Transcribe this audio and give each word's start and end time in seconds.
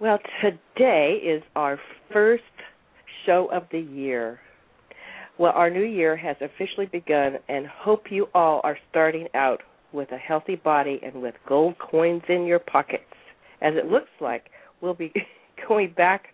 Well, 0.00 0.18
today 0.40 1.20
is 1.24 1.42
our 1.54 1.78
first 2.12 2.42
show 3.24 3.48
of 3.52 3.64
the 3.70 3.78
year. 3.78 4.40
Well, 5.38 5.52
our 5.54 5.70
new 5.70 5.84
year 5.84 6.16
has 6.16 6.36
officially 6.40 6.86
begun, 6.86 7.38
and 7.48 7.66
hope 7.66 8.10
you 8.10 8.26
all 8.34 8.60
are 8.64 8.76
starting 8.90 9.28
out 9.34 9.62
with 9.92 10.10
a 10.12 10.16
healthy 10.16 10.56
body 10.56 11.00
and 11.02 11.22
with 11.22 11.34
gold 11.48 11.76
coins 11.78 12.22
in 12.28 12.46
your 12.46 12.58
pockets, 12.58 13.04
as 13.60 13.74
it 13.76 13.86
looks 13.86 14.10
like 14.20 14.46
we'll 14.80 14.94
be 14.94 15.12
going 15.68 15.92
back 15.96 16.26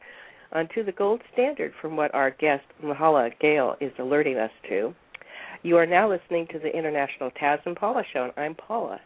onto 0.53 0.83
the 0.83 0.93
gold 0.93 1.21
standard 1.33 1.73
from 1.81 1.97
what 1.97 2.15
our 2.15 2.31
guest, 2.31 2.65
Mahala 2.83 3.31
Gale, 3.39 3.77
is 3.81 3.93
alerting 3.99 4.39
us 4.39 4.51
to. 4.69 4.95
You 5.63 5.77
are 5.77 5.87
now 5.87 6.09
listening 6.09 6.47
to 6.53 6.59
the 6.59 6.75
International 6.75 7.31
Taz 7.31 7.59
and 7.67 7.77
Paula 7.77 8.03
Show, 8.13 8.25
and 8.25 8.33
I'm 8.37 8.55
Paula. 8.55 9.01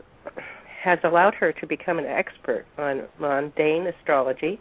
has 0.82 1.00
allowed 1.04 1.34
her 1.36 1.52
to 1.52 1.68
become 1.68 2.00
an 2.00 2.06
expert 2.06 2.66
on 2.78 3.04
mundane 3.20 3.88
astrology, 3.88 4.60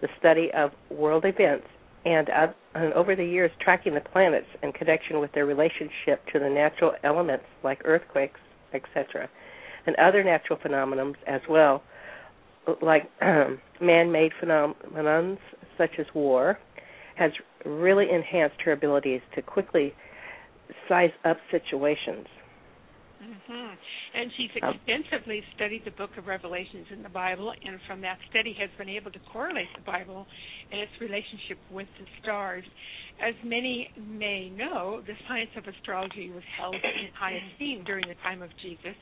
the 0.00 0.08
study 0.18 0.50
of 0.54 0.70
world 0.90 1.24
events, 1.24 1.66
and, 2.04 2.30
uh, 2.30 2.46
and 2.74 2.92
over 2.92 3.16
the 3.16 3.24
years 3.24 3.50
tracking 3.60 3.94
the 3.94 4.00
planets 4.00 4.46
in 4.62 4.72
connection 4.72 5.18
with 5.18 5.32
their 5.32 5.46
relationship 5.46 6.24
to 6.32 6.38
the 6.38 6.48
natural 6.48 6.92
elements 7.02 7.44
like 7.64 7.80
earthquakes, 7.84 8.40
etc., 8.72 9.28
and 9.86 9.96
other 9.96 10.22
natural 10.22 10.58
phenomena 10.60 11.12
as 11.26 11.40
well, 11.48 11.82
like 12.82 13.10
um, 13.20 13.60
man-made 13.80 14.32
phenomena 14.38 15.36
such 15.78 15.90
as 15.98 16.06
war, 16.14 16.58
has 17.16 17.32
really 17.64 18.10
enhanced 18.10 18.60
her 18.64 18.72
abilities 18.72 19.20
to 19.34 19.42
quickly 19.42 19.94
size 20.88 21.10
up 21.24 21.38
situations 21.50 22.26
Mm-hmm. 23.22 23.74
And 24.14 24.30
she's 24.36 24.50
extensively 24.54 25.42
studied 25.54 25.82
the 25.84 25.90
book 25.92 26.10
of 26.18 26.26
Revelations 26.26 26.86
in 26.92 27.02
the 27.02 27.08
Bible, 27.08 27.50
and 27.50 27.80
from 27.86 28.00
that 28.02 28.18
study 28.30 28.54
has 28.60 28.68
been 28.76 28.88
able 28.88 29.10
to 29.10 29.18
correlate 29.32 29.68
the 29.74 29.82
Bible 29.82 30.26
and 30.70 30.80
its 30.80 30.92
relationship 31.00 31.58
with 31.70 31.88
the 31.98 32.06
stars. 32.22 32.64
As 33.20 33.34
many 33.42 33.88
may 33.96 34.50
know, 34.50 35.00
the 35.06 35.14
science 35.28 35.50
of 35.56 35.64
astrology 35.64 36.30
was 36.30 36.44
held 36.58 36.74
in 36.74 37.08
high 37.18 37.40
esteem 37.52 37.84
during 37.84 38.06
the 38.06 38.20
time 38.22 38.42
of 38.42 38.50
Jesus, 38.62 38.96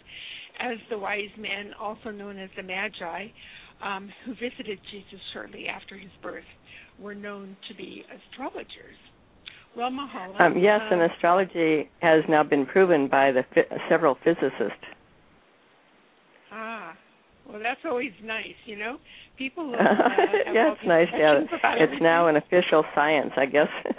as 0.61 0.79
the 0.91 0.99
wise 0.99 1.35
men, 1.37 1.73
also 1.81 2.11
known 2.11 2.39
as 2.39 2.51
the 2.57 2.63
Magi, 2.63 3.27
um, 3.83 4.09
who 4.25 4.35
visited 4.35 4.79
Jesus 4.93 5.21
shortly 5.33 5.67
after 5.67 5.99
his 5.99 6.13
birth, 6.23 6.47
were 7.01 7.15
known 7.15 7.57
to 7.69 7.75
be 7.75 8.05
astrologers. 8.07 8.99
Well, 9.77 9.91
Mahala. 9.91 10.41
Um, 10.41 10.59
yes, 10.59 10.81
and 10.91 11.03
uh, 11.03 11.09
astrology 11.13 11.91
has 12.01 12.23
now 12.29 12.43
been 12.43 12.67
proven 12.67 13.09
by 13.09 13.33
the 13.33 13.43
fi- 13.55 13.77
several 13.89 14.17
physicists. 14.23 14.85
Ah, 16.53 16.95
well, 17.49 17.61
that's 17.61 17.81
always 17.85 18.13
nice, 18.23 18.55
you 18.67 18.77
know. 18.77 18.99
People. 19.37 19.75
Uh, 19.85 20.53
yeah, 20.53 20.73
it's 20.73 20.87
nice. 20.87 21.09
Yeah, 21.13 21.41
it's 21.41 21.53
everything. 21.65 22.03
now 22.03 22.29
an 22.29 22.37
official 22.37 22.85
science, 22.95 23.33
I 23.37 23.47
guess. 23.47 23.69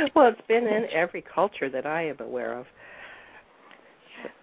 well, 0.16 0.28
it's 0.28 0.46
been 0.48 0.66
in 0.66 0.86
every 0.92 1.22
culture 1.22 1.70
that 1.70 1.86
I 1.86 2.08
am 2.08 2.16
aware 2.20 2.58
of. 2.58 2.66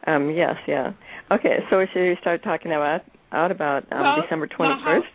Um, 0.08 0.32
yes, 0.32 0.56
yeah. 0.68 0.94
Okay, 1.32 1.60
so 1.70 1.80
we 1.80 1.88
should 1.94 2.02
we 2.02 2.18
start 2.22 2.44
talking 2.44 2.72
about 2.72 3.02
out 3.32 3.52
about 3.52 3.84
um, 3.92 4.02
well, 4.02 4.22
December 4.22 4.48
twenty 4.48 4.76
first? 4.84 5.08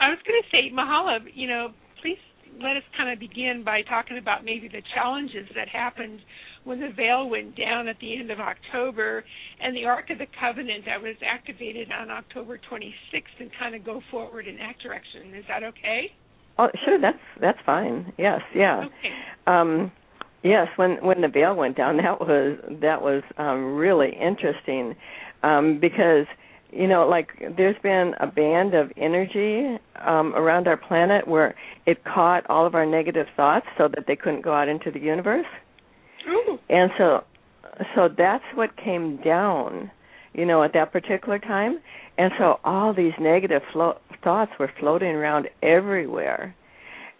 I 0.00 0.08
was 0.10 0.18
going 0.26 0.40
to 0.42 0.48
say, 0.50 0.74
Mahala, 0.74 1.18
you 1.32 1.48
know, 1.48 1.68
please 2.02 2.18
let 2.62 2.76
us 2.76 2.82
kind 2.96 3.10
of 3.10 3.18
begin 3.18 3.62
by 3.64 3.82
talking 3.82 4.18
about 4.18 4.44
maybe 4.44 4.68
the 4.68 4.82
challenges 4.94 5.48
that 5.54 5.68
happened 5.68 6.20
when 6.64 6.80
the 6.80 6.90
veil 6.96 7.28
went 7.28 7.56
down 7.56 7.88
at 7.88 7.96
the 8.00 8.16
end 8.18 8.30
of 8.30 8.40
October 8.40 9.24
and 9.60 9.76
the 9.76 9.84
Ark 9.84 10.10
of 10.10 10.18
the 10.18 10.26
Covenant 10.40 10.84
that 10.86 11.00
was 11.00 11.16
activated 11.24 11.88
on 11.92 12.10
October 12.10 12.58
26th 12.70 13.40
and 13.40 13.50
kind 13.58 13.74
of 13.74 13.84
go 13.84 14.00
forward 14.10 14.46
in 14.46 14.56
that 14.56 14.78
direction. 14.82 15.34
Is 15.34 15.44
that 15.48 15.62
okay? 15.62 16.12
Oh, 16.58 16.68
sure. 16.84 17.00
That's 17.00 17.18
that's 17.40 17.58
fine. 17.66 18.12
Yes, 18.16 18.40
yeah. 18.54 18.84
Okay. 18.84 19.14
Um, 19.46 19.90
yes, 20.42 20.68
when 20.76 21.04
when 21.04 21.20
the 21.20 21.28
veil 21.28 21.54
went 21.54 21.76
down, 21.76 21.96
that 21.96 22.20
was 22.20 22.58
that 22.80 23.02
was 23.02 23.22
um, 23.38 23.74
really 23.74 24.10
interesting 24.10 24.94
um, 25.42 25.78
because 25.80 26.26
you 26.74 26.88
know 26.88 27.06
like 27.08 27.28
there's 27.56 27.76
been 27.82 28.14
a 28.20 28.26
band 28.26 28.74
of 28.74 28.90
energy 28.96 29.78
um 30.04 30.34
around 30.34 30.66
our 30.66 30.76
planet 30.76 31.26
where 31.28 31.54
it 31.86 32.02
caught 32.04 32.48
all 32.50 32.66
of 32.66 32.74
our 32.74 32.84
negative 32.86 33.26
thoughts 33.36 33.66
so 33.78 33.88
that 33.88 34.04
they 34.06 34.16
couldn't 34.16 34.42
go 34.42 34.52
out 34.52 34.68
into 34.68 34.90
the 34.90 34.98
universe. 34.98 35.46
Ooh. 36.28 36.58
and 36.68 36.90
so 36.98 37.24
so 37.94 38.08
that's 38.16 38.44
what 38.54 38.76
came 38.76 39.18
down 39.22 39.90
you 40.32 40.44
know 40.44 40.62
at 40.62 40.72
that 40.74 40.92
particular 40.92 41.38
time. 41.38 41.80
And 42.16 42.30
so 42.38 42.60
all 42.62 42.94
these 42.94 43.12
negative 43.18 43.62
flo- 43.72 43.98
thoughts 44.22 44.52
were 44.60 44.70
floating 44.78 45.08
around 45.08 45.48
everywhere. 45.62 46.54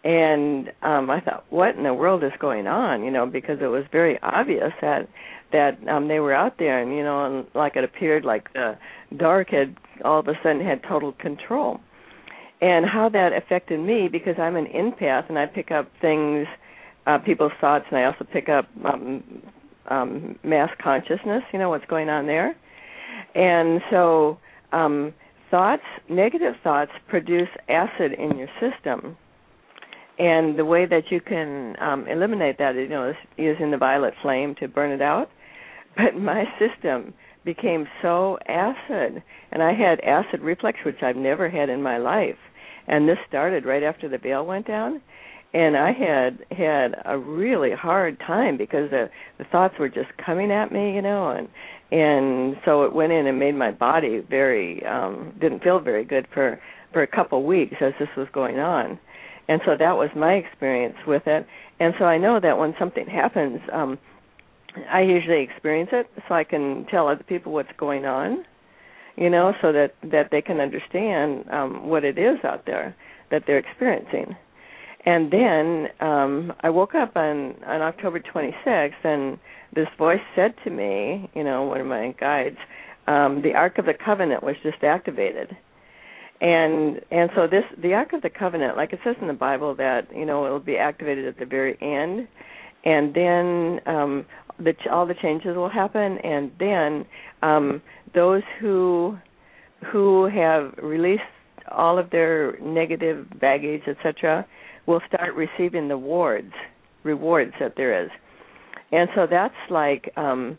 And 0.05 0.71
um 0.83 1.11
i 1.11 1.21
thought 1.21 1.45
what 1.51 1.77
in 1.77 1.85
the 1.85 1.95
world 1.95 2.25
is 2.25 2.33
going 2.41 2.67
on? 2.67 3.05
You 3.05 3.11
know 3.11 3.27
because 3.27 3.59
it 3.61 3.67
was 3.67 3.85
very 3.93 4.19
obvious 4.23 4.73
that 4.81 5.09
that 5.55 5.79
um 5.89 6.09
they 6.09 6.19
were 6.19 6.35
out 6.35 6.59
there 6.59 6.83
and 6.83 6.95
you 6.95 7.03
know 7.03 7.25
and 7.25 7.47
like 7.55 7.77
it 7.77 7.85
appeared 7.85 8.25
like 8.25 8.53
the 8.53 8.77
dark 9.17 9.51
had 9.51 9.77
all 10.05 10.19
of 10.19 10.29
a 10.29 10.35
sudden 10.43 10.61
had 10.61 10.83
total 10.83 11.13
control. 11.13 11.81
And 12.61 12.87
how 12.87 13.09
that 13.11 13.33
affected 13.33 13.79
me 13.81 14.09
because 14.11 14.35
i'm 14.39 14.57
an 14.57 14.67
empath 14.67 15.29
and 15.29 15.39
i 15.39 15.47
pick 15.47 15.71
up 15.71 15.89
things 16.01 16.47
uh 17.07 17.19
people's 17.19 17.53
thoughts 17.61 17.85
and 17.91 17.99
i 17.99 18.05
also 18.05 18.25
pick 18.33 18.49
up 18.49 18.67
um 18.85 19.23
um 19.89 20.39
mass 20.43 20.71
consciousness 20.83 21.43
you 21.53 21.59
know 21.59 21.71
what's 21.71 21.87
going 21.87 22.09
on 22.09 22.27
there. 22.27 22.55
And 23.35 23.81
so 23.91 24.39
um 24.73 25.15
thoughts 25.51 25.85
negative 26.09 26.55
thoughts 26.65 26.91
produce 27.09 27.49
acid 27.69 28.13
in 28.13 28.37
your 28.37 28.49
system. 28.61 29.17
And 30.19 30.57
the 30.57 30.65
way 30.65 30.87
that 30.87 31.11
you 31.11 31.21
can 31.21 31.75
um, 31.81 32.07
eliminate 32.07 32.59
that, 32.59 32.77
you 32.77 32.89
know, 32.89 33.11
is 33.11 33.17
using 33.37 33.73
the 33.73 33.77
violet 33.77 34.15
flame 34.23 34.55
to 34.61 34.69
burn 34.69 34.93
it 34.93 35.03
out. 35.03 35.29
But 35.97 36.17
my 36.17 36.45
system 36.59 37.15
became 37.45 37.87
so 38.03 38.39
acid, 38.49 39.23
and 39.53 39.63
I 39.63 39.75
had 39.75 40.01
acid 40.01 40.41
reflux, 40.41 40.79
which 40.85 41.03
I've 41.03 41.17
never 41.17 41.49
had 41.49 41.69
in 41.69 41.83
my 41.83 41.99
life. 41.99 42.39
And 42.87 43.09
this 43.09 43.19
started 43.29 43.65
right 43.65 43.83
after 43.83 44.09
the 44.09 44.19
veil 44.19 44.45
went 44.45 44.67
down, 44.67 45.01
and 45.53 45.77
I 45.77 45.93
had 45.93 46.45
had 46.51 46.97
a 47.05 47.17
really 47.17 47.71
hard 47.73 48.19
time 48.19 48.57
because 48.57 48.91
the 48.91 49.09
the 49.39 49.45
thoughts 49.45 49.75
were 49.79 49.89
just 49.89 50.11
coming 50.25 50.51
at 50.51 50.73
me, 50.73 50.95
you 50.95 51.03
know, 51.03 51.31
and 51.31 51.49
and 51.95 52.57
so 52.65 52.83
it 52.85 52.93
went 52.93 53.13
in 53.13 53.27
and 53.27 53.39
made 53.39 53.55
my 53.55 53.71
body 53.71 54.21
very 54.29 54.85
um 54.85 55.33
didn't 55.41 55.63
feel 55.63 55.79
very 55.79 56.05
good 56.05 56.27
for 56.33 56.61
for 56.93 57.03
a 57.03 57.07
couple 57.07 57.39
of 57.39 57.45
weeks 57.45 57.75
as 57.81 57.93
this 57.99 58.09
was 58.17 58.27
going 58.33 58.59
on 58.59 58.99
and 59.49 59.61
so 59.65 59.73
that 59.79 59.93
was 59.93 60.09
my 60.17 60.33
experience 60.33 60.97
with 61.07 61.23
it 61.27 61.47
and 61.79 61.95
so 61.99 62.05
i 62.05 62.19
know 62.19 62.41
that 62.41 62.59
when 62.59 62.75
something 62.79 63.07
happens 63.07 63.61
um 63.73 63.99
i 64.91 65.01
usually 65.01 65.43
experience 65.43 65.91
it 65.93 66.07
so 66.29 66.35
i 66.35 66.45
can 66.45 66.87
tell 66.91 67.09
other 67.09 67.25
people 67.25 67.53
what's 67.53 67.73
going 67.79 68.05
on 68.05 68.45
you 69.17 69.31
know 69.31 69.53
so 69.63 69.73
that 69.73 69.95
that 70.03 70.29
they 70.31 70.43
can 70.43 70.61
understand 70.61 71.45
um 71.51 71.89
what 71.89 72.05
it 72.05 72.19
is 72.19 72.39
out 72.45 72.67
there 72.67 72.95
that 73.31 73.45
they're 73.47 73.59
experiencing. 73.59 74.37
And 75.07 75.31
then 75.33 75.89
um 76.01 76.53
i 76.61 76.71
woke 76.71 76.95
up 76.95 77.17
on 77.17 77.55
on 77.67 77.83
october 77.83 78.21
26th 78.21 79.05
and 79.05 79.39
this 79.75 79.89
voice 79.99 80.21
said 80.35 80.55
to 80.65 80.71
me 80.71 81.29
you 81.35 81.45
know 81.45 81.65
one 81.65 81.81
of 81.81 81.87
my 81.87 82.15
guides 82.19 82.57
um 83.07 83.43
the 83.43 83.55
ark 83.55 83.79
of 83.79 83.87
the 83.87 83.95
covenant 83.95 84.43
was 84.43 84.57
just 84.63 84.83
activated. 84.83 85.57
And 86.41 87.01
and 87.11 87.31
so 87.35 87.47
this 87.47 87.65
the 87.81 87.95
ark 87.95 88.13
of 88.13 88.23
the 88.23 88.31
covenant 88.31 88.77
like 88.77 88.93
it 88.93 89.01
says 89.05 89.17
in 89.21 89.29
the 89.29 89.35
bible 89.35 89.75
that 89.77 90.09
you 90.15 90.25
know 90.27 90.47
it 90.47 90.51
will 90.51 90.61
be 90.61 90.77
activated 90.77 91.27
at 91.27 91.39
the 91.39 91.47
very 91.47 91.77
end. 91.81 92.27
And 92.85 93.15
then 93.15 93.81
um 93.87 94.27
the 94.59 94.75
all 94.91 95.07
the 95.07 95.15
changes 95.21 95.57
will 95.57 95.69
happen 95.69 96.19
and 96.19 96.51
then 96.59 97.05
um 97.43 97.83
those 98.15 98.43
who 98.61 99.17
who 99.93 100.27
have 100.27 100.73
released 100.83 101.23
all 101.71 101.99
of 101.99 102.11
their 102.11 102.59
negative 102.61 103.27
baggage 103.41 103.83
etc 103.87 104.47
will 104.87 105.01
start 105.09 105.35
receiving 105.35 105.89
the 105.89 105.95
rewards 105.95 106.53
rewards 107.03 107.53
that 107.59 107.75
there 107.77 108.05
is 108.05 108.11
and 108.93 109.09
so 109.15 109.27
that's 109.29 109.55
like 109.71 110.11
um 110.17 110.57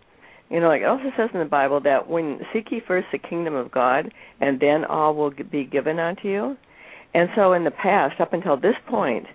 you 0.49 0.59
know, 0.59 0.67
like 0.67 0.81
it 0.81 0.85
also 0.85 1.11
says 1.17 1.29
in 1.33 1.39
the 1.39 1.45
Bible 1.45 1.81
that 1.81 2.07
when 2.07 2.39
seek 2.53 2.71
ye 2.71 2.81
first 2.87 3.07
the 3.11 3.17
kingdom 3.17 3.55
of 3.55 3.71
God, 3.71 4.11
and 4.39 4.59
then 4.59 4.85
all 4.85 5.15
will 5.15 5.31
be 5.51 5.65
given 5.65 5.99
unto 5.99 6.27
you. 6.27 6.55
And 7.13 7.29
so, 7.35 7.53
in 7.53 7.63
the 7.63 7.71
past, 7.71 8.19
up 8.19 8.33
until 8.33 8.57
this 8.57 8.75
point, 8.87 9.25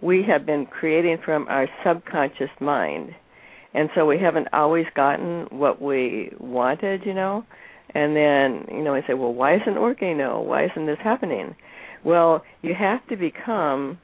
we 0.00 0.22
have 0.28 0.46
been 0.46 0.66
creating 0.66 1.18
from 1.24 1.48
our 1.48 1.66
subconscious 1.84 2.50
mind, 2.60 3.14
and 3.74 3.88
so 3.94 4.06
we 4.06 4.18
haven't 4.18 4.48
always 4.52 4.86
gotten 4.94 5.46
what 5.50 5.80
we 5.80 6.32
wanted, 6.38 7.02
you 7.04 7.14
know. 7.14 7.44
And 7.94 8.14
then, 8.14 8.66
you 8.76 8.82
know, 8.82 8.94
I 8.94 9.00
say, 9.06 9.14
well, 9.14 9.32
why 9.32 9.56
isn't 9.56 9.76
it 9.76 9.80
working? 9.80 10.18
No, 10.18 10.40
why 10.40 10.66
isn't 10.66 10.86
this 10.86 10.98
happening? 11.02 11.56
Well, 12.04 12.44
you 12.62 12.74
have 12.74 13.06
to 13.08 13.16
become 13.16 13.98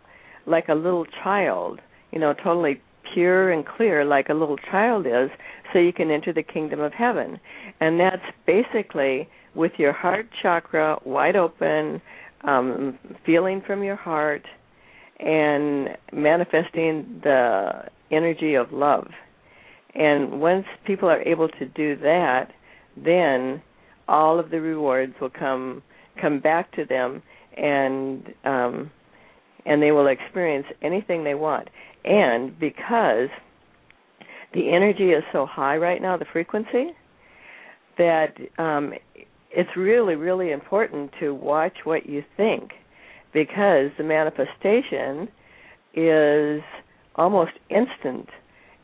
like 0.46 0.68
a 0.68 0.74
little 0.74 1.06
child, 1.22 1.80
you 2.12 2.18
know, 2.18 2.32
totally 2.32 2.80
pure 3.14 3.50
and 3.50 3.64
clear, 3.66 4.04
like 4.04 4.28
a 4.28 4.34
little 4.34 4.56
child 4.70 5.06
is, 5.06 5.30
so 5.72 5.78
you 5.78 5.92
can 5.92 6.10
enter 6.10 6.32
the 6.32 6.42
kingdom 6.42 6.80
of 6.80 6.92
heaven. 6.92 7.38
And 7.80 7.98
that's 7.98 8.22
basically 8.46 9.28
with 9.54 9.72
your 9.78 9.92
heart 9.92 10.28
chakra 10.42 10.98
wide 11.04 11.36
open, 11.36 12.02
um, 12.44 12.98
feeling 13.24 13.62
from 13.66 13.82
your 13.82 13.96
heart, 13.96 14.46
and 15.18 15.96
manifesting 16.12 17.20
the 17.22 17.84
energy 18.10 18.54
of 18.54 18.72
love. 18.72 19.08
And 19.98 20.40
once 20.40 20.66
people 20.86 21.08
are 21.08 21.22
able 21.22 21.48
to 21.48 21.66
do 21.66 21.96
that, 21.96 22.50
then 22.96 23.62
all 24.08 24.38
of 24.38 24.50
the 24.50 24.60
rewards 24.60 25.14
will 25.20 25.30
come 25.30 25.82
come 26.20 26.40
back 26.40 26.72
to 26.72 26.84
them 26.84 27.22
and 27.56 28.32
um 28.44 28.90
and 29.66 29.82
they 29.82 29.90
will 29.90 30.06
experience 30.06 30.66
anything 30.80 31.24
they 31.24 31.34
want. 31.34 31.68
And 32.04 32.58
because 32.58 33.28
the 34.54 34.70
energy 34.72 35.10
is 35.10 35.24
so 35.32 35.44
high 35.44 35.76
right 35.76 36.00
now, 36.00 36.16
the 36.16 36.24
frequency, 36.32 36.92
that 37.98 38.34
um, 38.58 38.92
it's 39.50 39.70
really, 39.76 40.14
really 40.14 40.52
important 40.52 41.10
to 41.20 41.34
watch 41.34 41.78
what 41.84 42.08
you 42.08 42.22
think 42.36 42.70
because 43.32 43.90
the 43.98 44.04
manifestation 44.04 45.28
is 45.94 46.62
almost 47.16 47.52
instant. 47.70 48.28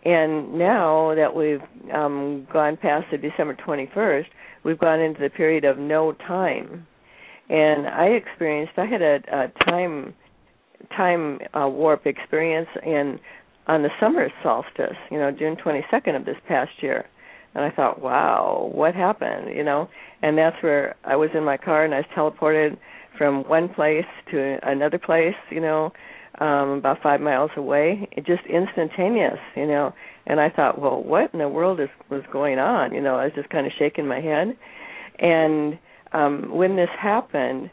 And 0.05 0.55
now 0.59 1.15
that 1.15 1.35
we've 1.35 1.63
um, 1.95 2.47
gone 2.53 2.77
past 2.77 3.07
the 3.11 3.19
December 3.19 3.55
21st, 3.55 4.27
we've 4.65 4.79
gone 4.79 5.01
into 5.01 5.21
the 5.21 5.31
period 5.31 5.65
of 5.65 5.79
no 5.79 6.13
time. 6.13 6.87
And 7.49 7.87
I 7.87 8.07
experienced, 8.07 8.73
I 8.77 8.87
had 8.87 9.03
a, 9.03 9.21
a 9.33 9.65
time 9.65 10.15
time 10.97 11.39
uh, 11.55 11.69
warp 11.69 12.07
experience 12.07 12.69
in 12.85 13.19
on 13.69 13.83
the 13.83 13.91
summer 14.01 14.29
solstice, 14.43 14.97
you 15.11 15.19
know, 15.19 15.31
June 15.31 15.57
22nd 15.57 16.17
of 16.17 16.25
this 16.25 16.37
past 16.49 16.71
year. 16.81 17.07
And 17.55 17.65
I 17.65 17.71
thought, 17.71 18.01
wow, 18.01 18.71
what 18.75 18.95
happened, 18.95 19.55
you 19.55 19.63
know? 19.63 19.89
And 20.23 20.37
that's 20.37 20.57
where 20.63 20.97
I 21.05 21.17
was 21.17 21.31
in 21.35 21.45
my 21.45 21.57
car 21.57 21.85
and 21.85 21.95
I 21.95 21.99
was 21.99 22.07
teleported 22.17 22.77
from 23.17 23.45
one 23.49 23.69
place 23.69 24.07
to 24.31 24.59
another 24.63 24.99
place, 24.99 25.37
you 25.51 25.61
know, 25.61 25.93
um 26.41 26.71
about 26.71 27.03
5 27.03 27.21
miles 27.21 27.51
away. 27.57 28.09
It 28.13 28.27
just 28.27 28.43
instantaneous, 28.47 29.39
you 29.57 29.67
know. 29.67 29.93
And 30.27 30.41
I 30.41 30.51
thought, 30.51 30.81
well, 30.81 31.03
what 31.03 31.33
in 31.33 31.41
the 31.41 31.49
world 31.49 31.81
is 31.81 31.89
was 32.11 32.23
going 32.33 32.59
on? 32.59 32.95
You 32.95 33.01
know, 33.01 33.17
I 33.17 33.25
was 33.25 33.33
just 33.35 33.51
kind 33.51 33.67
of 33.67 33.73
shaking 33.79 34.07
my 34.07 34.21
head. 34.21 34.57
And 35.19 35.79
um 36.13 36.51
when 36.55 36.77
this 36.77 36.91
happened, 36.99 37.71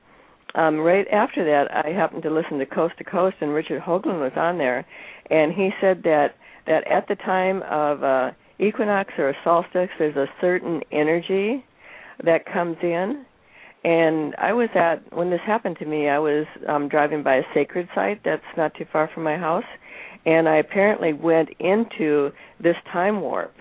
um 0.56 0.80
right 0.80 1.08
after 1.12 1.44
that 1.46 1.86
I 1.86 1.90
happened 1.92 2.24
to 2.24 2.30
listen 2.30 2.60
to 2.60 2.66
Coast 2.66 2.96
to 2.98 3.04
Coast 3.04 3.38
and 3.42 3.54
Richard 3.54 3.82
Hoagland 3.82 4.20
was 4.20 4.34
on 4.36 4.58
there 4.58 4.86
and 5.30 5.54
he 5.54 5.70
said 5.82 6.04
that 6.04 6.36
that 6.68 6.86
at 6.88 7.08
the 7.08 7.16
time 7.16 7.62
of 7.64 8.04
uh 8.04 8.32
equinox 8.60 9.14
or 9.18 9.30
a 9.30 9.36
solstice 9.44 9.90
there's 9.98 10.16
a 10.18 10.28
certain 10.42 10.82
energy 10.92 11.64
that 12.24 12.46
comes 12.46 12.78
in 12.84 13.26
and 13.84 14.36
I 14.36 14.54
was 14.54 14.70
at 14.76 15.12
when 15.16 15.30
this 15.30 15.40
happened 15.46 15.78
to 15.80 15.86
me 15.86 16.10
I 16.10 16.20
was 16.20 16.46
um 16.68 16.90
driving 16.90 17.24
by 17.24 17.36
a 17.36 17.44
sacred 17.54 17.88
site 17.96 18.22
that's 18.26 18.42
not 18.58 18.74
too 18.76 18.86
far 18.92 19.10
from 19.14 19.24
my 19.24 19.38
house. 19.38 19.64
And 20.26 20.50
I 20.50 20.58
apparently 20.58 21.14
went 21.14 21.50
into 21.60 22.32
this 22.62 22.76
time 22.92 23.22
warp. 23.22 23.54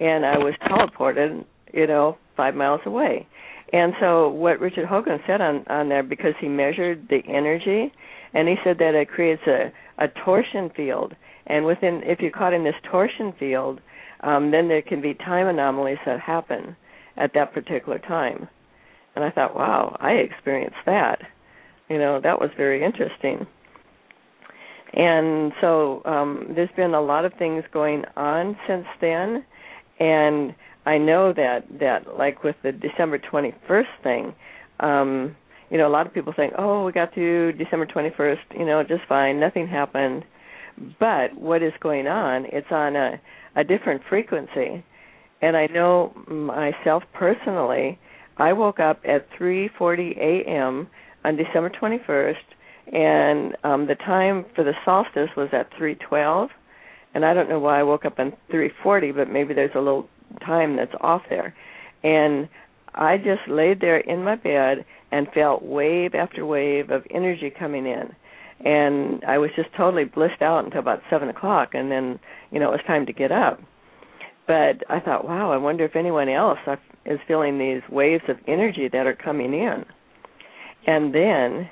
And 0.00 0.24
I 0.24 0.38
was 0.38 0.54
teleported 0.62 1.44
you 1.74 1.86
know 1.86 2.16
5 2.36 2.54
miles 2.54 2.80
away. 2.86 3.26
And 3.70 3.92
so 4.00 4.30
what 4.30 4.60
Richard 4.60 4.88
Hoagland 4.88 5.26
said 5.26 5.42
on 5.42 5.64
on 5.68 5.90
there 5.90 6.02
because 6.02 6.34
he 6.40 6.48
measured 6.48 7.08
the 7.10 7.20
energy 7.28 7.92
and 8.32 8.48
he 8.48 8.54
said 8.64 8.78
that 8.78 8.94
it 8.94 9.10
creates 9.10 9.42
a 9.46 9.70
a 9.98 10.08
torsion 10.24 10.70
field. 10.74 11.14
And 11.46 11.66
within 11.66 12.00
if 12.04 12.20
you're 12.20 12.30
caught 12.30 12.54
in 12.54 12.64
this 12.64 12.80
torsion 12.90 13.34
field 13.38 13.80
um 14.22 14.52
then 14.52 14.68
there 14.68 14.80
can 14.80 15.02
be 15.02 15.12
time 15.12 15.48
anomalies 15.48 15.98
that 16.06 16.18
happen 16.18 16.76
at 17.18 17.34
that 17.34 17.52
particular 17.52 17.98
time 17.98 18.48
and 19.18 19.24
i 19.24 19.30
thought 19.30 19.56
wow 19.56 19.96
i 20.00 20.12
experienced 20.12 20.76
that 20.86 21.18
you 21.90 21.98
know 21.98 22.20
that 22.22 22.40
was 22.40 22.50
very 22.56 22.84
interesting 22.84 23.44
and 24.92 25.52
so 25.60 26.00
um 26.04 26.52
there's 26.54 26.70
been 26.76 26.94
a 26.94 27.00
lot 27.00 27.24
of 27.24 27.32
things 27.34 27.64
going 27.72 28.04
on 28.16 28.56
since 28.68 28.86
then 29.00 29.44
and 29.98 30.54
i 30.86 30.96
know 30.96 31.32
that 31.32 31.64
that 31.80 32.16
like 32.16 32.44
with 32.44 32.54
the 32.62 32.70
december 32.70 33.18
21st 33.18 33.84
thing 34.04 34.34
um 34.80 35.34
you 35.70 35.76
know, 35.76 35.86
a 35.86 35.92
lot 35.92 36.06
of 36.06 36.14
people 36.14 36.32
think, 36.34 36.54
"Oh, 36.56 36.86
we 36.86 36.92
got 36.92 37.14
to 37.14 37.52
December 37.52 37.84
21st, 37.84 38.58
you 38.58 38.64
know, 38.64 38.82
just 38.82 39.04
fine, 39.06 39.38
nothing 39.38 39.68
happened." 39.68 40.24
But 40.98 41.34
what 41.34 41.62
is 41.62 41.74
going 41.80 42.06
on? 42.06 42.46
It's 42.46 42.70
on 42.70 42.96
a 42.96 43.20
a 43.58 43.64
different 43.64 44.02
frequency. 44.08 44.84
And 45.42 45.56
I 45.56 45.66
know 45.66 46.12
myself 46.28 47.02
personally, 47.12 47.98
I 48.38 48.52
woke 48.52 48.80
up 48.80 49.00
at 49.04 49.28
3:40 49.38 50.16
a.m. 50.16 50.88
on 51.24 51.36
December 51.36 51.70
21st, 51.70 52.36
and 52.92 53.56
um 53.64 53.86
the 53.86 53.96
time 53.96 54.46
for 54.54 54.64
the 54.64 54.74
solstice 54.84 55.30
was 55.36 55.48
at 55.52 55.70
3:12. 55.72 56.48
And 57.14 57.24
I 57.24 57.34
don't 57.34 57.48
know 57.48 57.58
why 57.58 57.80
I 57.80 57.82
woke 57.82 58.04
up 58.04 58.18
at 58.18 58.38
3:40, 58.50 59.14
but 59.14 59.28
maybe 59.30 59.54
there's 59.54 59.74
a 59.74 59.80
little 59.80 60.08
time 60.44 60.76
that's 60.76 60.94
off 61.00 61.22
there. 61.28 61.54
And 62.04 62.48
I 62.94 63.16
just 63.16 63.48
laid 63.48 63.80
there 63.80 63.98
in 63.98 64.24
my 64.24 64.36
bed 64.36 64.84
and 65.10 65.26
felt 65.32 65.62
wave 65.62 66.14
after 66.14 66.44
wave 66.44 66.90
of 66.90 67.06
energy 67.10 67.50
coming 67.50 67.86
in. 67.86 68.14
And 68.64 69.24
I 69.24 69.38
was 69.38 69.50
just 69.56 69.72
totally 69.76 70.04
blissed 70.04 70.42
out 70.42 70.64
until 70.64 70.80
about 70.80 71.02
seven 71.08 71.28
o'clock, 71.28 71.74
and 71.74 71.90
then 71.90 72.18
you 72.50 72.58
know 72.60 72.68
it 72.68 72.72
was 72.72 72.86
time 72.86 73.06
to 73.06 73.12
get 73.12 73.30
up. 73.32 73.60
But 74.46 74.82
I 74.88 74.98
thought, 75.00 75.26
wow, 75.26 75.52
I 75.52 75.58
wonder 75.58 75.84
if 75.84 75.94
anyone 75.94 76.28
else 76.28 76.58
is 77.08 77.18
feeling 77.26 77.58
these 77.58 77.82
waves 77.90 78.22
of 78.28 78.36
energy 78.46 78.88
that 78.92 79.06
are 79.06 79.16
coming 79.16 79.52
in. 79.52 79.84
And 80.86 81.14
then, 81.14 81.68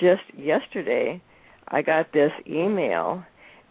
just 0.00 0.22
yesterday, 0.36 1.20
I 1.68 1.82
got 1.82 2.12
this 2.12 2.32
email, 2.46 3.24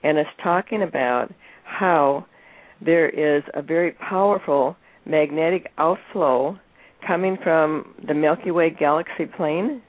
and 0.03 0.17
it's 0.17 0.29
talking 0.43 0.83
about 0.83 1.31
how 1.63 2.25
there 2.83 3.09
is 3.09 3.43
a 3.53 3.61
very 3.61 3.91
powerful 3.93 4.75
magnetic 5.05 5.71
outflow 5.77 6.57
coming 7.05 7.37
from 7.43 7.93
the 8.07 8.13
Milky 8.13 8.51
Way 8.51 8.69
galaxy 8.69 9.25
plane. 9.25 9.81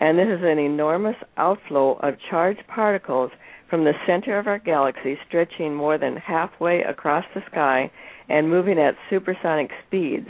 And 0.00 0.18
this 0.18 0.28
is 0.28 0.42
an 0.42 0.58
enormous 0.58 1.16
outflow 1.36 1.98
of 2.02 2.14
charged 2.30 2.62
particles 2.68 3.30
from 3.68 3.84
the 3.84 3.92
center 4.06 4.38
of 4.38 4.46
our 4.46 4.58
galaxy, 4.58 5.18
stretching 5.26 5.74
more 5.74 5.98
than 5.98 6.16
halfway 6.16 6.82
across 6.82 7.24
the 7.34 7.42
sky 7.50 7.90
and 8.28 8.48
moving 8.48 8.78
at 8.78 8.94
supersonic 9.10 9.70
speeds. 9.86 10.28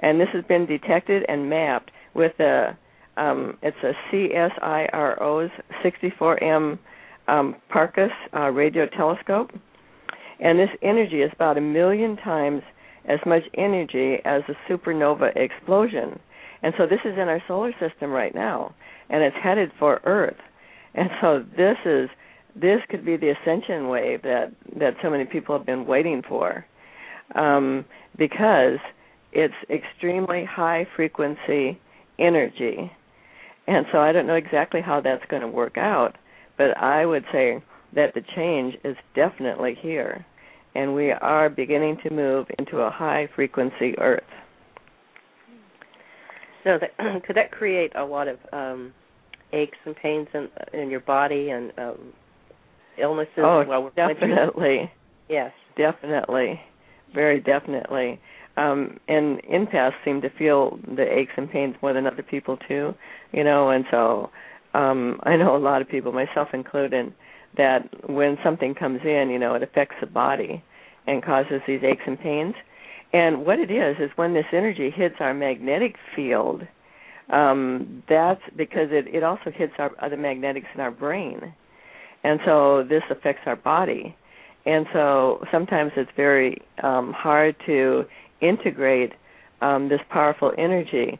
And 0.00 0.20
this 0.20 0.28
has 0.32 0.44
been 0.44 0.66
detected 0.66 1.24
and 1.28 1.48
mapped 1.48 1.90
with 2.14 2.38
a 2.40 2.76
um, 3.16 3.56
it's 3.62 3.76
a 3.82 3.92
CSIRO's 4.12 5.50
64M 5.82 6.78
um, 7.28 7.56
Parkes 7.70 8.12
uh, 8.34 8.50
radio 8.50 8.86
telescope, 8.86 9.52
and 10.38 10.58
this 10.58 10.68
energy 10.82 11.22
is 11.22 11.30
about 11.32 11.56
a 11.56 11.62
million 11.62 12.16
times 12.16 12.62
as 13.08 13.18
much 13.24 13.42
energy 13.54 14.16
as 14.24 14.42
a 14.48 14.70
supernova 14.70 15.34
explosion. 15.36 16.18
And 16.62 16.74
so 16.76 16.86
this 16.86 17.00
is 17.04 17.14
in 17.14 17.28
our 17.28 17.42
solar 17.48 17.72
system 17.80 18.10
right 18.10 18.34
now, 18.34 18.74
and 19.08 19.22
it's 19.22 19.36
headed 19.42 19.70
for 19.78 20.00
Earth. 20.04 20.36
And 20.94 21.10
so 21.20 21.44
this 21.56 21.76
is 21.84 22.08
this 22.54 22.80
could 22.88 23.04
be 23.04 23.16
the 23.16 23.30
ascension 23.30 23.88
wave 23.88 24.22
that 24.22 24.52
that 24.78 24.94
so 25.02 25.10
many 25.10 25.24
people 25.24 25.56
have 25.56 25.66
been 25.66 25.86
waiting 25.86 26.22
for, 26.26 26.66
um, 27.34 27.84
because 28.18 28.78
it's 29.32 29.54
extremely 29.70 30.44
high 30.44 30.86
frequency 30.96 31.78
energy. 32.18 32.90
And 33.66 33.86
so 33.92 33.98
I 33.98 34.12
don't 34.12 34.26
know 34.26 34.36
exactly 34.36 34.80
how 34.80 35.00
that's 35.00 35.24
going 35.28 35.42
to 35.42 35.48
work 35.48 35.76
out, 35.76 36.16
but 36.56 36.76
I 36.76 37.04
would 37.04 37.24
say 37.32 37.62
that 37.94 38.14
the 38.14 38.22
change 38.34 38.74
is 38.84 38.96
definitely 39.14 39.76
here 39.80 40.24
and 40.76 40.94
we 40.94 41.10
are 41.10 41.48
beginning 41.48 41.96
to 42.02 42.10
move 42.10 42.46
into 42.58 42.78
a 42.78 42.90
high 42.90 43.28
frequency 43.34 43.94
earth. 43.98 44.22
So 46.64 46.78
that, 46.80 47.22
could 47.26 47.36
that 47.36 47.50
create 47.50 47.92
a 47.96 48.04
lot 48.04 48.28
of 48.28 48.38
um, 48.52 48.92
aches 49.52 49.78
and 49.86 49.96
pains 49.96 50.28
in 50.34 50.48
in 50.78 50.90
your 50.90 51.00
body 51.00 51.48
and 51.50 51.72
um, 51.78 52.12
illnesses? 53.00 53.38
Oh, 53.38 53.90
definitely. 53.96 54.90
Yes, 55.30 55.52
definitely, 55.78 56.60
very 57.14 57.40
definitely. 57.40 58.20
Um, 58.56 58.98
and 59.06 59.42
empaths 59.42 59.92
seem 60.04 60.22
to 60.22 60.30
feel 60.30 60.78
the 60.96 61.02
aches 61.02 61.32
and 61.36 61.50
pains 61.50 61.76
more 61.82 61.92
than 61.92 62.06
other 62.06 62.22
people 62.22 62.56
too, 62.68 62.94
you 63.32 63.44
know. 63.44 63.70
And 63.70 63.84
so 63.90 64.30
um, 64.72 65.20
I 65.24 65.36
know 65.36 65.56
a 65.56 65.58
lot 65.58 65.82
of 65.82 65.88
people, 65.88 66.12
myself 66.12 66.48
included, 66.52 67.12
that 67.56 67.88
when 68.08 68.38
something 68.42 68.74
comes 68.74 69.00
in, 69.04 69.28
you 69.30 69.38
know, 69.38 69.54
it 69.54 69.62
affects 69.62 69.96
the 70.00 70.06
body 70.06 70.62
and 71.06 71.22
causes 71.22 71.60
these 71.66 71.80
aches 71.82 72.02
and 72.06 72.18
pains. 72.18 72.54
And 73.12 73.46
what 73.46 73.58
it 73.58 73.70
is 73.70 73.96
is 73.98 74.10
when 74.16 74.34
this 74.34 74.46
energy 74.52 74.90
hits 74.90 75.16
our 75.20 75.32
magnetic 75.32 75.96
field, 76.14 76.62
um, 77.30 78.02
that's 78.08 78.42
because 78.56 78.88
it, 78.90 79.06
it 79.14 79.22
also 79.22 79.50
hits 79.50 79.72
our 79.78 79.92
other 80.00 80.16
magnetics 80.16 80.66
in 80.74 80.80
our 80.80 80.90
brain, 80.90 81.54
and 82.22 82.40
so 82.44 82.84
this 82.88 83.02
affects 83.10 83.42
our 83.46 83.56
body. 83.56 84.16
And 84.66 84.86
so 84.92 85.44
sometimes 85.52 85.92
it's 85.96 86.10
very 86.16 86.60
um, 86.82 87.12
hard 87.12 87.54
to 87.66 88.04
integrate 88.40 89.12
um, 89.62 89.88
this 89.88 90.00
powerful 90.10 90.52
energy. 90.58 91.18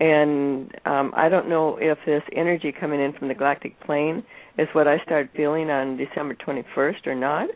And 0.00 0.72
um, 0.84 1.12
I 1.16 1.28
don't 1.28 1.48
know 1.48 1.78
if 1.80 1.98
this 2.06 2.22
energy 2.32 2.72
coming 2.72 3.00
in 3.00 3.12
from 3.12 3.28
the 3.28 3.34
galactic 3.34 3.78
plane 3.80 4.24
is 4.58 4.68
what 4.72 4.86
I 4.86 4.98
started 5.04 5.30
feeling 5.34 5.70
on 5.70 5.96
December 5.96 6.34
21st 6.34 7.06
or 7.06 7.14
not. 7.14 7.48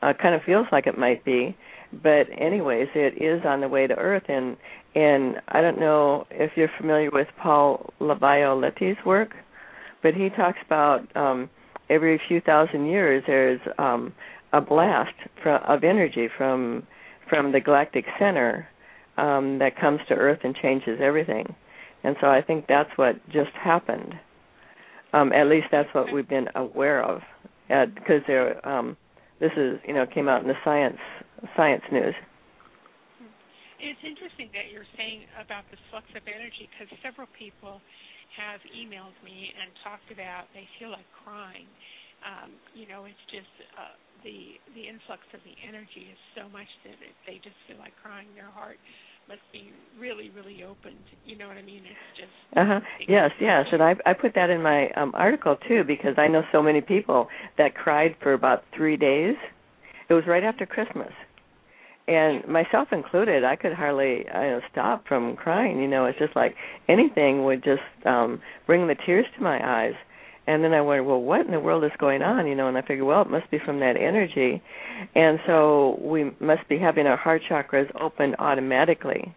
Uh, 0.00 0.12
kind 0.20 0.34
of 0.34 0.42
feels 0.42 0.66
like 0.70 0.86
it 0.86 0.96
might 0.96 1.24
be, 1.24 1.56
but 1.92 2.26
anyways, 2.38 2.86
it 2.94 3.20
is 3.20 3.44
on 3.44 3.60
the 3.60 3.68
way 3.68 3.86
to 3.88 3.94
Earth, 3.94 4.22
and 4.28 4.56
and 4.94 5.40
I 5.48 5.60
don't 5.60 5.80
know 5.80 6.24
if 6.30 6.52
you're 6.54 6.70
familiar 6.78 7.10
with 7.10 7.26
Paul 7.42 7.92
LaViolette's 8.00 9.04
work, 9.04 9.34
but 10.00 10.14
he 10.14 10.28
talks 10.30 10.58
about 10.64 11.04
um, 11.16 11.50
every 11.90 12.20
few 12.28 12.40
thousand 12.40 12.86
years 12.86 13.24
there's 13.26 13.60
um, 13.78 14.12
a 14.52 14.60
blast 14.60 15.14
of 15.46 15.84
energy 15.84 16.28
from 16.36 16.86
from 17.28 17.52
the 17.52 17.60
galactic 17.60 18.06
center 18.18 18.66
um, 19.18 19.58
that 19.58 19.78
comes 19.78 20.00
to 20.08 20.14
Earth 20.14 20.40
and 20.44 20.56
changes 20.56 20.98
everything, 21.02 21.54
and 22.04 22.16
so 22.20 22.28
I 22.28 22.40
think 22.42 22.66
that's 22.68 22.90
what 22.96 23.16
just 23.28 23.50
happened. 23.52 24.14
Um, 25.12 25.32
at 25.32 25.46
least 25.46 25.66
that's 25.72 25.88
what 25.94 26.12
we've 26.12 26.28
been 26.28 26.48
aware 26.54 27.02
of, 27.02 27.20
because 27.68 28.22
there. 28.26 28.66
Um, 28.66 28.96
this 29.40 29.54
is 29.56 29.78
you 29.86 29.94
know 29.94 30.06
came 30.06 30.28
out 30.28 30.42
in 30.42 30.48
the 30.48 30.58
science 30.64 30.98
science 31.56 31.82
news. 31.90 32.14
It's 33.78 34.02
interesting 34.02 34.50
that 34.58 34.74
you're 34.74 34.88
saying 34.98 35.30
about 35.38 35.62
this 35.70 35.78
flux 35.94 36.02
of 36.18 36.26
energy 36.26 36.66
because 36.74 36.90
several 36.98 37.30
people 37.38 37.78
have 38.34 38.58
emailed 38.74 39.14
me 39.22 39.54
and 39.54 39.70
talked 39.86 40.10
about 40.10 40.50
they 40.50 40.66
feel 40.78 40.90
like 40.90 41.06
crying. 41.22 41.70
Um, 42.26 42.58
you 42.74 42.90
know, 42.90 43.06
it's 43.06 43.24
just 43.30 43.50
uh, 43.78 43.94
the 44.24 44.58
the 44.74 44.88
influx 44.88 45.22
of 45.34 45.40
the 45.44 45.54
energy 45.66 46.10
is 46.10 46.20
so 46.36 46.48
much 46.50 46.68
that 46.84 46.96
it, 47.02 47.14
they 47.26 47.40
just 47.42 47.56
feel 47.66 47.78
like 47.78 47.92
crying. 48.02 48.28
Their 48.34 48.50
heart 48.50 48.78
must 49.28 49.44
be 49.52 49.70
really, 50.00 50.30
really 50.30 50.64
opened. 50.64 51.04
You 51.24 51.36
know 51.36 51.48
what 51.48 51.56
I 51.56 51.62
mean? 51.62 51.82
It's 51.84 52.08
just. 52.16 52.36
Uh 52.56 52.64
huh. 52.66 52.80
Yes, 53.06 53.30
yes, 53.40 53.66
and 53.72 53.82
I 53.82 53.94
I 54.06 54.12
put 54.12 54.34
that 54.34 54.50
in 54.50 54.62
my 54.62 54.90
um 54.96 55.12
article 55.14 55.56
too 55.68 55.84
because 55.86 56.14
I 56.16 56.28
know 56.28 56.42
so 56.52 56.62
many 56.62 56.80
people 56.80 57.28
that 57.58 57.74
cried 57.74 58.16
for 58.22 58.32
about 58.32 58.64
three 58.76 58.96
days. 58.96 59.36
It 60.08 60.14
was 60.14 60.24
right 60.26 60.44
after 60.44 60.64
Christmas, 60.64 61.12
and 62.06 62.46
myself 62.48 62.88
included. 62.92 63.44
I 63.44 63.56
could 63.56 63.74
hardly 63.74 64.24
you 64.24 64.32
know, 64.32 64.60
stop 64.72 65.06
from 65.06 65.36
crying. 65.36 65.78
You 65.78 65.88
know, 65.88 66.06
it's 66.06 66.18
just 66.18 66.34
like 66.34 66.54
anything 66.88 67.44
would 67.44 67.62
just 67.62 67.82
um 68.06 68.40
bring 68.66 68.86
the 68.86 68.96
tears 69.06 69.26
to 69.36 69.42
my 69.42 69.58
eyes 69.62 69.94
and 70.48 70.64
then 70.64 70.72
I 70.72 70.80
wondered, 70.80 71.04
well, 71.04 71.20
what 71.20 71.44
in 71.44 71.52
the 71.52 71.60
world 71.60 71.84
is 71.84 71.92
going 72.00 72.22
on? 72.22 72.46
You 72.46 72.54
know, 72.54 72.68
and 72.68 72.78
I 72.78 72.80
figured, 72.80 73.06
well, 73.06 73.20
it 73.20 73.30
must 73.30 73.50
be 73.50 73.58
from 73.64 73.80
that 73.80 73.96
energy, 74.00 74.62
and 75.14 75.38
so 75.46 76.00
we 76.00 76.32
must 76.40 76.66
be 76.70 76.78
having 76.78 77.06
our 77.06 77.18
heart 77.18 77.42
chakras 77.50 77.84
open 78.00 78.34
automatically. 78.38 79.34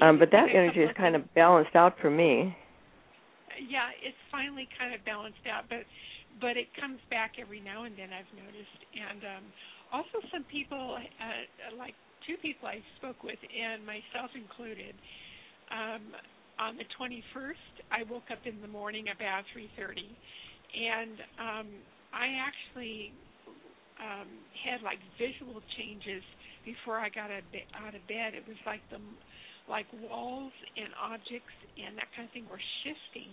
Um, 0.00 0.18
but 0.18 0.30
that 0.32 0.48
energy 0.48 0.80
is 0.80 0.90
kind 0.96 1.14
of 1.14 1.22
balanced 1.34 1.76
out 1.76 1.94
for 2.00 2.10
me. 2.10 2.56
Yeah, 3.68 3.92
it's 4.00 4.16
finally 4.32 4.66
kind 4.78 4.94
of 4.94 5.04
balanced 5.04 5.44
out, 5.44 5.64
but 5.68 5.84
but 6.40 6.56
it 6.56 6.72
comes 6.80 6.96
back 7.10 7.36
every 7.36 7.60
now 7.60 7.84
and 7.84 7.92
then. 7.92 8.08
I've 8.08 8.32
noticed, 8.32 8.80
and 8.96 9.20
um, 9.36 9.44
also 9.92 10.24
some 10.32 10.48
people, 10.48 10.96
uh, 10.96 11.76
like 11.76 11.92
two 12.26 12.40
people 12.40 12.68
I 12.68 12.80
spoke 12.96 13.20
with, 13.22 13.36
and 13.36 13.84
myself 13.84 14.32
included. 14.32 14.96
Um, 15.68 16.16
on 16.60 16.76
the 16.76 16.84
21st, 17.00 17.72
I 17.88 18.04
woke 18.04 18.28
up 18.28 18.44
in 18.44 18.60
the 18.60 18.68
morning 18.68 19.08
about 19.08 19.48
3:30, 19.56 20.04
and 20.76 21.16
um, 21.40 21.66
I 22.12 22.36
actually 22.36 23.16
um, 23.96 24.28
had 24.60 24.84
like 24.84 25.00
visual 25.16 25.64
changes 25.80 26.22
before 26.68 27.00
I 27.00 27.08
got 27.08 27.32
out 27.32 27.94
of 27.96 28.04
bed. 28.04 28.36
It 28.36 28.44
was 28.44 28.60
like 28.68 28.84
the 28.92 29.00
like 29.72 29.88
walls 30.04 30.52
and 30.76 30.92
objects 31.00 31.56
and 31.80 31.96
that 31.96 32.12
kind 32.12 32.28
of 32.28 32.32
thing 32.36 32.44
were 32.52 32.60
shifting. 32.84 33.32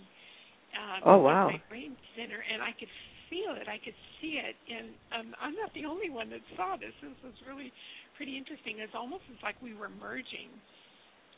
Um, 0.72 1.00
oh 1.04 1.20
wow! 1.20 1.52
My 1.52 1.60
brain 1.68 1.96
center, 2.16 2.40
and 2.40 2.64
I 2.64 2.72
could 2.72 2.92
feel 3.28 3.52
it. 3.60 3.68
I 3.68 3.76
could 3.76 3.96
see 4.20 4.40
it, 4.40 4.56
and 4.72 4.96
um, 5.12 5.28
I'm 5.36 5.56
not 5.56 5.68
the 5.76 5.84
only 5.84 6.08
one 6.08 6.32
that 6.32 6.40
saw 6.56 6.80
this. 6.80 6.96
This 7.04 7.12
was 7.20 7.36
really 7.44 7.72
pretty 8.16 8.40
interesting. 8.40 8.80
It's 8.80 8.96
almost 8.96 9.28
as 9.28 9.36
like 9.44 9.60
we 9.60 9.76
were 9.76 9.92
merging 9.92 10.48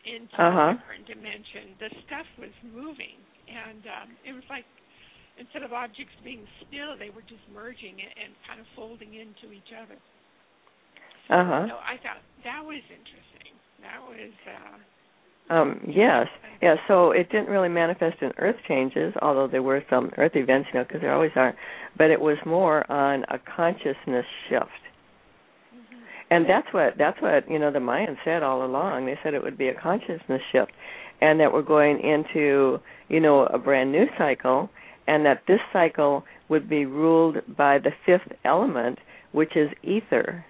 into 0.04 0.36
uh-huh. 0.36 0.72
a 0.72 0.78
different 0.78 1.06
dimension. 1.06 1.76
The 1.78 1.90
stuff 2.06 2.28
was 2.38 2.54
moving, 2.64 3.20
and 3.48 3.82
um, 3.86 4.08
it 4.24 4.32
was 4.32 4.46
like 4.48 4.64
instead 5.38 5.62
of 5.62 5.72
objects 5.72 6.14
being 6.22 6.44
still, 6.66 6.96
they 7.00 7.10
were 7.10 7.24
just 7.24 7.42
merging 7.52 7.96
and, 8.00 8.12
and 8.20 8.30
kind 8.44 8.60
of 8.60 8.66
folding 8.76 9.16
into 9.16 9.52
each 9.52 9.72
other. 9.72 9.96
Uh 11.30 11.46
huh. 11.46 11.64
So 11.70 11.76
I 11.80 11.96
thought 12.02 12.20
that 12.44 12.62
was 12.64 12.82
interesting. 12.90 13.54
That 13.80 14.00
was. 14.02 14.34
uh 14.46 14.78
um, 15.50 15.80
yes, 15.84 16.28
yeah. 16.62 16.76
So 16.86 17.10
it 17.10 17.28
didn't 17.30 17.48
really 17.48 17.68
manifest 17.68 18.22
in 18.22 18.30
earth 18.38 18.56
changes, 18.68 19.12
although 19.20 19.48
there 19.48 19.64
were 19.64 19.82
some 19.90 20.12
earth 20.16 20.36
events, 20.36 20.68
you 20.72 20.78
know, 20.78 20.84
because 20.84 21.00
there 21.00 21.12
always 21.12 21.32
are. 21.34 21.56
But 21.98 22.10
it 22.10 22.20
was 22.20 22.36
more 22.46 22.90
on 22.90 23.24
a 23.24 23.38
consciousness 23.56 24.26
shift 24.48 24.70
and 26.30 26.48
that's 26.48 26.66
what 26.72 26.94
that's 26.96 27.20
what 27.20 27.50
you 27.50 27.58
know 27.58 27.70
the 27.70 27.78
Mayans 27.78 28.16
said 28.24 28.42
all 28.42 28.64
along. 28.64 29.06
They 29.06 29.18
said 29.22 29.34
it 29.34 29.42
would 29.42 29.58
be 29.58 29.68
a 29.68 29.74
consciousness 29.74 30.40
shift, 30.52 30.72
and 31.20 31.40
that 31.40 31.52
we're 31.52 31.62
going 31.62 32.00
into 32.00 32.78
you 33.08 33.20
know 33.20 33.46
a 33.46 33.58
brand 33.58 33.92
new 33.92 34.06
cycle, 34.16 34.70
and 35.06 35.26
that 35.26 35.42
this 35.48 35.60
cycle 35.72 36.24
would 36.48 36.68
be 36.68 36.86
ruled 36.86 37.36
by 37.56 37.78
the 37.78 37.90
fifth 38.06 38.36
element, 38.44 38.98
which 39.32 39.56
is 39.56 39.68
ether. 39.82 40.44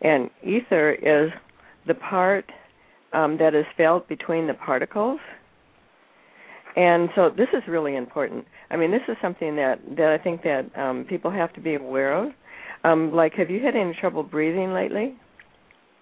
And 0.00 0.30
ether 0.42 0.92
is 0.92 1.30
the 1.86 1.94
part 1.94 2.44
um, 3.12 3.38
that 3.38 3.54
is 3.54 3.64
felt 3.76 4.08
between 4.08 4.46
the 4.46 4.54
particles. 4.54 5.20
And 6.76 7.08
so 7.14 7.30
this 7.30 7.48
is 7.52 7.62
really 7.68 7.96
important. 7.96 8.44
I 8.70 8.76
mean, 8.76 8.90
this 8.90 9.02
is 9.08 9.16
something 9.22 9.54
that 9.56 9.78
that 9.96 10.08
I 10.08 10.22
think 10.22 10.42
that 10.42 10.76
um, 10.76 11.06
people 11.08 11.30
have 11.30 11.52
to 11.54 11.60
be 11.60 11.76
aware 11.76 12.12
of. 12.12 12.32
Um, 12.84 13.12
like, 13.14 13.32
have 13.34 13.50
you 13.50 13.60
had 13.64 13.74
any 13.74 13.94
trouble 13.94 14.22
breathing 14.22 14.72
lately? 14.72 15.16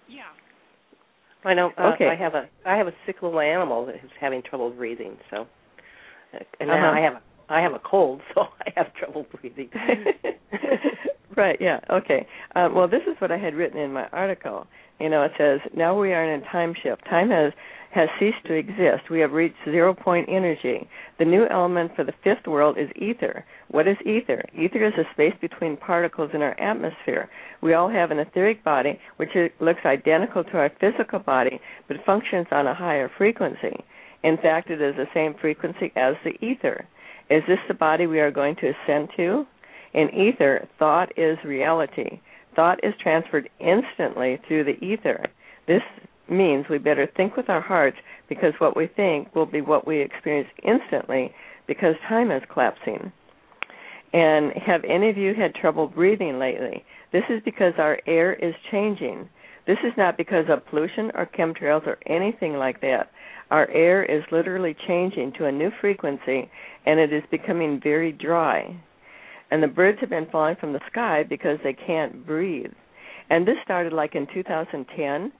Yeah. 0.07 0.23
I 1.45 1.53
know. 1.53 1.71
Uh, 1.77 1.93
Okay. 1.93 2.07
I 2.07 2.15
have 2.15 2.35
a 2.35 2.47
I 2.65 2.75
have 2.77 2.87
a 2.87 2.93
sick 3.05 3.21
little 3.21 3.39
animal 3.39 3.85
that 3.87 3.95
is 3.95 4.11
having 4.19 4.41
trouble 4.41 4.69
breathing. 4.69 5.17
So, 5.29 5.47
uh, 6.33 6.39
and 6.59 6.69
Uh-huh. 6.69 6.87
I 6.87 6.99
have 6.99 7.13
a 7.13 7.21
I 7.49 7.61
have 7.61 7.73
a 7.73 7.79
cold, 7.79 8.21
so 8.33 8.41
I 8.65 8.71
have 8.75 8.93
trouble 8.95 9.25
breathing. 9.33 9.69
right. 11.37 11.57
Yeah. 11.59 11.79
Okay. 11.89 12.25
Um, 12.55 12.75
well, 12.75 12.87
this 12.87 13.01
is 13.03 13.19
what 13.19 13.31
I 13.31 13.37
had 13.37 13.55
written 13.55 13.79
in 13.79 13.91
my 13.91 14.07
article. 14.11 14.67
You 14.99 15.09
know, 15.09 15.23
it 15.23 15.31
says 15.37 15.59
now 15.75 15.99
we 15.99 16.13
are 16.13 16.23
in 16.23 16.41
a 16.41 16.45
time 16.45 16.73
shift. 16.81 17.03
Time 17.09 17.29
has 17.29 17.51
has 17.93 18.09
ceased 18.19 18.43
to 18.47 18.53
exist. 18.53 19.09
We 19.11 19.19
have 19.19 19.33
reached 19.33 19.55
zero 19.65 19.93
point 19.93 20.27
energy. 20.27 20.87
The 21.19 21.25
new 21.25 21.45
element 21.47 21.91
for 21.95 22.03
the 22.03 22.13
fifth 22.23 22.47
world 22.47 22.77
is 22.77 22.89
ether. 22.95 23.45
What 23.69 23.87
is 23.87 23.97
ether? 24.03 24.43
Ether 24.57 24.85
is 24.85 24.93
a 24.97 25.11
space 25.13 25.35
between 25.39 25.77
particles 25.77 26.31
in 26.33 26.41
our 26.41 26.59
atmosphere. 26.59 27.29
We 27.61 27.73
all 27.75 27.89
have 27.89 28.09
an 28.09 28.19
etheric 28.19 28.63
body 28.63 28.99
which 29.17 29.29
looks 29.59 29.81
identical 29.85 30.43
to 30.43 30.57
our 30.57 30.71
physical 30.79 31.19
body 31.19 31.59
but 31.87 32.03
functions 32.05 32.47
on 32.51 32.65
a 32.65 32.73
higher 32.73 33.11
frequency. 33.15 33.75
In 34.23 34.37
fact, 34.37 34.71
it 34.71 34.81
is 34.81 34.95
the 34.95 35.07
same 35.13 35.35
frequency 35.39 35.91
as 35.95 36.15
the 36.23 36.33
ether. 36.43 36.87
Is 37.29 37.43
this 37.47 37.59
the 37.67 37.73
body 37.73 38.07
we 38.07 38.19
are 38.19 38.31
going 38.31 38.55
to 38.57 38.73
ascend 38.73 39.09
to? 39.17 39.45
In 39.93 40.09
ether, 40.09 40.67
thought 40.79 41.11
is 41.17 41.37
reality. 41.43 42.19
Thought 42.55 42.83
is 42.83 42.93
transferred 43.01 43.49
instantly 43.59 44.39
through 44.47 44.63
the 44.63 44.83
ether. 44.83 45.25
This 45.67 45.83
means 46.29 46.65
we 46.69 46.77
better 46.77 47.07
think 47.15 47.35
with 47.35 47.49
our 47.49 47.61
hearts 47.61 47.97
because 48.29 48.53
what 48.59 48.75
we 48.75 48.87
think 48.87 49.33
will 49.35 49.45
be 49.45 49.61
what 49.61 49.85
we 49.85 50.01
experience 50.01 50.49
instantly 50.63 51.33
because 51.67 51.95
time 52.07 52.31
is 52.31 52.41
collapsing. 52.51 53.11
And 54.13 54.51
have 54.53 54.83
any 54.83 55.09
of 55.09 55.17
you 55.17 55.33
had 55.33 55.55
trouble 55.55 55.87
breathing 55.87 56.37
lately? 56.39 56.85
This 57.11 57.23
is 57.29 57.41
because 57.43 57.73
our 57.77 57.99
air 58.05 58.33
is 58.33 58.53
changing. 58.71 59.27
This 59.65 59.79
is 59.83 59.93
not 59.97 60.17
because 60.17 60.45
of 60.49 60.65
pollution 60.67 61.11
or 61.15 61.25
chemtrails 61.25 61.87
or 61.87 61.97
anything 62.05 62.53
like 62.53 62.81
that. 62.81 63.11
Our 63.49 63.69
air 63.69 64.03
is 64.03 64.23
literally 64.31 64.75
changing 64.87 65.33
to 65.37 65.45
a 65.45 65.51
new 65.51 65.71
frequency 65.81 66.49
and 66.85 66.99
it 66.99 67.13
is 67.13 67.23
becoming 67.31 67.79
very 67.81 68.11
dry. 68.11 68.75
And 69.51 69.61
the 69.61 69.67
birds 69.67 69.99
have 70.01 70.09
been 70.09 70.27
falling 70.31 70.55
from 70.59 70.73
the 70.73 70.79
sky 70.91 71.23
because 71.23 71.59
they 71.63 71.73
can't 71.73 72.25
breathe. 72.25 72.71
And 73.29 73.47
this 73.47 73.57
started 73.63 73.93
like 73.93 74.15
in 74.15 74.27
2010, 74.33 75.31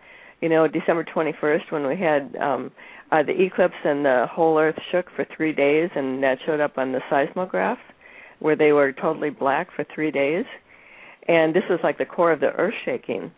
you 0.44 0.50
know, 0.50 0.68
December 0.68 1.06
21st 1.06 1.72
when 1.72 1.88
we 1.88 1.96
had 1.96 2.36
um 2.36 2.70
uh, 3.14 3.24
the 3.24 3.42
eclipse 3.42 3.82
and 3.86 4.04
the 4.04 4.26
whole 4.30 4.58
earth 4.60 4.76
shook 4.92 5.06
for 5.16 5.26
3 5.36 5.54
days 5.54 5.90
and 5.96 6.22
that 6.24 6.40
showed 6.46 6.60
up 6.60 6.78
on 6.78 6.92
the 6.92 7.02
seismograph 7.10 7.78
where 8.40 8.56
they 8.56 8.72
were 8.74 8.92
totally 8.92 9.30
black 9.30 9.68
for 9.76 9.86
3 9.96 10.12
days. 10.12 10.46
And 11.28 11.56
this 11.56 11.64
was 11.70 11.80
like 11.84 11.98
the 11.98 12.06
core 12.06 12.34
of 12.34 12.42
the 12.42 12.52
earth 12.64 12.74
shaking. 12.84 13.32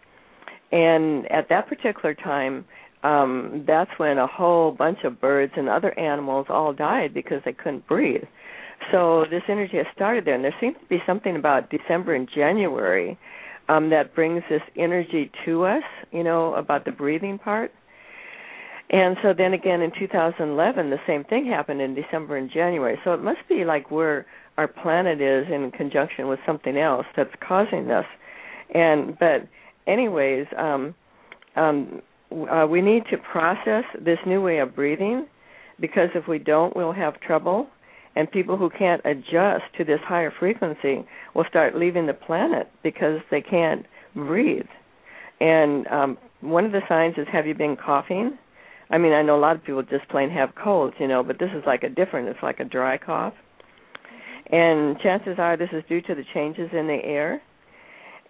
And 0.71 1.29
at 1.31 1.49
that 1.49 1.67
particular 1.67 2.15
time, 2.15 2.65
um, 3.03 3.65
that's 3.67 3.91
when 3.97 4.17
a 4.17 4.25
whole 4.25 4.71
bunch 4.71 4.99
of 5.03 5.21
birds 5.21 5.53
and 5.55 5.69
other 5.69 5.97
animals 5.99 6.47
all 6.49 6.73
died 6.73 7.13
because 7.13 7.41
they 7.45 7.53
couldn't 7.53 7.85
breathe. 7.87 8.23
So 8.91 9.25
this 9.29 9.43
energy 9.47 9.77
has 9.77 9.85
started 9.93 10.25
there, 10.25 10.33
and 10.33 10.43
there 10.43 10.55
seems 10.59 10.75
to 10.81 10.87
be 10.87 11.03
something 11.05 11.35
about 11.35 11.69
December 11.69 12.15
and 12.15 12.27
January 12.33 13.17
um, 13.67 13.89
that 13.89 14.15
brings 14.15 14.43
this 14.49 14.61
energy 14.77 15.31
to 15.45 15.65
us. 15.65 15.83
You 16.11 16.23
know 16.23 16.55
about 16.55 16.85
the 16.85 16.91
breathing 16.91 17.37
part. 17.37 17.71
And 18.89 19.17
so 19.23 19.33
then 19.35 19.53
again 19.53 19.81
in 19.81 19.91
2011, 19.97 20.89
the 20.91 20.97
same 21.07 21.23
thing 21.23 21.47
happened 21.47 21.81
in 21.81 21.95
December 21.95 22.37
and 22.37 22.51
January. 22.51 22.99
So 23.03 23.13
it 23.13 23.21
must 23.21 23.39
be 23.49 23.65
like 23.65 23.89
where 23.89 24.27
our 24.57 24.67
planet 24.67 25.21
is 25.21 25.47
in 25.51 25.71
conjunction 25.71 26.27
with 26.27 26.39
something 26.45 26.77
else 26.77 27.05
that's 27.17 27.33
causing 27.45 27.87
this. 27.87 28.05
And 28.73 29.17
but 29.17 29.47
anyways, 29.87 30.45
um, 30.57 30.93
um, 31.55 32.01
uh, 32.31 32.67
we 32.69 32.81
need 32.81 33.03
to 33.11 33.17
process 33.17 33.83
this 33.99 34.19
new 34.25 34.41
way 34.41 34.59
of 34.59 34.75
breathing 34.75 35.27
because 35.79 36.09
if 36.15 36.27
we 36.27 36.39
don't, 36.39 36.75
we'll 36.75 36.93
have 36.93 37.19
trouble. 37.21 37.67
And 38.15 38.31
people 38.31 38.55
who 38.55 38.69
can't 38.69 39.01
adjust 39.03 39.63
to 39.77 39.83
this 39.83 39.99
higher 40.05 40.31
frequency 40.39 41.05
will 41.33 41.45
start 41.49 41.75
leaving 41.75 42.07
the 42.07 42.13
planet 42.13 42.71
because 42.81 43.19
they 43.29 43.41
can't 43.41 43.85
breathe. 44.15 44.67
And 45.41 45.85
um, 45.87 46.17
one 46.41 46.65
of 46.65 46.71
the 46.71 46.81
signs 46.87 47.15
is 47.17 47.27
have 47.31 47.45
you 47.45 47.53
been 47.53 47.75
coughing? 47.75 48.37
I 48.89 48.97
mean, 48.97 49.13
I 49.13 49.21
know 49.21 49.37
a 49.37 49.41
lot 49.41 49.55
of 49.55 49.63
people 49.63 49.81
just 49.83 50.07
plain 50.09 50.29
have 50.29 50.53
colds, 50.55 50.95
you 50.99 51.07
know, 51.07 51.23
but 51.23 51.39
this 51.39 51.49
is 51.55 51.63
like 51.65 51.83
a 51.83 51.89
different, 51.89 52.29
it's 52.29 52.39
like 52.43 52.59
a 52.59 52.65
dry 52.65 52.97
cough. 52.97 53.33
And 54.51 54.99
chances 54.99 55.35
are 55.39 55.57
this 55.57 55.69
is 55.73 55.83
due 55.89 56.01
to 56.01 56.15
the 56.15 56.23
changes 56.33 56.69
in 56.71 56.87
the 56.87 56.99
air. 57.03 57.41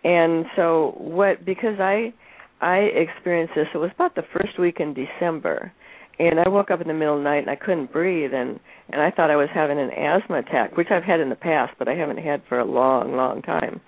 And 0.04 0.46
so 0.56 0.96
what 0.98 1.44
because 1.44 1.80
I 1.80 2.14
I 2.62 2.78
experienced 2.78 3.54
this, 3.56 3.68
it 3.74 3.78
was 3.78 3.92
about 3.94 4.16
the 4.16 4.24
first 4.34 4.58
week 4.58 4.80
in 4.80 4.94
December. 4.94 5.74
And 6.18 6.40
I 6.40 6.48
woke 6.48 6.72
up 6.72 6.82
in 6.82 6.88
the 6.88 6.94
middle 6.94 7.18
of 7.18 7.20
the 7.20 7.30
night 7.30 7.40
and 7.40 7.50
I 7.50 7.56
couldn't 7.56 7.92
breathe 7.92 8.34
and 8.34 8.60
and 8.90 9.02
I 9.02 9.12
thought 9.12 9.32
I 9.32 9.36
was 9.36 9.50
having 9.54 9.80
an 9.80 9.90
asthma 9.92 10.40
attack, 10.40 10.78
which 10.78 10.92
I've 10.92 11.04
had 11.04 11.20
in 11.20 11.30
the 11.30 11.36
past, 11.36 11.74
but 11.80 11.88
I 11.88 11.96
haven't 11.96 12.20
had 12.20 12.44
for 12.48 12.60
a 12.60 12.66
long, 12.66 13.16
long 13.16 13.42
time. 13.42 13.82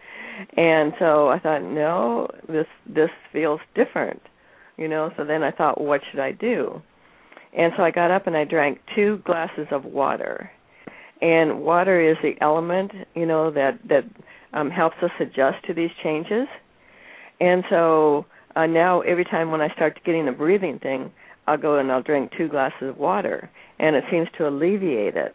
And 0.56 0.94
so 1.00 1.30
I 1.30 1.40
thought, 1.40 1.64
no, 1.64 2.28
this 2.48 2.66
this 2.88 3.10
feels 3.32 3.60
different. 3.76 4.22
You 4.78 4.88
know, 4.88 5.12
so 5.18 5.24
then 5.24 5.44
I 5.44 5.52
thought, 5.52 5.80
what 5.82 6.02
should 6.12 6.20
I 6.20 6.32
do? 6.32 6.82
And 7.58 7.74
so 7.78 7.84
I 7.84 7.92
got 7.92 8.12
up 8.12 8.28
and 8.28 8.36
I 8.36 8.44
drank 8.44 8.80
two 8.96 9.22
glasses 9.26 9.68
of 9.72 9.86
water. 9.86 10.52
And 11.22 11.62
water 11.62 12.00
is 12.00 12.18
the 12.22 12.36
element, 12.42 12.92
you 13.16 13.26
know, 13.26 13.52
that 13.52 13.80
that 13.88 14.04
um 14.54 14.70
helps 14.70 14.98
us 15.02 15.12
adjust 15.20 15.64
to 15.68 15.74
these 15.74 15.92
changes. 16.04 16.48
And 17.40 17.64
so 17.70 18.26
uh, 18.56 18.66
now 18.66 19.02
every 19.02 19.26
time 19.26 19.52
when 19.52 19.62
I 19.62 19.70
start 19.74 20.00
getting 20.04 20.26
the 20.26 20.32
breathing 20.32 20.80
thing, 20.80 21.12
I'll 21.48 21.58
go 21.58 21.80
and 21.80 21.92
I'll 21.92 22.04
drink 22.04 22.32
two 22.38 22.50
glasses 22.50 22.90
of 22.90 22.98
water, 22.98 23.50
and 23.80 23.96
it 23.96 24.04
seems 24.12 24.28
to 24.38 24.48
alleviate 24.48 25.16
it. 25.16 25.34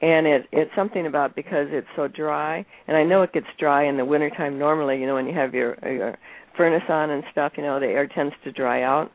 And 0.00 0.26
it 0.26 0.46
it's 0.52 0.70
something 0.76 1.06
about 1.06 1.34
because 1.34 1.68
it's 1.70 1.86
so 1.96 2.08
dry, 2.08 2.66
and 2.86 2.96
I 2.96 3.04
know 3.04 3.22
it 3.22 3.32
gets 3.32 3.46
dry 3.58 3.88
in 3.88 3.96
the 3.96 4.04
wintertime 4.04 4.58
normally. 4.58 4.98
You 5.00 5.06
know, 5.06 5.14
when 5.14 5.26
you 5.26 5.34
have 5.34 5.54
your, 5.54 5.76
your 5.82 6.16
furnace 6.56 6.82
on 6.88 7.10
and 7.10 7.22
stuff, 7.32 7.52
you 7.56 7.62
know, 7.62 7.80
the 7.80 7.86
air 7.86 8.06
tends 8.06 8.34
to 8.44 8.52
dry 8.52 8.82
out. 8.82 9.10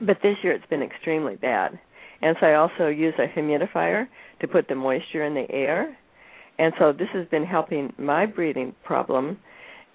But 0.00 0.18
this 0.22 0.36
year 0.42 0.52
it's 0.52 0.66
been 0.70 0.82
extremely 0.82 1.36
bad, 1.36 1.78
and 2.22 2.36
so 2.40 2.46
I 2.46 2.54
also 2.54 2.88
use 2.88 3.14
a 3.18 3.26
humidifier 3.38 4.06
to 4.40 4.48
put 4.48 4.68
the 4.68 4.74
moisture 4.74 5.24
in 5.24 5.34
the 5.34 5.50
air, 5.50 5.96
and 6.58 6.72
so 6.78 6.92
this 6.92 7.08
has 7.12 7.26
been 7.28 7.44
helping 7.44 7.92
my 7.98 8.24
breathing 8.26 8.74
problem. 8.84 9.38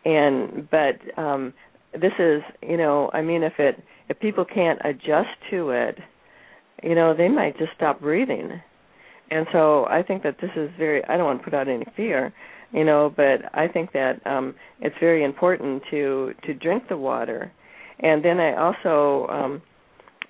And 0.06 0.70
but 0.70 1.20
um 1.20 1.54
this 2.02 2.14
is 2.20 2.42
you 2.62 2.78
know 2.78 3.10
i 3.14 3.22
mean 3.22 3.44
if 3.44 3.54
it 3.60 3.84
if 4.10 4.20
people 4.20 4.46
can't 4.46 4.80
adjust 4.84 5.30
to 5.50 5.70
it 5.70 5.98
you 6.84 6.96
know 6.96 7.14
they 7.16 7.30
might 7.30 7.58
just 7.58 7.72
stop 7.76 8.00
breathing. 8.02 8.62
And 9.32 9.48
so 9.52 9.86
i 9.86 10.04
think 10.04 10.24
that 10.24 10.38
this 10.42 10.52
is 10.56 10.70
very 10.78 11.04
i 11.06 11.18
don't 11.18 11.26
want 11.26 11.40
to 11.40 11.44
put 11.44 11.54
out 11.54 11.68
any 11.68 11.86
fear 11.96 12.34
you 12.72 12.84
know 12.84 13.14
but 13.16 13.42
i 13.54 13.68
think 13.68 13.92
that 13.94 14.26
um 14.26 14.56
it's 14.82 14.96
very 15.00 15.24
important 15.24 15.84
to 15.92 16.34
to 16.46 16.54
drink 16.54 16.84
the 16.90 16.98
water. 16.98 17.52
And 18.00 18.24
then 18.24 18.40
i 18.40 18.56
also 18.56 19.28
um 19.30 19.62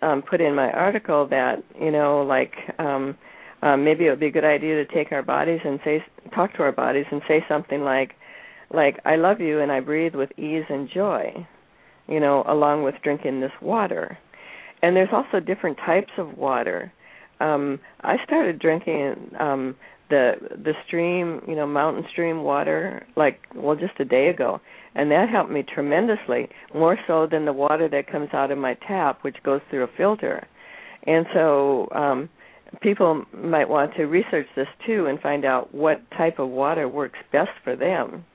um 0.01 0.21
put 0.21 0.41
in 0.41 0.55
my 0.55 0.71
article 0.71 1.27
that 1.29 1.63
you 1.79 1.91
know 1.91 2.21
like 2.21 2.53
um 2.79 3.17
um 3.61 3.83
maybe 3.83 4.05
it 4.05 4.09
would 4.09 4.19
be 4.19 4.27
a 4.27 4.31
good 4.31 4.45
idea 4.45 4.85
to 4.85 4.93
take 4.93 5.11
our 5.11 5.23
bodies 5.23 5.59
and 5.65 5.79
say 5.83 6.03
talk 6.33 6.53
to 6.53 6.63
our 6.63 6.71
bodies 6.71 7.05
and 7.11 7.21
say 7.27 7.43
something 7.49 7.81
like 7.81 8.11
like 8.73 8.99
I 9.05 9.15
love 9.15 9.39
you 9.39 9.59
and 9.61 9.71
I 9.71 9.79
breathe 9.79 10.15
with 10.15 10.29
ease 10.37 10.65
and 10.69 10.89
joy, 10.93 11.47
you 12.07 12.19
know, 12.19 12.43
along 12.47 12.83
with 12.83 12.95
drinking 13.03 13.41
this 13.41 13.51
water. 13.61 14.17
And 14.81 14.95
there's 14.95 15.09
also 15.11 15.39
different 15.39 15.77
types 15.77 16.11
of 16.17 16.37
water. 16.37 16.91
Um 17.39 17.79
I 18.01 18.17
started 18.23 18.59
drinking 18.59 19.31
um 19.39 19.75
the 20.09 20.33
the 20.51 20.73
stream, 20.85 21.41
you 21.47 21.55
know, 21.55 21.65
mountain 21.65 22.05
stream 22.11 22.43
water 22.43 23.05
like 23.15 23.39
well 23.55 23.75
just 23.75 23.99
a 23.99 24.05
day 24.05 24.27
ago. 24.27 24.61
And 24.93 25.11
that 25.11 25.27
helped 25.29 25.51
me 25.51 25.61
tremendously, 25.63 26.47
more 26.73 26.97
so 27.05 27.27
than 27.29 27.43
the 27.43 27.51
water 27.51 27.89
that 27.89 28.09
comes 28.09 28.29
out 28.33 28.51
of 28.51 28.57
my 28.57 28.75
tap 28.87 29.19
which 29.23 29.37
goes 29.43 29.61
through 29.69 29.83
a 29.83 29.97
filter. 29.97 30.47
And 31.07 31.25
so 31.33 31.87
um 31.91 32.29
people 32.81 33.25
might 33.33 33.69
want 33.69 33.95
to 33.95 34.03
research 34.05 34.47
this 34.55 34.67
too 34.85 35.05
and 35.07 35.19
find 35.19 35.45
out 35.45 35.73
what 35.73 36.01
type 36.11 36.39
of 36.39 36.49
water 36.49 36.87
works 36.87 37.19
best 37.31 37.51
for 37.63 37.75
them 37.75 38.25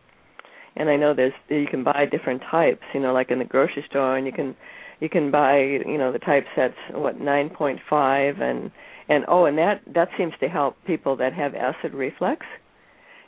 and 0.80 0.88
I 0.88 0.96
know 0.96 1.12
there's 1.12 1.34
you 1.50 1.66
can 1.70 1.84
buy 1.84 2.06
different 2.10 2.40
types, 2.50 2.80
you 2.94 3.00
know, 3.00 3.12
like 3.12 3.30
in 3.30 3.38
the 3.38 3.44
grocery 3.44 3.84
store, 3.90 4.16
and 4.16 4.26
you 4.26 4.32
can 4.32 4.56
you 5.00 5.10
can 5.10 5.30
buy 5.30 5.58
you 5.58 5.98
know 5.98 6.10
the 6.10 6.18
type 6.18 6.46
sets 6.56 6.74
what 6.92 7.20
9.5 7.20 8.40
and 8.40 8.70
and 9.10 9.24
oh 9.28 9.44
and 9.44 9.58
that 9.58 9.82
that 9.94 10.08
seems 10.16 10.32
to 10.40 10.48
help 10.48 10.76
people 10.86 11.16
that 11.16 11.34
have 11.34 11.54
acid 11.54 11.92
reflux. 11.92 12.46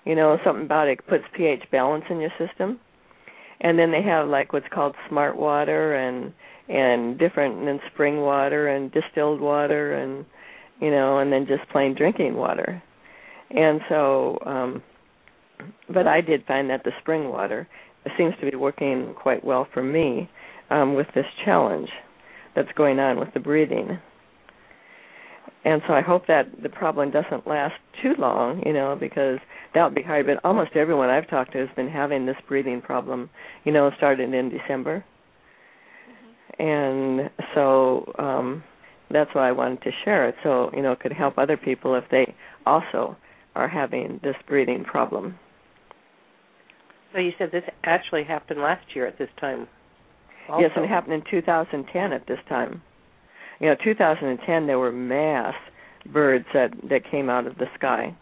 You 0.06 0.16
know, 0.16 0.38
something 0.42 0.64
about 0.64 0.88
it 0.88 1.06
puts 1.06 1.24
pH 1.36 1.64
balance 1.70 2.04
in 2.08 2.20
your 2.20 2.32
system. 2.38 2.80
And 3.60 3.78
then 3.78 3.92
they 3.92 4.02
have 4.02 4.28
like 4.28 4.52
what's 4.52 4.66
called 4.72 4.96
smart 5.10 5.36
water 5.36 5.94
and 5.94 6.32
and 6.68 7.18
different 7.18 7.68
and 7.68 7.80
spring 7.92 8.22
water 8.22 8.68
and 8.68 8.90
distilled 8.90 9.42
water 9.42 9.92
and 9.92 10.24
you 10.80 10.90
know, 10.90 11.18
and 11.18 11.30
then 11.30 11.46
just 11.46 11.68
plain 11.70 11.94
drinking 11.94 12.34
water. 12.34 12.82
And 13.50 13.82
so, 13.90 14.38
um, 14.46 14.82
but 15.92 16.06
I 16.06 16.20
did 16.20 16.46
find 16.46 16.70
that 16.70 16.84
the 16.84 16.92
spring 17.00 17.28
water 17.28 17.68
seems 18.16 18.34
to 18.40 18.50
be 18.50 18.56
working 18.56 19.14
quite 19.20 19.44
well 19.44 19.66
for 19.72 19.82
me 19.82 20.28
um, 20.70 20.94
with 20.94 21.06
this 21.14 21.26
challenge 21.44 21.88
that's 22.54 22.72
going 22.76 22.98
on 22.98 23.18
with 23.18 23.32
the 23.34 23.40
breathing. 23.40 23.98
And 25.64 25.80
so 25.86 25.94
I 25.94 26.00
hope 26.00 26.26
that 26.26 26.46
the 26.62 26.68
problem 26.68 27.12
doesn't 27.12 27.46
last 27.46 27.74
too 28.02 28.14
long, 28.18 28.62
you 28.66 28.72
know, 28.72 28.96
because 28.98 29.38
that 29.74 29.84
would 29.84 29.94
be 29.94 30.02
hard. 30.02 30.26
But 30.26 30.44
almost 30.44 30.72
everyone 30.74 31.08
I've 31.08 31.30
talked 31.30 31.52
to 31.52 31.58
has 31.58 31.68
been 31.76 31.88
having 31.88 32.26
this 32.26 32.36
breathing 32.48 32.80
problem, 32.82 33.30
you 33.64 33.72
know, 33.72 33.90
started 33.96 34.34
in 34.34 34.50
December. 34.50 35.04
Mm-hmm. 36.58 36.62
And 36.62 37.30
so 37.54 38.12
um 38.18 38.64
that's 39.12 39.34
why 39.34 39.48
I 39.48 39.52
wanted 39.52 39.82
to 39.82 39.90
share 40.04 40.26
it 40.28 40.34
so, 40.42 40.70
you 40.74 40.82
know, 40.82 40.92
it 40.92 41.00
could 41.00 41.12
help 41.12 41.36
other 41.36 41.56
people 41.56 41.94
if 41.94 42.04
they 42.10 42.34
also 42.66 43.16
are 43.54 43.68
having 43.68 44.18
this 44.22 44.36
breathing 44.48 44.84
problem. 44.84 45.38
So 47.12 47.18
you 47.18 47.32
said 47.38 47.50
this 47.52 47.64
actually 47.84 48.24
happened 48.24 48.60
last 48.60 48.84
year 48.94 49.06
at 49.06 49.18
this 49.18 49.28
time. 49.40 49.68
Also. 50.48 50.62
Yes, 50.62 50.70
and 50.74 50.84
it 50.84 50.88
happened 50.88 51.14
in 51.14 51.22
2010 51.30 52.12
at 52.12 52.26
this 52.26 52.38
time. 52.48 52.82
You 53.60 53.68
know, 53.68 53.76
2010 53.82 54.66
there 54.66 54.78
were 54.78 54.92
mass 54.92 55.54
birds 56.12 56.46
that 56.52 56.70
that 56.88 57.08
came 57.10 57.30
out 57.30 57.46
of 57.46 57.56
the 57.58 57.66
sky. 57.76 58.16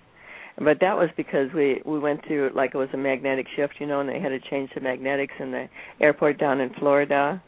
But 0.58 0.78
that 0.80 0.96
was 0.96 1.08
because 1.16 1.48
we 1.54 1.80
we 1.86 1.98
went 1.98 2.26
through 2.26 2.50
like 2.54 2.72
it 2.74 2.78
was 2.78 2.90
a 2.92 2.98
magnetic 2.98 3.46
shift, 3.56 3.74
you 3.78 3.86
know, 3.86 4.00
and 4.00 4.08
they 4.08 4.20
had 4.20 4.28
to 4.28 4.40
change 4.50 4.70
the 4.74 4.80
magnetics 4.80 5.34
in 5.38 5.50
the 5.52 5.68
airport 6.00 6.38
down 6.38 6.60
in 6.60 6.70
Florida 6.74 7.42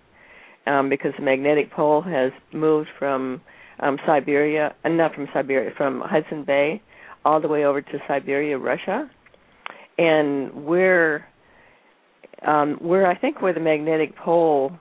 um 0.66 0.88
because 0.88 1.12
the 1.18 1.24
magnetic 1.24 1.72
pole 1.72 2.00
has 2.00 2.32
moved 2.52 2.88
from 2.98 3.40
um 3.80 3.98
Siberia, 4.06 4.74
uh, 4.84 4.88
not 4.88 5.14
from 5.14 5.28
Siberia, 5.34 5.72
from 5.76 6.00
Hudson 6.00 6.44
Bay 6.44 6.80
all 7.24 7.40
the 7.40 7.48
way 7.48 7.64
over 7.64 7.82
to 7.82 7.98
Siberia, 8.08 8.58
Russia. 8.58 9.10
And 9.98 10.64
we're 10.64 11.26
um, 12.46 12.74
where 12.80 13.06
I 13.06 13.16
think 13.16 13.40
where 13.40 13.52
the 13.52 13.60
magnetic 13.60 14.16
pole 14.16 14.72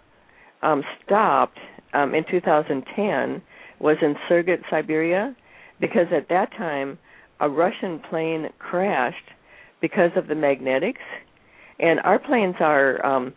um, 0.62 0.84
stopped 1.06 1.60
um, 1.94 2.14
in 2.16 2.24
2010 2.30 3.42
was 3.80 3.98
in 4.02 4.16
Surgut, 4.30 4.62
Siberia, 4.70 5.36
because 5.80 6.08
at 6.16 6.30
that 6.30 6.52
time 6.52 6.98
a 7.40 7.50
Russian 7.50 8.00
plane 8.10 8.50
crashed 8.60 9.16
because 9.82 10.12
of 10.16 10.28
the 10.28 10.36
magnetics, 10.36 11.02
and 11.80 12.00
our 12.02 12.20
planes 12.20 12.56
are 12.60 13.04
um, 13.04 13.34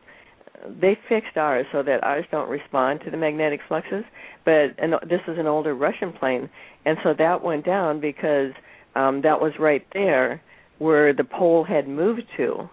they 0.81 0.99
fixed 1.09 1.37
ours 1.37 1.67
so 1.73 1.83
that 1.83 2.05
ours 2.05 2.25
don't 2.31 2.49
respond 2.49 3.01
to 3.05 3.11
the 3.11 3.17
magnetic 3.17 3.61
fluxes. 3.67 4.05
But 4.45 4.75
and 4.79 4.93
this 5.09 5.21
is 5.27 5.39
an 5.39 5.47
older 5.47 5.75
Russian 5.75 6.13
plane, 6.13 6.51
and 6.85 6.99
so 7.03 7.15
that 7.19 7.43
went 7.43 7.65
down 7.65 8.01
because 8.01 8.53
um, 8.95 9.23
that 9.23 9.41
was 9.41 9.53
right 9.59 9.87
there 9.95 10.43
where 10.79 11.15
the 11.15 11.25
pole 11.25 11.65
had 11.65 11.89
moved 11.89 12.25
to, 12.37 12.69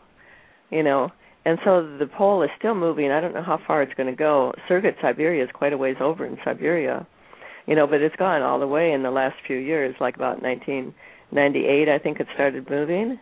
you 0.70 0.84
know 0.84 1.12
and 1.45 1.58
so 1.63 1.97
the 1.97 2.06
pole 2.06 2.43
is 2.43 2.49
still 2.58 2.75
moving. 2.75 3.12
I 3.12 3.19
don't 3.19 3.34
know 3.34 3.43
how 3.43 3.60
far 3.65 3.82
it's 3.82 3.93
going 3.95 4.10
to 4.10 4.15
go. 4.15 4.54
Surgut, 4.69 4.95
Siberia 5.01 5.43
is 5.43 5.49
quite 5.54 5.73
a 5.73 5.77
ways 5.77 5.95
over 5.99 6.25
in 6.25 6.38
Siberia, 6.43 7.08
you 7.65 7.75
know, 7.75 7.88
but 7.88 8.01
it's 8.01 8.15
gone 8.15 8.41
all 8.41 8.60
the 8.60 8.67
way 8.67 8.91
in 8.91 9.01
the 9.04 9.12
last 9.12 9.36
few 9.47 9.58
years, 9.58 9.95
like 9.99 10.15
about 10.15 10.41
1998, 10.41 11.89
I 11.89 11.97
think 11.97 12.19
it 12.19 12.27
started 12.34 12.69
moving. 12.69 13.19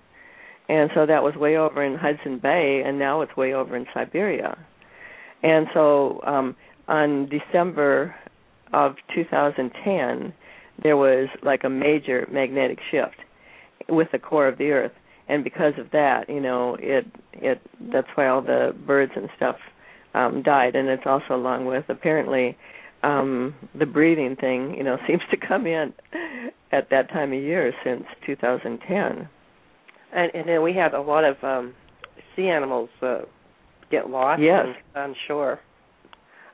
And 0.68 0.90
so 0.94 1.06
that 1.06 1.24
was 1.24 1.36
way 1.36 1.58
over 1.58 1.84
in 1.84 1.96
Hudson 1.98 2.40
Bay, 2.40 2.84
and 2.86 3.00
now 3.00 3.22
it's 3.22 3.36
way 3.36 3.54
over 3.54 3.76
in 3.76 3.86
Siberia. 3.94 4.58
And 5.42 5.68
so 5.74 6.22
um, 6.26 6.56
on 6.88 7.30
December 7.30 8.16
of 8.74 8.96
2010, 9.16 10.34
there 10.84 10.98
was 10.98 11.30
like 11.42 11.64
a 11.64 11.70
major 11.70 12.28
magnetic 12.32 12.80
shift 12.92 13.16
with 13.88 14.10
the 14.12 14.20
core 14.20 14.48
of 14.48 14.58
the 14.58 14.72
Earth 14.72 14.92
and 15.30 15.44
because 15.44 15.74
of 15.78 15.92
that, 15.92 16.28
you 16.28 16.42
know, 16.42 16.76
it 16.80 17.06
it 17.34 17.62
that's 17.94 18.08
why 18.16 18.28
all 18.28 18.42
the 18.42 18.76
birds 18.86 19.14
and 19.16 19.30
stuff 19.38 19.56
um 20.14 20.42
died 20.42 20.76
and 20.76 20.90
it's 20.90 21.04
also 21.06 21.36
along 21.36 21.66
with 21.66 21.86
apparently 21.88 22.58
um 23.04 23.54
the 23.78 23.86
breathing 23.86 24.36
thing, 24.36 24.76
you 24.76 24.84
know, 24.84 24.98
seems 25.08 25.22
to 25.32 25.38
come 25.38 25.66
in 25.66 25.94
at 26.72 26.90
that 26.90 27.10
time 27.10 27.32
of 27.32 27.42
year 27.42 27.72
since 27.84 28.04
2010. 28.26 29.30
And 30.12 30.32
and 30.34 30.50
then 30.50 30.64
we 30.64 30.74
had 30.74 30.94
a 30.94 31.02
lot 31.02 31.24
of 31.24 31.42
um 31.44 31.74
sea 32.36 32.50
animals 32.50 32.90
uh 33.02 33.20
get 33.92 34.10
lost 34.10 34.42
yes. 34.42 34.66
on 34.96 35.16
shore. 35.28 35.60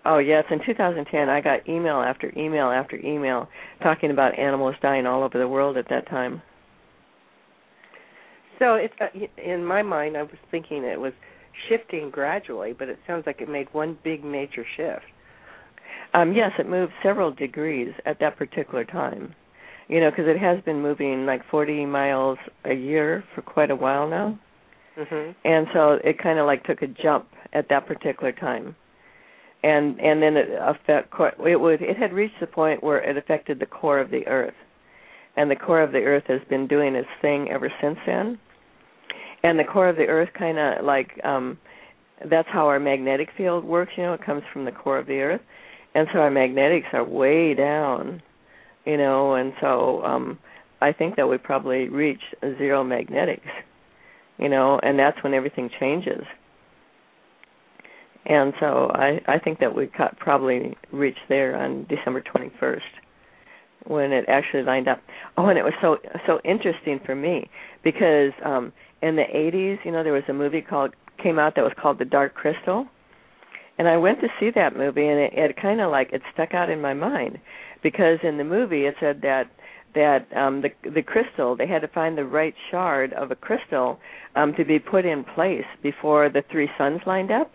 Oh 0.04 0.20
yes, 0.20 0.44
in 0.52 0.60
2010 0.66 1.30
I 1.30 1.40
got 1.40 1.68
email 1.68 2.02
after 2.02 2.32
email 2.38 2.68
after 2.68 2.98
email 2.98 3.48
talking 3.82 4.12
about 4.12 4.38
animals 4.38 4.76
dying 4.82 5.06
all 5.06 5.24
over 5.24 5.40
the 5.40 5.48
world 5.48 5.78
at 5.78 5.88
that 5.90 6.08
time. 6.10 6.42
So 8.60 8.76
it's 8.76 8.94
uh, 9.02 9.08
in 9.41 9.65
my 9.65 9.82
mind, 9.82 10.18
I 10.18 10.24
was 10.24 10.32
thinking 10.52 10.84
it 10.84 11.00
was 11.00 11.13
shifting 11.70 12.10
gradually, 12.10 12.74
but 12.78 12.89
it 12.89 13.00
sounds 13.08 13.24
like 13.26 13.41
it 13.41 13.50
made 13.50 13.68
one 13.74 13.98
big 14.04 14.24
major 14.24 14.65
shift. 14.78 15.06
Um, 16.13 16.34
yes, 16.34 16.52
it 16.60 16.70
moved 16.70 16.94
several 17.04 17.32
degrees 17.32 17.94
at 18.06 18.20
that 18.20 18.38
particular 18.38 18.86
time. 18.86 19.36
You 19.88 20.00
know, 20.00 20.10
because 20.10 20.26
it 20.28 20.39
has 20.39 20.63
been 20.63 20.82
moving 20.82 21.26
like 21.26 21.41
40 21.52 21.86
miles 21.86 22.39
a 22.63 22.74
year 22.74 23.24
for 23.36 23.41
quite 23.41 23.70
a 23.70 23.76
while 23.76 24.10
now. 24.10 24.39
Mm-hmm. 24.98 25.32
And 25.44 25.68
so 25.74 26.00
it 26.04 26.18
kind 26.22 26.39
of 26.39 26.48
like 26.48 26.63
took 26.63 26.82
a 26.82 26.88
jump 26.88 27.28
at 27.54 27.70
that 27.70 27.86
particular 27.86 28.32
time. 28.32 28.76
And 29.63 30.00
and 30.00 30.22
then 30.22 30.38
it 30.38 30.48
affect 30.60 31.13
it 31.20 31.60
would 31.60 31.82
it 31.82 31.98
had 31.98 32.13
reached 32.13 32.39
the 32.39 32.48
point 32.48 32.84
where 32.84 33.00
it 33.00 33.18
affected 33.18 33.60
the 33.60 33.65
core 33.65 34.00
of 34.00 34.10
the 34.10 34.26
earth. 34.28 34.54
And 35.38 35.52
the 35.52 35.56
core 35.56 35.82
of 35.82 35.91
the 35.91 36.00
earth 36.00 36.24
has 36.28 36.41
been 36.50 36.68
doing 36.68 36.96
its 36.96 37.10
thing 37.22 37.50
ever 37.52 37.72
since 37.82 37.98
then 38.06 38.39
and 39.46 39.60
the 39.60 39.64
core 39.64 39.88
of 39.88 39.96
the 39.96 40.06
earth 40.06 40.30
kind 40.38 40.58
of 40.58 40.84
like 40.84 41.12
um 41.24 41.58
that's 42.32 42.48
how 42.52 42.66
our 42.68 42.80
magnetic 42.80 43.30
field 43.38 43.64
works 43.64 43.92
you 43.96 44.04
know 44.04 44.14
it 44.14 44.26
comes 44.26 44.42
from 44.52 44.66
the 44.66 44.72
core 44.72 44.98
of 44.98 45.06
the 45.06 45.20
earth. 45.20 45.42
And 45.94 46.08
so 46.12 46.20
our 46.20 46.32
magnetics 46.32 46.88
are 46.94 47.04
way 47.06 47.54
down 47.54 48.22
you 48.86 48.98
know 48.98 49.36
and 49.36 49.54
so 49.62 50.04
um 50.04 50.40
i 50.82 50.92
think 50.92 51.16
that 51.16 51.28
we 51.28 51.38
probably 51.38 51.90
reach 51.90 52.22
zero 52.42 52.84
magnetics 52.84 53.48
you 54.40 54.50
know 54.50 54.80
and 54.82 54.98
that's 54.98 55.22
when 55.24 55.34
everything 55.34 55.70
changes. 55.80 56.24
And 58.26 58.54
so 58.60 58.90
i 58.96 59.22
i 59.28 59.38
think 59.38 59.60
that 59.60 59.76
we 59.76 59.86
got 59.96 60.18
probably 60.18 60.76
reached 60.92 61.28
there 61.30 61.56
on 61.56 61.86
december 61.88 62.22
21st 62.22 62.80
when 63.88 64.12
it 64.12 64.26
actually 64.28 64.64
lined 64.64 64.88
up. 64.88 65.00
Oh 65.38 65.46
and 65.46 65.60
it 65.60 65.64
was 65.64 65.74
so 65.82 65.98
so 66.26 66.40
interesting 66.44 67.00
for 67.06 67.16
me 67.16 67.48
because 67.84 68.32
um 68.44 68.74
in 69.02 69.16
the 69.16 69.24
80s, 69.24 69.78
you 69.84 69.92
know, 69.92 70.04
there 70.04 70.14
was 70.14 70.24
a 70.30 70.34
movie 70.34 70.62
called 70.62 70.94
came 71.22 71.40
out 71.40 71.56
that 71.56 71.64
was 71.64 71.74
called 71.82 72.00
The 72.00 72.06
Dark 72.06 72.36
Crystal. 72.36 72.86
And 73.78 73.88
I 73.88 73.98
went 73.98 74.22
to 74.22 74.28
see 74.40 74.52
that 74.56 74.76
movie 74.76 75.08
and 75.08 75.20
it, 75.20 75.34
it 75.34 75.62
kind 75.62 75.82
of 75.82 75.92
like 75.92 76.12
it 76.14 76.22
stuck 76.34 76.54
out 76.54 76.70
in 76.70 76.82
my 76.82 76.94
mind 76.94 77.40
because 77.84 78.20
in 78.24 78.38
the 78.38 78.44
movie 78.44 78.86
it 78.86 78.96
said 79.00 79.22
that 79.22 79.46
that 79.94 80.28
um 80.36 80.62
the 80.62 80.70
the 80.90 81.02
crystal 81.02 81.56
they 81.56 81.68
had 81.68 81.82
to 81.82 81.88
find 81.90 82.18
the 82.18 82.26
right 82.26 82.54
shard 82.70 83.14
of 83.14 83.32
a 83.32 83.36
crystal 83.36 84.00
um 84.36 84.54
to 84.56 84.66
be 84.66 84.80
put 84.80 85.06
in 85.06 85.24
place 85.24 85.66
before 85.84 86.30
the 86.30 86.44
three 86.52 86.70
suns 86.78 87.02
lined 87.06 87.32
up. 87.32 87.52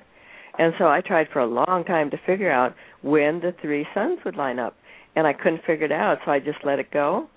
And 0.59 0.75
so 0.79 0.89
I 0.89 1.01
tried 1.01 1.29
for 1.33 1.41
a 1.41 1.47
long 1.47 1.85
time 1.87 2.11
to 2.11 2.19
figure 2.27 2.51
out 2.51 2.75
when 3.03 3.41
the 3.41 3.55
three 3.63 3.87
suns 3.95 4.19
would 4.25 4.37
line 4.37 4.59
up 4.59 4.77
and 5.17 5.27
I 5.27 5.33
couldn't 5.33 5.65
figure 5.65 5.87
it 5.87 5.93
out, 5.93 6.19
so 6.25 6.31
I 6.31 6.39
just 6.39 6.59
let 6.65 6.79
it 6.79 6.91
go 6.91 7.29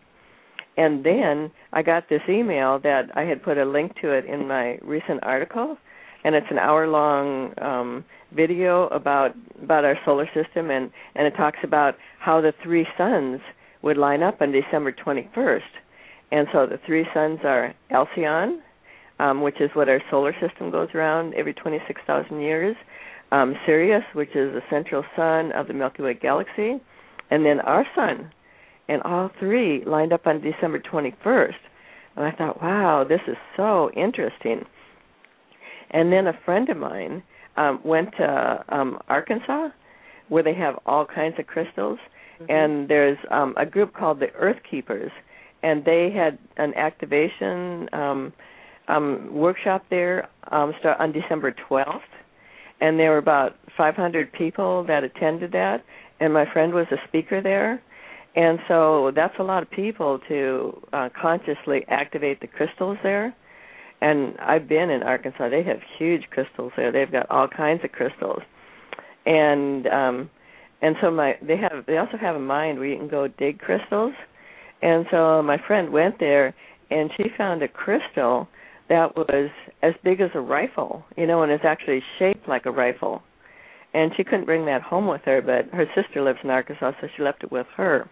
and 0.77 1.03
then 1.03 1.51
I 1.71 1.81
got 1.83 2.09
this 2.09 2.21
email 2.27 2.79
that 2.79 3.09
I 3.15 3.23
had 3.23 3.43
put 3.43 3.57
a 3.57 3.65
link 3.65 3.93
to 4.01 4.11
it 4.11 4.25
in 4.25 4.47
my 4.47 4.77
recent 4.81 5.21
article, 5.23 5.77
and 6.23 6.35
it's 6.35 6.47
an 6.49 6.57
hour 6.57 6.87
long 6.87 7.53
um, 7.61 8.05
video 8.35 8.87
about 8.87 9.35
about 9.61 9.85
our 9.85 9.97
solar 10.05 10.27
system, 10.33 10.69
and 10.71 10.91
and 11.15 11.27
it 11.27 11.35
talks 11.35 11.59
about 11.63 11.95
how 12.19 12.41
the 12.41 12.53
three 12.63 12.87
suns 12.97 13.39
would 13.81 13.97
line 13.97 14.23
up 14.23 14.41
on 14.41 14.51
December 14.51 14.91
21st. 14.91 15.59
And 16.31 16.47
so 16.51 16.65
the 16.65 16.79
three 16.85 17.05
suns 17.13 17.39
are 17.43 17.75
Alcyon, 17.91 18.61
um, 19.19 19.41
which 19.41 19.61
is 19.61 19.69
what 19.73 19.89
our 19.89 20.01
solar 20.09 20.33
system 20.41 20.71
goes 20.71 20.89
around 20.95 21.35
every 21.35 21.53
26,000 21.53 22.39
years, 22.39 22.75
um, 23.31 23.55
Sirius, 23.65 24.03
which 24.13 24.29
is 24.29 24.53
the 24.53 24.61
central 24.69 25.03
sun 25.15 25.51
of 25.51 25.67
the 25.67 25.73
Milky 25.73 26.01
Way 26.01 26.15
galaxy, 26.15 26.81
and 27.29 27.45
then 27.45 27.59
our 27.59 27.85
sun, 27.95 28.31
and 28.87 29.01
all 29.03 29.31
three 29.39 29.83
lined 29.85 30.13
up 30.13 30.27
on 30.27 30.41
December 30.41 30.79
21st. 30.79 31.53
And 32.15 32.25
I 32.25 32.31
thought, 32.31 32.61
wow, 32.61 33.05
this 33.07 33.21
is 33.27 33.37
so 33.57 33.89
interesting. 33.91 34.65
And 35.91 36.11
then 36.11 36.27
a 36.27 36.39
friend 36.45 36.69
of 36.69 36.77
mine 36.77 37.23
um, 37.55 37.79
went 37.83 38.11
to 38.17 38.65
um, 38.69 38.99
Arkansas, 39.09 39.69
where 40.29 40.43
they 40.43 40.53
have 40.53 40.75
all 40.85 41.05
kinds 41.05 41.35
of 41.39 41.47
crystals, 41.47 41.99
mm-hmm. 42.41 42.51
and 42.51 42.89
there's 42.89 43.17
um, 43.31 43.53
a 43.57 43.65
group 43.65 43.93
called 43.93 44.19
the 44.19 44.31
Earth 44.33 44.57
Keepers, 44.69 45.11
and 45.61 45.85
they 45.85 46.11
had 46.11 46.37
an 46.57 46.73
activation 46.75 47.87
um, 47.93 48.33
um, 48.87 49.33
workshop 49.33 49.85
there 49.89 50.27
um, 50.51 50.73
start 50.79 50.99
on 50.99 51.11
December 51.11 51.55
12th, 51.69 52.01
and 52.81 52.99
there 52.99 53.11
were 53.11 53.17
about 53.17 53.55
500 53.77 54.31
people 54.33 54.83
that 54.87 55.03
attended 55.03 55.51
that, 55.53 55.83
and 56.19 56.33
my 56.33 56.45
friend 56.51 56.73
was 56.73 56.87
a 56.91 56.97
speaker 57.07 57.41
there 57.41 57.81
and 58.35 58.59
so 58.67 59.11
that's 59.15 59.35
a 59.39 59.43
lot 59.43 59.63
of 59.63 59.69
people 59.69 60.19
to 60.27 60.81
uh, 60.91 61.09
consciously 61.19 61.85
activate 61.87 62.41
the 62.41 62.47
crystals 62.47 62.97
there. 63.03 63.35
And 64.01 64.37
I've 64.39 64.67
been 64.67 64.89
in 64.89 65.03
Arkansas; 65.03 65.49
they 65.49 65.63
have 65.63 65.79
huge 65.97 66.23
crystals 66.31 66.71
there. 66.75 66.91
They've 66.91 67.11
got 67.11 67.29
all 67.29 67.47
kinds 67.47 67.81
of 67.83 67.91
crystals, 67.91 68.41
and 69.25 69.87
um, 69.87 70.29
and 70.81 70.95
so 71.01 71.09
my 71.09 71.35
they 71.41 71.57
have 71.57 71.85
they 71.85 71.97
also 71.97 72.17
have 72.19 72.35
a 72.35 72.39
mine 72.39 72.77
where 72.77 72.87
you 72.87 72.97
can 72.97 73.07
go 73.07 73.27
dig 73.27 73.59
crystals. 73.59 74.13
And 74.81 75.05
so 75.11 75.41
my 75.41 75.57
friend 75.65 75.93
went 75.93 76.19
there, 76.19 76.53
and 76.91 77.09
she 77.15 77.23
found 77.37 77.63
a 77.63 77.69
crystal 77.69 78.49
that 78.89 79.15
was 79.15 79.49
as 79.81 79.93
big 80.03 80.19
as 80.19 80.29
a 80.33 80.41
rifle, 80.41 81.05
you 81.15 81.25
know, 81.25 81.41
and 81.41 81.51
it's 81.51 81.63
actually 81.65 82.03
shaped 82.19 82.49
like 82.49 82.65
a 82.65 82.71
rifle. 82.71 83.21
And 83.93 84.11
she 84.17 84.23
couldn't 84.23 84.45
bring 84.45 84.65
that 84.65 84.81
home 84.81 85.07
with 85.07 85.21
her, 85.23 85.41
but 85.41 85.73
her 85.73 85.85
sister 85.95 86.21
lives 86.21 86.39
in 86.43 86.49
Arkansas, 86.49 86.91
so 86.99 87.07
she 87.15 87.23
left 87.23 87.43
it 87.43 87.51
with 87.51 87.67
her. 87.77 88.09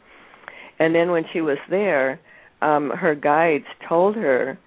And 0.82 0.96
then 0.96 1.12
when 1.12 1.26
she 1.32 1.42
was 1.42 1.60
there, 1.70 2.20
um, 2.64 2.90
her 2.90 3.14
guides 3.14 3.66
told 3.88 4.16
her 4.16 4.58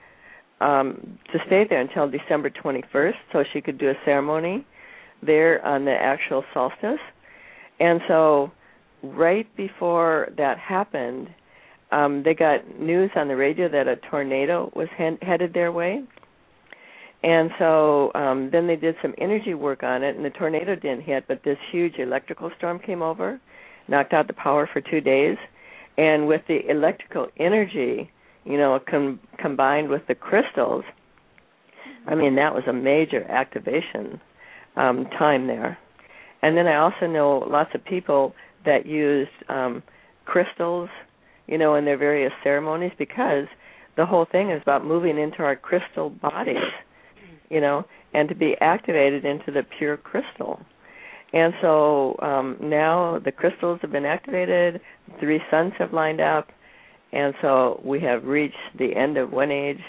um, 0.61 1.19
to 1.33 1.41
stay 1.49 1.65
there 1.69 1.81
until 1.81 2.09
December 2.09 2.51
21st, 2.51 3.17
so 3.33 3.43
she 3.53 3.61
could 3.61 3.79
do 3.79 3.91
a 3.91 3.95
ceremony 4.05 4.65
there 5.27 5.65
on 5.67 5.85
the 5.85 5.91
actual 5.91 6.45
solstice. 6.55 7.01
And 7.81 8.01
so, 8.07 8.53
right 9.03 9.45
before 9.57 10.29
that 10.37 10.57
happened, 10.57 11.31
um, 11.91 12.23
they 12.25 12.35
got 12.35 12.79
news 12.79 13.11
on 13.17 13.27
the 13.27 13.35
radio 13.35 13.69
that 13.69 13.89
a 13.89 13.97
tornado 14.09 14.71
was 14.77 14.87
he- 14.97 15.19
headed 15.21 15.53
their 15.53 15.73
way. 15.73 16.05
And 17.25 17.51
so 17.59 18.13
um, 18.15 18.51
then 18.53 18.69
they 18.69 18.77
did 18.77 18.95
some 19.03 19.17
energy 19.19 19.55
work 19.55 19.83
on 19.83 20.05
it, 20.05 20.15
and 20.15 20.25
the 20.25 20.31
tornado 20.31 20.77
didn't 20.77 21.03
hit, 21.03 21.25
but 21.27 21.43
this 21.45 21.59
huge 21.73 21.95
electrical 21.99 22.53
storm 22.57 22.79
came 22.79 23.03
over, 23.03 23.41
knocked 23.89 24.13
out 24.13 24.29
the 24.29 24.33
power 24.33 24.69
for 24.73 24.81
two 24.81 25.01
days 25.01 25.37
and 25.97 26.27
with 26.27 26.43
the 26.49 26.69
electrical 26.69 27.29
energy, 27.39 28.11
you 28.45 28.59
know, 28.59 28.79
com- 28.91 29.21
combined 29.39 29.89
with 29.89 30.03
the 30.09 30.15
crystals, 30.15 30.85
I 32.07 32.15
mean 32.15 32.37
that 32.37 32.55
was 32.55 32.65
a 32.69 32.73
major 32.73 33.25
activation 33.25 34.21
um, 34.77 35.07
time 35.19 35.47
there. 35.47 35.79
And 36.43 36.57
then 36.57 36.67
I 36.67 36.77
also 36.77 37.07
know 37.07 37.39
lots 37.49 37.71
of 37.75 37.85
people 37.85 38.35
that 38.67 38.87
used 38.87 39.31
um, 39.49 39.83
crystals, 40.27 40.91
you 41.47 41.59
know, 41.59 41.75
in 41.75 41.85
their 41.85 41.97
various 41.97 42.33
ceremonies 42.43 42.93
because 42.99 43.47
the 43.97 44.05
whole 44.05 44.27
thing 44.31 44.51
is 44.51 44.61
about 44.63 44.85
moving 44.85 45.19
into 45.19 45.39
our 45.39 45.57
crystal 45.57 46.11
bodies, 46.11 46.57
you 47.51 47.61
know, 47.61 47.85
and 48.13 48.29
to 48.29 48.35
be 48.35 48.57
activated 48.61 49.25
into 49.25 49.51
the 49.51 49.63
pure 49.79 49.97
crystal. 49.97 50.61
And 51.35 51.53
so 51.61 52.17
um, 52.23 52.57
now 52.61 53.19
the 53.19 53.33
crystals 53.33 53.81
have 53.83 53.91
been 53.91 54.05
activated, 54.05 54.81
three 55.19 55.41
suns 55.51 55.73
have 55.81 55.93
lined 55.93 56.21
up, 56.21 56.47
and 57.13 57.35
so 57.43 57.83
we 57.85 58.01
have 58.03 58.23
reached 58.25 58.55
the 58.79 58.95
end 58.95 59.17
of 59.17 59.33
one 59.33 59.51
age 59.51 59.81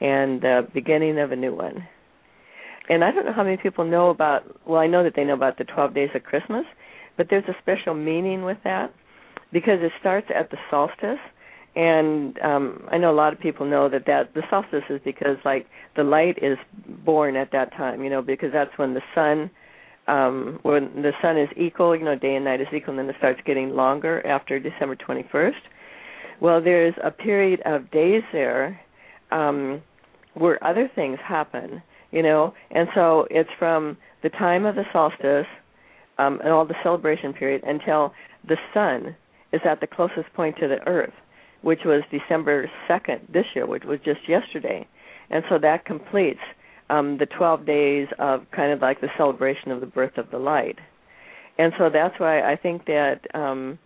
and 0.00 0.40
the 0.40 0.66
beginning 0.74 1.20
of 1.20 1.30
a 1.30 1.36
new 1.36 1.54
one. 1.54 1.86
And 2.88 3.04
I 3.04 3.12
don't 3.12 3.26
know 3.26 3.32
how 3.32 3.44
many 3.44 3.58
people 3.58 3.84
know 3.84 4.10
about, 4.10 4.42
well, 4.66 4.80
I 4.80 4.88
know 4.88 5.04
that 5.04 5.12
they 5.14 5.22
know 5.22 5.34
about 5.34 5.56
the 5.56 5.64
12 5.64 5.94
days 5.94 6.10
of 6.16 6.24
Christmas, 6.24 6.64
but 7.16 7.28
there's 7.30 7.44
a 7.46 7.54
special 7.62 7.94
meaning 7.94 8.42
with 8.42 8.58
that 8.64 8.92
because 9.52 9.78
it 9.80 9.92
starts 10.00 10.26
at 10.34 10.50
the 10.50 10.56
solstice. 10.68 11.20
And 11.76 12.36
um 12.40 12.88
I 12.90 12.98
know 12.98 13.12
a 13.12 13.14
lot 13.14 13.32
of 13.32 13.38
people 13.38 13.66
know 13.66 13.88
that 13.88 14.06
that 14.06 14.34
the 14.34 14.42
solstice 14.50 14.82
is 14.90 15.00
because 15.04 15.36
like 15.44 15.66
the 15.94 16.02
light 16.02 16.38
is 16.42 16.58
born 17.04 17.36
at 17.36 17.52
that 17.52 17.72
time, 17.76 18.02
you 18.02 18.10
know, 18.10 18.22
because 18.22 18.50
that's 18.52 18.76
when 18.78 18.94
the 18.94 19.02
sun 19.14 19.50
um, 20.08 20.58
when 20.62 21.02
the 21.02 21.12
sun 21.22 21.38
is 21.38 21.48
equal, 21.56 21.94
you 21.94 22.04
know, 22.04 22.16
day 22.16 22.34
and 22.34 22.44
night 22.44 22.60
is 22.60 22.66
equal, 22.74 22.90
and 22.90 22.98
then 22.98 23.14
it 23.14 23.18
starts 23.18 23.40
getting 23.44 23.70
longer 23.70 24.26
after 24.26 24.58
December 24.58 24.96
21st. 24.96 25.52
Well, 26.40 26.62
there's 26.62 26.94
a 27.04 27.10
period 27.10 27.60
of 27.64 27.90
days 27.90 28.22
there 28.32 28.80
um, 29.30 29.82
where 30.34 30.62
other 30.64 30.90
things 30.94 31.18
happen, 31.22 31.82
you 32.10 32.22
know, 32.22 32.54
and 32.70 32.88
so 32.94 33.26
it's 33.30 33.50
from 33.58 33.96
the 34.22 34.30
time 34.30 34.64
of 34.64 34.74
the 34.74 34.84
solstice 34.92 35.46
um, 36.18 36.40
and 36.40 36.50
all 36.50 36.64
the 36.64 36.74
celebration 36.82 37.32
period 37.32 37.62
until 37.66 38.12
the 38.46 38.56
sun 38.72 39.14
is 39.52 39.60
at 39.64 39.80
the 39.80 39.86
closest 39.86 40.32
point 40.34 40.56
to 40.58 40.68
the 40.68 40.80
earth, 40.86 41.12
which 41.62 41.80
was 41.84 42.02
December 42.10 42.70
2nd 42.88 43.20
this 43.32 43.44
year, 43.54 43.66
which 43.66 43.84
was 43.84 43.98
just 44.04 44.20
yesterday. 44.28 44.86
And 45.30 45.44
so 45.50 45.58
that 45.58 45.84
completes 45.84 46.40
um, 46.90 47.18
the 47.18 47.26
12 47.26 47.66
days 47.66 48.08
of 48.18 48.42
kind 48.54 48.72
of 48.72 48.80
like 48.80 49.00
the 49.00 49.08
celebration 49.16 49.70
of 49.70 49.80
the 49.80 49.86
birth 49.86 50.16
of 50.16 50.30
the 50.30 50.38
light. 50.38 50.78
And 51.58 51.72
so 51.78 51.90
that's 51.92 52.18
why 52.18 52.40
I 52.40 52.56
think 52.56 52.86
that 52.86 53.20
um, 53.34 53.78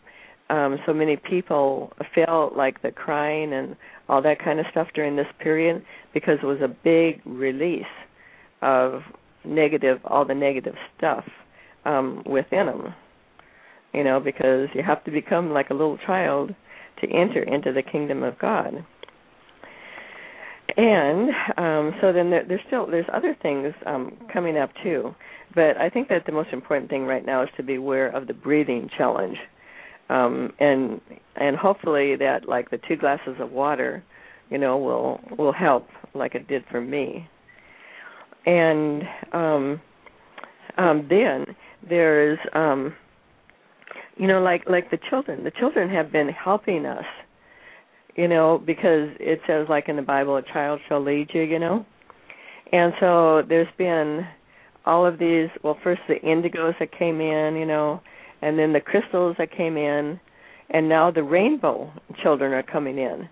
um, 0.50 0.78
so 0.86 0.92
many 0.92 1.16
people 1.16 1.92
felt 2.14 2.54
like 2.54 2.82
the 2.82 2.90
crying 2.90 3.52
and 3.52 3.76
all 4.08 4.22
that 4.22 4.38
kind 4.44 4.60
of 4.60 4.66
stuff 4.70 4.88
during 4.94 5.16
this 5.16 5.26
period 5.40 5.82
because 6.12 6.38
it 6.42 6.46
was 6.46 6.60
a 6.60 6.68
big 6.68 7.22
release 7.24 7.84
of 8.60 9.00
negative, 9.44 9.98
all 10.04 10.24
the 10.24 10.34
negative 10.34 10.74
stuff 10.96 11.24
um, 11.84 12.22
within 12.26 12.66
them. 12.66 12.94
You 13.94 14.04
know, 14.04 14.20
because 14.20 14.68
you 14.74 14.82
have 14.82 15.04
to 15.04 15.10
become 15.10 15.50
like 15.50 15.70
a 15.70 15.74
little 15.74 15.98
child 16.06 16.54
to 17.00 17.10
enter 17.10 17.42
into 17.42 17.72
the 17.72 17.82
kingdom 17.82 18.22
of 18.22 18.38
God 18.38 18.86
and 20.76 21.30
um, 21.56 21.94
so 22.00 22.12
then 22.12 22.30
there, 22.30 22.44
there's 22.46 22.60
still 22.66 22.86
there's 22.86 23.06
other 23.12 23.36
things 23.42 23.74
um, 23.86 24.16
coming 24.32 24.56
up 24.56 24.70
too, 24.82 25.14
but 25.54 25.76
I 25.76 25.90
think 25.90 26.08
that 26.08 26.24
the 26.26 26.32
most 26.32 26.50
important 26.52 26.90
thing 26.90 27.04
right 27.04 27.24
now 27.24 27.42
is 27.42 27.48
to 27.56 27.62
be 27.62 27.74
aware 27.74 28.08
of 28.08 28.26
the 28.26 28.34
breathing 28.34 28.88
challenge, 28.96 29.36
um, 30.08 30.52
and 30.58 31.00
and 31.36 31.56
hopefully 31.56 32.16
that 32.16 32.48
like 32.48 32.70
the 32.70 32.78
two 32.88 32.96
glasses 32.96 33.36
of 33.38 33.50
water, 33.50 34.02
you 34.50 34.58
know, 34.58 34.78
will 34.78 35.20
will 35.38 35.52
help 35.52 35.88
like 36.14 36.34
it 36.34 36.48
did 36.48 36.64
for 36.70 36.80
me. 36.80 37.28
And 38.46 39.02
um, 39.32 39.80
um, 40.78 41.06
then 41.08 41.46
there's 41.88 42.38
um, 42.54 42.94
you 44.16 44.26
know 44.26 44.40
like 44.40 44.62
like 44.68 44.90
the 44.90 44.98
children, 45.10 45.44
the 45.44 45.52
children 45.52 45.90
have 45.90 46.10
been 46.10 46.28
helping 46.28 46.86
us 46.86 47.04
you 48.16 48.28
know, 48.28 48.62
because 48.64 49.10
it 49.18 49.40
says 49.46 49.66
like 49.68 49.88
in 49.88 49.96
the 49.96 50.02
Bible, 50.02 50.36
a 50.36 50.42
child 50.42 50.80
shall 50.88 51.02
lead 51.02 51.30
you, 51.32 51.42
you 51.42 51.58
know. 51.58 51.86
And 52.72 52.92
so 53.00 53.42
there's 53.48 53.68
been 53.78 54.26
all 54.84 55.06
of 55.06 55.18
these. 55.18 55.48
Well, 55.62 55.78
first 55.82 56.00
the 56.08 56.14
indigos 56.14 56.78
that 56.78 56.96
came 56.98 57.20
in, 57.20 57.56
you 57.56 57.66
know, 57.66 58.00
and 58.40 58.58
then 58.58 58.72
the 58.72 58.80
crystals 58.80 59.36
that 59.38 59.56
came 59.56 59.76
in, 59.76 60.18
and 60.70 60.88
now 60.88 61.10
the 61.10 61.22
rainbow 61.22 61.92
children 62.22 62.52
are 62.52 62.62
coming 62.62 62.98
in, 62.98 63.28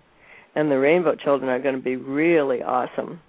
and 0.55 0.71
the 0.71 0.77
rainbow 0.77 1.15
children 1.15 1.49
are 1.49 1.59
going 1.59 1.75
to 1.75 1.81
be 1.81 1.95
really 1.95 2.61
awesome. 2.61 3.19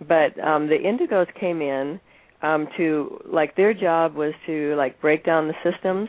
But 0.00 0.38
um 0.42 0.68
the 0.68 0.78
indigos 0.78 1.32
came 1.38 1.62
in 1.62 2.00
um 2.42 2.66
to 2.76 3.20
like 3.24 3.56
their 3.56 3.74
job 3.74 4.14
was 4.14 4.34
to 4.46 4.74
like 4.76 5.00
break 5.00 5.24
down 5.24 5.48
the 5.48 5.54
systems. 5.62 6.08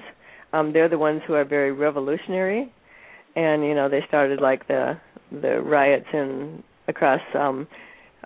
Um 0.53 0.73
they're 0.73 0.89
the 0.89 0.97
ones 0.97 1.21
who 1.27 1.33
are 1.33 1.45
very 1.45 1.71
revolutionary 1.71 2.73
and 3.35 3.63
you 3.63 3.73
know 3.73 3.89
they 3.89 4.01
started 4.07 4.41
like 4.41 4.67
the 4.67 4.97
the 5.31 5.61
riots 5.61 6.07
in 6.13 6.63
across 6.87 7.21
um 7.33 7.67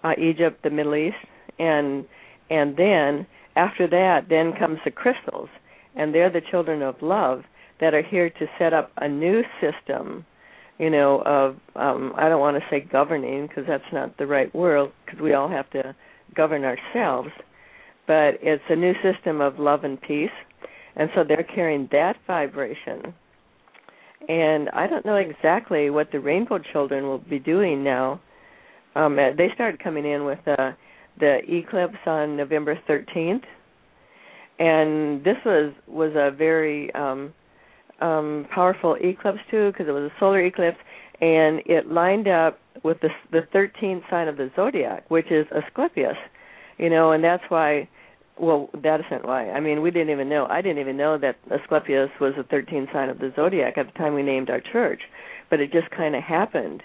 uh, 0.04 0.14
Egypt, 0.18 0.64
the 0.64 0.70
Middle 0.70 0.96
East, 0.96 1.18
and 1.58 2.06
and 2.50 2.78
then 2.78 3.26
after 3.56 3.88
that, 3.88 4.28
then 4.30 4.54
comes 4.58 4.80
the 4.86 4.92
crystals, 4.92 5.50
and 5.96 6.14
they're 6.14 6.30
the 6.32 6.42
children 6.42 6.82
of 6.82 6.96
love 7.02 7.44
that 7.82 7.94
are 7.94 8.02
here 8.02 8.30
to 8.30 8.46
set 8.58 8.74
up 8.74 8.92
a 8.98 9.08
new 9.08 9.44
system, 9.60 10.26
you 10.78 10.90
know, 10.90 11.22
of 11.26 11.56
um 11.76 12.14
I 12.18 12.30
don't 12.30 12.40
want 12.40 12.58
to 12.58 12.70
say 12.70 12.80
governing 12.80 13.48
because 13.48 13.66
that's 13.68 13.92
not 13.92 14.18
the 14.18 14.28
right 14.28 14.54
word 14.54 14.92
because 15.06 15.20
we 15.20 15.34
all 15.34 15.50
have 15.50 15.70
to 15.72 15.96
govern 16.36 16.64
ourselves, 16.64 17.30
but 18.08 18.38
it's 18.42 18.64
a 18.70 18.76
new 18.76 18.94
system 19.02 19.42
of 19.42 19.60
love 19.60 19.84
and 19.84 20.00
peace, 20.00 20.30
and 20.96 21.10
so 21.16 21.24
they're 21.24 21.44
carrying 21.44 21.90
that 21.92 22.16
vibration 22.28 23.14
and 24.28 24.70
I 24.70 24.88
don't 24.88 25.06
know 25.06 25.16
exactly 25.16 25.90
what 25.90 26.12
the 26.12 26.20
Rainbow 26.20 26.60
Children 26.74 27.06
will 27.06 27.20
be 27.20 27.40
doing 27.40 27.84
now. 27.84 28.20
Um, 28.96 29.18
uh, 29.18 29.36
they 29.38 29.50
started 29.54 29.82
coming 29.82 30.06
in 30.06 30.26
with 30.26 30.40
uh, 30.48 30.72
the 31.20 31.40
eclipse 31.48 31.98
on 32.06 32.36
November 32.36 32.78
13th, 32.88 33.44
and 34.58 35.24
this 35.24 35.38
was 35.46 35.74
was 35.88 36.12
a 36.16 36.32
very 36.36 36.94
um, 36.96 37.34
um, 38.02 38.46
powerful 38.54 38.96
eclipse 39.00 39.40
too 39.50 39.72
because 39.72 39.88
it 39.88 39.92
was 39.92 40.12
a 40.12 40.20
solar 40.20 40.44
eclipse, 40.44 40.80
and 41.22 41.62
it 41.66 41.88
lined 41.88 42.28
up 42.28 42.60
with 42.84 42.98
the 43.02 43.10
the 43.32 43.48
13th 43.54 44.10
sign 44.10 44.28
of 44.28 44.38
the 44.38 44.52
zodiac, 44.56 45.10
which 45.10 45.32
is 45.32 45.46
Asclepius. 45.56 46.18
You 46.78 46.90
know, 46.90 47.12
and 47.12 47.24
that's 47.24 47.44
why 47.50 47.88
well, 48.40 48.70
that 48.74 49.02
isn't 49.06 49.26
why. 49.26 49.50
I 49.52 49.60
mean, 49.60 49.82
we 49.82 49.92
didn't 49.92 50.12
even 50.12 50.30
know. 50.30 50.48
I 50.50 50.62
didn't 50.62 50.80
even 50.80 50.98
know 50.98 51.18
that 51.18 51.36
Asclepius 51.52 52.10
was 52.22 52.34
the 52.38 52.44
13th 52.44 52.92
sign 52.94 53.10
of 53.10 53.20
the 53.20 53.34
zodiac 53.36 53.78
at 53.78 53.88
the 53.88 53.92
time 53.94 54.14
we 54.14 54.24
named 54.24 54.50
our 54.50 54.62
church, 54.62 55.02
but 55.50 55.60
it 55.60 55.72
just 55.72 55.90
kind 55.92 56.16
of 56.16 56.24
happened. 56.24 56.82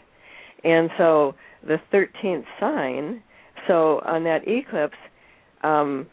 And 0.65 0.91
so 0.99 1.35
the 1.63 1.81
13th 1.93 2.45
sign, 2.59 3.23
so 3.69 4.01
on 4.05 4.25
that 4.25 4.49
eclipse, 4.49 4.97
um, 5.63 6.07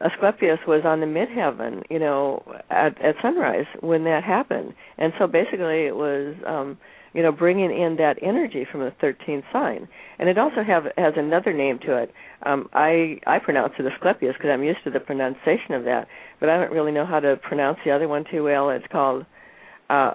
Asclepius 0.00 0.58
was 0.66 0.82
on 0.84 1.00
the 1.00 1.06
midheaven, 1.06 1.82
you 1.90 1.98
know, 1.98 2.42
at 2.70 3.00
at 3.02 3.14
sunrise 3.20 3.66
when 3.80 4.04
that 4.04 4.24
happened, 4.24 4.72
and 4.98 5.12
so 5.18 5.26
basically 5.26 5.86
it 5.86 5.96
was, 5.96 6.34
um, 6.46 6.78
you 7.14 7.22
know, 7.22 7.32
bringing 7.32 7.70
in 7.70 7.96
that 7.96 8.16
energy 8.22 8.66
from 8.70 8.80
the 8.80 8.92
13th 9.02 9.44
sign, 9.52 9.88
and 10.18 10.28
it 10.28 10.38
also 10.38 10.62
have 10.66 10.84
has 10.96 11.14
another 11.16 11.52
name 11.52 11.78
to 11.86 11.96
it. 11.96 12.12
Um, 12.44 12.68
I 12.72 13.20
I 13.26 13.38
pronounce 13.38 13.74
it 13.78 13.86
Asclepius 13.86 14.34
because 14.36 14.50
I'm 14.52 14.62
used 14.62 14.80
to 14.84 14.90
the 14.90 15.00
pronunciation 15.00 15.74
of 15.74 15.84
that, 15.84 16.06
but 16.40 16.48
I 16.48 16.58
don't 16.58 16.72
really 16.72 16.92
know 16.92 17.06
how 17.06 17.20
to 17.20 17.36
pronounce 17.36 17.78
the 17.84 17.90
other 17.90 18.08
one 18.08 18.24
too 18.30 18.44
well. 18.44 18.70
It's 18.70 18.86
called 18.90 19.26
uh, 19.90 20.14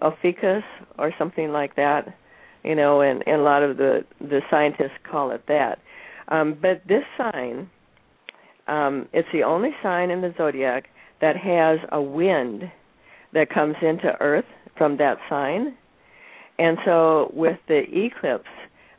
Ophiuchus 0.00 0.64
or 0.98 1.12
something 1.18 1.50
like 1.50 1.76
that, 1.76 2.16
you 2.64 2.74
know, 2.74 3.00
and, 3.00 3.22
and 3.26 3.40
a 3.40 3.44
lot 3.44 3.62
of 3.62 3.76
the 3.76 4.04
the 4.20 4.40
scientists 4.50 4.98
call 5.10 5.30
it 5.30 5.42
that. 5.48 5.78
Um, 6.28 6.56
but 6.60 6.82
this 6.88 7.04
sign 7.18 7.68
um, 8.66 9.08
it's 9.12 9.28
the 9.32 9.42
only 9.42 9.70
sign 9.82 10.10
in 10.10 10.20
the 10.20 10.34
zodiac 10.36 10.88
that 11.20 11.36
has 11.36 11.78
a 11.90 12.00
wind 12.00 12.70
that 13.32 13.50
comes 13.50 13.76
into 13.82 14.14
Earth 14.20 14.44
from 14.76 14.98
that 14.98 15.18
sign. 15.28 15.76
And 16.62 16.78
so, 16.84 17.32
with 17.34 17.58
the 17.66 17.82
eclipse 17.92 18.48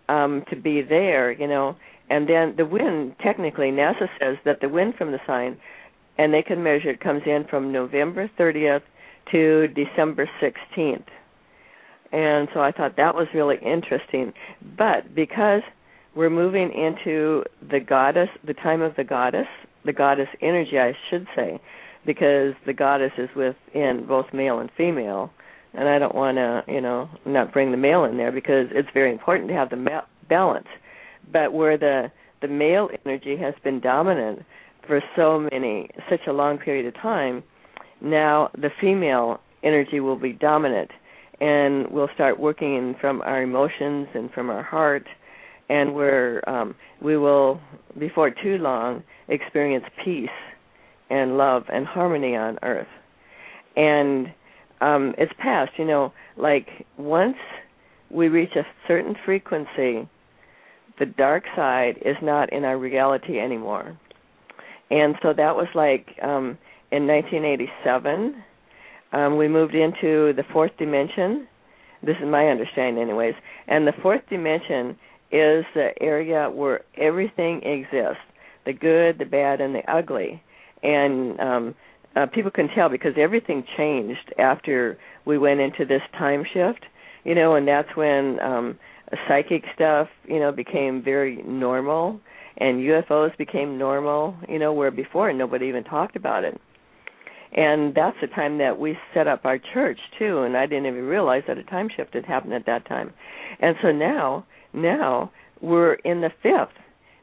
um, 0.09 0.43
to 0.49 0.55
be 0.57 0.81
there, 0.81 1.31
you 1.31 1.47
know, 1.47 1.77
and 2.09 2.27
then 2.27 2.55
the 2.57 2.65
wind, 2.65 3.15
technically, 3.23 3.71
NASA 3.71 4.09
says 4.19 4.35
that 4.43 4.59
the 4.59 4.67
wind 4.67 4.95
from 4.97 5.13
the 5.13 5.19
sign, 5.25 5.57
and 6.17 6.33
they 6.33 6.41
can 6.41 6.61
measure 6.61 6.89
it, 6.89 6.99
comes 6.99 7.21
in 7.25 7.45
from 7.49 7.71
November 7.71 8.29
30th 8.37 8.81
to 9.31 9.69
December 9.69 10.29
16th. 10.41 11.05
And 12.11 12.49
so 12.53 12.59
I 12.59 12.73
thought 12.73 12.97
that 12.97 13.15
was 13.15 13.27
really 13.33 13.59
interesting. 13.65 14.33
But 14.77 15.15
because 15.15 15.61
we're 16.17 16.29
moving 16.29 16.69
into 16.73 17.45
the 17.61 17.79
goddess, 17.79 18.27
the 18.45 18.55
time 18.55 18.81
of 18.81 18.97
the 18.97 19.05
goddess, 19.05 19.47
the 19.85 19.93
goddess 19.93 20.27
energy, 20.41 20.77
I 20.77 20.91
should 21.09 21.27
say, 21.33 21.61
because 22.05 22.55
the 22.65 22.73
goddess 22.73 23.13
is 23.17 23.29
within 23.37 24.05
both 24.05 24.25
male 24.33 24.59
and 24.59 24.69
female. 24.75 25.31
And 25.73 25.89
I 25.89 25.97
don't 25.99 26.15
want 26.15 26.37
to, 26.37 26.63
you 26.67 26.81
know, 26.81 27.09
not 27.25 27.51
bring 27.51 27.71
the 27.71 27.77
male 27.77 28.03
in 28.03 28.17
there 28.17 28.31
because 28.31 28.67
it's 28.71 28.89
very 28.93 29.11
important 29.11 29.49
to 29.49 29.55
have 29.55 29.69
the 29.69 29.75
ma- 29.75 30.05
balance. 30.29 30.67
But 31.31 31.53
where 31.53 31.77
the 31.77 32.11
the 32.41 32.47
male 32.47 32.89
energy 33.05 33.37
has 33.37 33.53
been 33.63 33.79
dominant 33.79 34.43
for 34.85 35.01
so 35.15 35.39
many, 35.51 35.89
such 36.09 36.19
a 36.27 36.33
long 36.33 36.57
period 36.57 36.85
of 36.85 36.93
time, 37.01 37.41
now 38.01 38.49
the 38.53 38.69
female 38.81 39.39
energy 39.63 40.01
will 40.01 40.17
be 40.19 40.33
dominant, 40.33 40.91
and 41.39 41.89
we'll 41.89 42.09
start 42.13 42.37
working 42.37 42.95
from 42.99 43.21
our 43.21 43.41
emotions 43.41 44.09
and 44.13 44.29
from 44.31 44.49
our 44.49 44.61
heart 44.61 45.07
and 45.69 45.93
where 45.93 46.47
um, 46.49 46.75
we 47.01 47.17
will, 47.17 47.59
before 47.97 48.29
too 48.29 48.57
long, 48.57 49.03
experience 49.27 49.85
peace 50.03 50.29
and 51.09 51.37
love 51.37 51.63
and 51.71 51.85
harmony 51.85 52.35
on 52.35 52.59
earth. 52.63 52.87
And 53.75 54.27
um, 54.83 55.13
it's 55.17 55.31
past, 55.39 55.71
you 55.77 55.85
know, 55.85 56.11
like 56.37 56.67
once 56.97 57.37
we 58.09 58.27
reach 58.27 58.55
a 58.55 58.63
certain 58.87 59.15
frequency, 59.25 60.07
the 60.99 61.05
dark 61.17 61.43
side 61.55 61.97
is 62.05 62.17
not 62.21 62.51
in 62.51 62.65
our 62.65 62.77
reality 62.77 63.39
anymore. 63.39 63.97
And 64.91 65.15
so 65.23 65.33
that 65.33 65.55
was 65.55 65.67
like 65.73 66.07
um, 66.21 66.57
in 66.91 67.07
1987. 67.07 68.35
Um, 69.13 69.37
we 69.37 69.47
moved 69.47 69.73
into 69.75 70.33
the 70.33 70.43
fourth 70.51 70.71
dimension. 70.77 71.47
This 72.03 72.17
is 72.21 72.27
my 72.27 72.47
understanding, 72.47 73.01
anyways. 73.01 73.35
And 73.67 73.87
the 73.87 73.93
fourth 74.01 74.21
dimension 74.29 74.97
is 75.31 75.65
the 75.73 75.91
area 76.01 76.49
where 76.49 76.81
everything 76.97 77.61
exists 77.63 78.21
the 78.65 78.73
good, 78.73 79.17
the 79.19 79.25
bad, 79.25 79.59
and 79.59 79.75
the 79.75 79.81
ugly. 79.91 80.41
And 80.83 81.39
um, 81.39 81.75
uh, 82.15 82.25
people 82.27 82.51
can 82.51 82.67
tell 82.69 82.89
because 82.89 83.13
everything 83.17 83.63
changed 83.77 84.33
after 84.37 84.97
we 85.25 85.37
went 85.37 85.59
into 85.59 85.85
this 85.85 86.01
time 86.17 86.43
shift, 86.53 86.85
you 87.23 87.35
know, 87.35 87.55
and 87.55 87.67
that's 87.67 87.95
when 87.95 88.39
um, 88.39 88.77
psychic 89.27 89.63
stuff, 89.73 90.07
you 90.25 90.39
know, 90.39 90.51
became 90.51 91.01
very 91.03 91.41
normal 91.43 92.19
and 92.57 92.79
UFOs 92.79 93.35
became 93.37 93.77
normal, 93.77 94.35
you 94.47 94.59
know, 94.59 94.73
where 94.73 94.91
before 94.91 95.33
nobody 95.33 95.65
even 95.67 95.83
talked 95.83 96.15
about 96.15 96.43
it. 96.43 96.59
And 97.55 97.93
that's 97.93 98.17
the 98.21 98.27
time 98.27 98.57
that 98.59 98.79
we 98.79 98.97
set 99.13 99.27
up 99.27 99.45
our 99.45 99.59
church 99.73 99.99
too, 100.17 100.41
and 100.41 100.57
I 100.57 100.65
didn't 100.65 100.87
even 100.87 101.03
realize 101.03 101.43
that 101.47 101.57
a 101.57 101.63
time 101.63 101.87
shift 101.95 102.13
had 102.13 102.25
happened 102.25 102.53
at 102.53 102.65
that 102.65 102.87
time. 102.87 103.13
And 103.59 103.75
so 103.81 103.91
now 103.91 104.45
now 104.73 105.31
we're 105.61 105.93
in 105.93 106.21
the 106.21 106.31
fifth, 106.41 106.75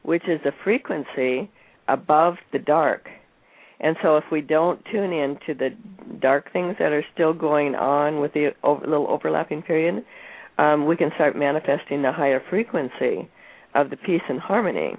which 0.03 0.23
is 0.27 0.39
the 0.43 0.53
frequency 0.63 1.51
above 1.87 2.35
the 2.53 2.59
dark. 2.59 3.07
And 3.81 3.97
so 4.03 4.15
if 4.17 4.23
we 4.31 4.41
don't 4.41 4.79
tune 4.91 5.11
in 5.11 5.37
to 5.47 5.55
the 5.55 5.69
dark 6.21 6.53
things 6.53 6.75
that 6.79 6.91
are 6.91 7.03
still 7.13 7.33
going 7.33 7.73
on 7.75 8.19
with 8.19 8.31
the 8.33 8.51
over, 8.63 8.85
little 8.85 9.07
overlapping 9.07 9.63
period, 9.63 10.05
um, 10.59 10.85
we 10.85 10.95
can 10.95 11.09
start 11.15 11.35
manifesting 11.35 12.03
the 12.03 12.11
higher 12.11 12.41
frequency 12.49 13.27
of 13.73 13.89
the 13.89 13.97
peace 13.97 14.21
and 14.29 14.39
harmony. 14.39 14.95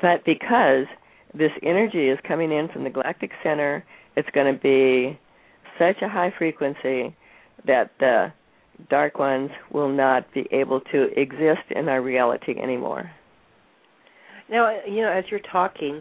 But 0.00 0.24
because 0.24 0.86
this 1.34 1.50
energy 1.62 2.08
is 2.08 2.18
coming 2.26 2.52
in 2.52 2.68
from 2.68 2.84
the 2.84 2.90
galactic 2.90 3.32
center, 3.42 3.84
it's 4.16 4.28
going 4.30 4.52
to 4.54 4.60
be 4.60 5.18
such 5.78 6.00
a 6.02 6.08
high 6.08 6.32
frequency 6.38 7.16
that 7.66 7.90
the 7.98 8.32
dark 8.88 9.18
ones 9.18 9.50
will 9.72 9.88
not 9.88 10.32
be 10.32 10.46
able 10.52 10.80
to 10.92 11.08
exist 11.20 11.66
in 11.70 11.88
our 11.88 12.00
reality 12.00 12.54
anymore. 12.60 13.10
Now, 14.48 14.78
you 14.86 15.02
know, 15.02 15.10
as 15.10 15.24
you're 15.30 15.40
talking, 15.50 16.00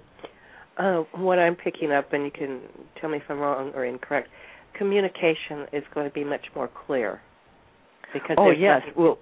uh, 0.77 1.03
what 1.13 1.39
I'm 1.39 1.55
picking 1.55 1.91
up, 1.91 2.13
and 2.13 2.23
you 2.23 2.31
can 2.31 2.61
tell 2.99 3.09
me 3.09 3.17
if 3.17 3.23
I'm 3.29 3.39
wrong 3.39 3.71
or 3.75 3.85
incorrect, 3.85 4.29
communication 4.77 5.65
is 5.73 5.83
going 5.93 6.07
to 6.07 6.13
be 6.13 6.23
much 6.23 6.45
more 6.55 6.69
clear. 6.85 7.21
Because 8.13 8.37
oh 8.39 8.51
yes, 8.51 8.81
well, 8.95 9.17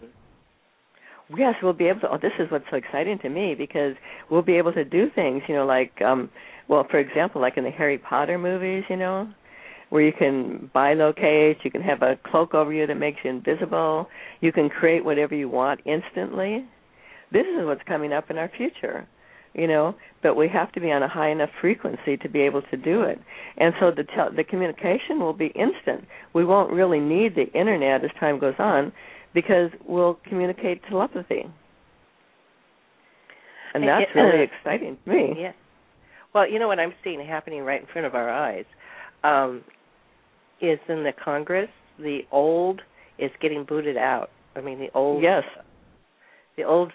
yes, 1.36 1.56
we'll 1.64 1.74
be 1.74 1.88
able 1.88 2.02
to. 2.02 2.10
Oh, 2.12 2.18
this 2.22 2.34
is 2.40 2.52
what's 2.52 2.66
so 2.70 2.78
exciting 2.78 3.18
to 3.20 3.30
me 3.30 3.56
because 3.58 3.96
we'll 4.30 4.44
be 4.44 4.58
able 4.58 4.74
to 4.74 4.86
do 4.86 5.08
things, 5.16 5.42
you 5.48 5.56
know, 5.56 5.66
like, 5.66 6.00
um, 6.02 6.30
well, 6.68 6.86
for 6.90 7.00
example, 7.00 7.42
like 7.42 7.58
in 7.58 7.64
the 7.64 7.72
Harry 7.72 7.98
Potter 7.98 8.38
movies, 8.38 8.84
you 8.90 8.98
know, 8.98 9.28
where 9.90 10.04
you 10.04 10.14
can 10.18 10.70
bilocate, 10.76 11.56
you 11.64 11.72
can 11.72 11.82
have 11.82 12.02
a 12.02 12.20
cloak 12.30 12.54
over 12.54 12.72
you 12.72 12.86
that 12.86 12.96
makes 12.96 13.18
you 13.24 13.30
invisible, 13.32 14.08
you 14.42 14.52
can 14.52 14.70
create 14.70 15.04
whatever 15.04 15.36
you 15.36 15.50
want 15.50 15.80
instantly. 15.86 16.66
This 17.32 17.46
is 17.60 17.66
what's 17.66 17.82
coming 17.88 18.14
up 18.14 18.30
in 18.30 18.38
our 18.38 18.52
future, 18.56 19.08
you 19.56 19.68
know, 19.68 19.96
but 20.22 20.36
we 20.36 20.50
have 20.50 20.72
to 20.74 20.82
be 20.82 20.92
on 20.92 21.02
a 21.04 21.08
high 21.08 21.30
enough 21.30 21.50
frequency 21.62 22.18
to 22.18 22.30
be 22.30 22.42
able 22.42 22.62
to 22.64 22.78
do 22.78 23.02
it. 23.04 23.20
And 23.58 23.74
so 23.80 23.92
the 23.92 24.04
te- 24.04 24.36
the 24.36 24.44
communication 24.44 25.20
will 25.20 25.34
be 25.34 25.48
instant. 25.48 26.06
We 26.34 26.46
won't 26.46 26.72
really 26.72 27.00
need 27.00 27.36
the 27.36 27.48
internet 27.58 28.04
as 28.04 28.12
time 28.20 28.40
goes 28.40 28.56
on 28.60 28.92
because 29.34 29.70
we'll 29.88 30.20
communicate 30.28 30.82
telepathy. 30.90 31.46
And 33.74 33.84
that's 33.84 34.06
really 34.16 34.44
exciting 34.44 34.98
to 35.04 35.10
me. 35.10 35.34
Yeah. 35.38 35.52
Well, 36.34 36.50
you 36.50 36.60
know 36.60 36.68
what 36.68 36.80
I'm 36.80 36.94
seeing 37.04 37.26
happening 37.26 37.62
right 37.64 37.82
in 37.82 37.88
front 37.88 38.08
of 38.08 38.16
our 38.16 38.30
eyes 38.30 38.66
um, 39.24 39.64
is 40.62 40.80
in 40.88 41.04
the 41.04 41.12
Congress. 41.24 41.70
The 41.98 42.22
old 42.32 42.82
is 43.18 43.32
getting 43.42 43.66
booted 43.66 43.98
out. 43.98 44.30
I 44.56 44.62
mean, 44.62 44.80
the 44.80 44.90
old 44.94 45.22
yes, 45.22 45.44
the 46.58 46.64
old 46.64 46.92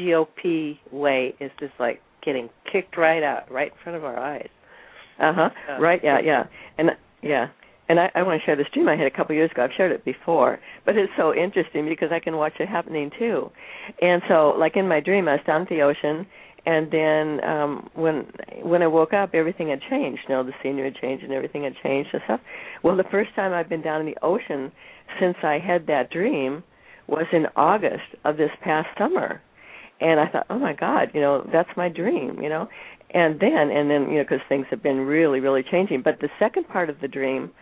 GOP 0.00 0.78
way 0.90 1.34
is 1.40 1.50
just 1.60 1.72
like 1.78 2.00
getting 2.24 2.48
kicked 2.70 2.96
right 2.96 3.22
out, 3.22 3.50
right 3.50 3.72
in 3.72 3.78
front 3.82 3.96
of 3.96 4.04
our 4.04 4.18
eyes. 4.18 4.48
Uh-huh. 5.20 5.50
Uh, 5.70 5.80
right. 5.80 6.00
Yeah. 6.02 6.18
Yeah. 6.24 6.44
And 6.78 6.90
yeah. 7.22 7.46
And 7.88 8.00
I, 8.00 8.10
I 8.14 8.22
want 8.22 8.40
to 8.40 8.46
share 8.46 8.56
this 8.56 8.66
dream 8.72 8.88
I 8.88 8.96
had 8.96 9.06
a 9.06 9.10
couple 9.10 9.34
years 9.34 9.50
ago. 9.50 9.62
I've 9.62 9.70
shared 9.76 9.92
it 9.92 10.04
before, 10.06 10.58
but 10.86 10.96
it's 10.96 11.12
so 11.18 11.34
interesting 11.34 11.86
because 11.86 12.08
I 12.12 12.18
can 12.18 12.36
watch 12.36 12.54
it 12.58 12.66
happening 12.66 13.10
too. 13.18 13.50
And 14.00 14.22
so, 14.26 14.54
like 14.58 14.76
in 14.76 14.88
my 14.88 15.00
dream, 15.00 15.28
I 15.28 15.32
was 15.32 15.40
down 15.46 15.62
at 15.62 15.68
the 15.68 15.82
ocean, 15.82 16.26
and 16.66 16.90
then 16.90 17.44
um 17.44 17.90
when 17.94 18.26
when 18.62 18.82
I 18.82 18.86
woke 18.86 19.12
up 19.12 19.30
everything 19.34 19.68
had 19.68 19.80
changed. 19.90 20.22
You 20.28 20.34
know, 20.34 20.44
the 20.44 20.52
scenery 20.62 20.90
had 20.90 21.00
changed 21.00 21.24
and 21.24 21.32
everything 21.32 21.64
had 21.64 21.74
changed 21.82 22.10
and 22.12 22.22
stuff. 22.24 22.40
Well 22.82 22.96
the 22.96 23.04
first 23.10 23.34
time 23.36 23.52
I've 23.52 23.68
been 23.68 23.82
down 23.82 24.00
in 24.00 24.06
the 24.06 24.16
ocean 24.22 24.72
since 25.20 25.36
I 25.42 25.58
had 25.58 25.86
that 25.88 26.10
dream 26.10 26.64
was 27.06 27.26
in 27.32 27.46
August 27.56 28.16
of 28.24 28.36
this 28.36 28.50
past 28.62 28.88
summer. 28.98 29.42
And 30.00 30.20
I 30.20 30.28
thought, 30.28 30.46
oh 30.50 30.58
my 30.58 30.72
God, 30.72 31.10
you 31.14 31.20
know, 31.20 31.48
that's 31.52 31.70
my 31.76 31.88
dream, 31.88 32.40
you 32.42 32.48
know. 32.48 32.68
And 33.10 33.38
then, 33.38 33.70
and 33.70 33.90
then, 33.90 34.08
you 34.10 34.16
know, 34.16 34.24
because 34.24 34.40
things 34.48 34.66
have 34.70 34.82
been 34.82 34.98
really, 34.98 35.40
really 35.40 35.62
changing. 35.62 36.02
But 36.02 36.20
the 36.20 36.28
second 36.38 36.68
part 36.68 36.90
of 36.90 37.00
the 37.00 37.08
dream 37.08 37.52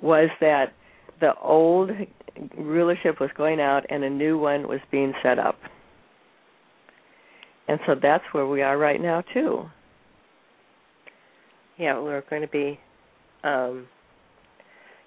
was 0.00 0.30
that 0.40 0.72
the 1.20 1.34
old 1.40 1.90
rulership 2.56 3.20
was 3.20 3.30
going 3.36 3.60
out 3.60 3.84
and 3.90 4.04
a 4.04 4.10
new 4.10 4.38
one 4.38 4.68
was 4.68 4.80
being 4.90 5.12
set 5.22 5.38
up. 5.38 5.58
And 7.68 7.78
so 7.86 7.94
that's 8.00 8.24
where 8.32 8.46
we 8.46 8.62
are 8.62 8.76
right 8.76 9.00
now 9.00 9.22
too. 9.32 9.64
Yeah, 11.78 12.00
we're 12.00 12.22
going 12.28 12.42
to 12.42 12.48
be 12.48 12.78
um, 13.44 13.86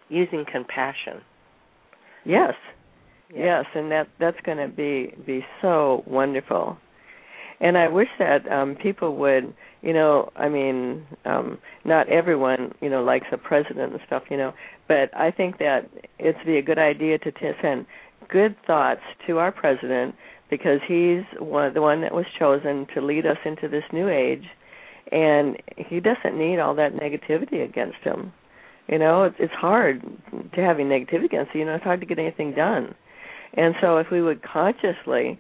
using 0.10 0.46
compassion. 0.52 1.22
Yes. 2.26 2.54
Yes, 3.34 3.66
and 3.76 3.92
that 3.92 4.08
that's 4.20 4.40
going 4.46 4.58
to 4.58 4.68
be 4.68 5.14
be 5.26 5.46
so 5.62 6.04
wonderful. 6.08 6.78
and 7.62 7.78
I 7.78 7.88
wish 7.90 8.10
that 8.20 8.50
um 8.52 8.76
people 8.76 9.16
would, 9.18 9.54
you 9.82 9.94
know, 9.94 10.32
I 10.36 10.50
mean, 10.50 11.06
um 11.26 11.58
not 11.86 12.10
everyone, 12.10 12.74
you 12.82 12.90
know, 12.90 13.04
likes 13.04 13.28
a 13.32 13.38
president 13.38 13.94
and 13.94 14.02
stuff, 14.08 14.24
you 14.30 14.38
know, 14.38 14.54
but 14.88 15.16
I 15.18 15.32
think 15.32 15.58
that 15.60 15.90
it'd 16.20 16.46
be 16.46 16.58
a 16.58 16.62
good 16.62 16.80
idea 16.80 17.18
to 17.20 17.32
t- 17.32 17.52
send 17.62 17.86
good 18.30 18.56
thoughts 18.68 19.02
to 19.28 19.38
our 19.40 19.52
president 19.52 20.16
because 20.50 20.80
he's 20.88 21.24
one 21.40 21.74
the 21.74 21.82
one 21.82 22.02
that 22.02 22.14
was 22.14 22.26
chosen 22.40 22.88
to 22.94 23.02
lead 23.02 23.26
us 23.26 23.38
into 23.46 23.68
this 23.68 23.84
new 23.94 24.10
age 24.10 24.46
and 25.12 25.58
he 25.78 26.00
doesn't 26.00 26.38
need 26.38 26.60
all 26.60 26.76
that 26.76 26.94
negativity 26.94 27.64
against 27.64 27.98
him. 28.04 28.34
You 28.88 29.00
know, 29.00 29.24
it's 29.24 29.36
it's 29.40 29.54
hard 29.54 30.02
to 30.56 30.62
having 30.62 30.88
negativity 30.88 31.26
against 31.26 31.54
you. 31.54 31.62
You 31.62 31.66
know, 31.68 31.76
it's 31.76 31.84
hard 31.84 32.02
to 32.02 32.06
get 32.06 32.20
anything 32.20 32.54
done. 32.54 32.96
And 33.58 33.76
so, 33.82 33.98
if 33.98 34.08
we 34.12 34.22
would 34.22 34.42
consciously 34.44 35.40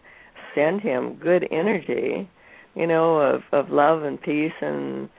send 0.53 0.81
him 0.81 1.15
good 1.15 1.47
energy, 1.51 2.29
you 2.75 2.87
know, 2.87 3.19
of 3.19 3.41
of 3.51 3.69
love 3.69 4.03
and 4.03 4.21
peace 4.21 4.53
and 4.61 5.09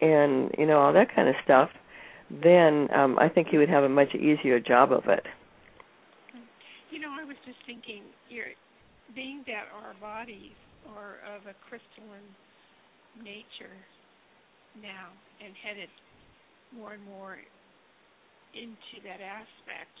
and 0.00 0.54
you 0.58 0.66
know 0.66 0.78
all 0.78 0.92
that 0.92 1.14
kind 1.14 1.28
of 1.28 1.34
stuff, 1.44 1.70
then 2.30 2.88
um 2.94 3.18
I 3.18 3.28
think 3.28 3.48
he 3.48 3.58
would 3.58 3.68
have 3.68 3.84
a 3.84 3.88
much 3.88 4.14
easier 4.14 4.60
job 4.60 4.92
of 4.92 5.04
it. 5.06 5.24
You 6.90 7.00
know, 7.00 7.10
I 7.10 7.24
was 7.24 7.36
just 7.44 7.58
thinking, 7.66 8.02
you're, 8.30 8.54
being 9.14 9.42
that 9.46 9.66
our 9.74 9.94
bodies 10.00 10.54
are 10.94 11.18
of 11.34 11.42
a 11.50 11.54
crystalline 11.66 12.30
nature 13.18 13.74
now 14.80 15.10
and 15.42 15.54
headed 15.58 15.88
more 16.74 16.94
and 16.94 17.04
more 17.04 17.38
into 18.54 18.96
that 19.02 19.18
aspect, 19.18 19.94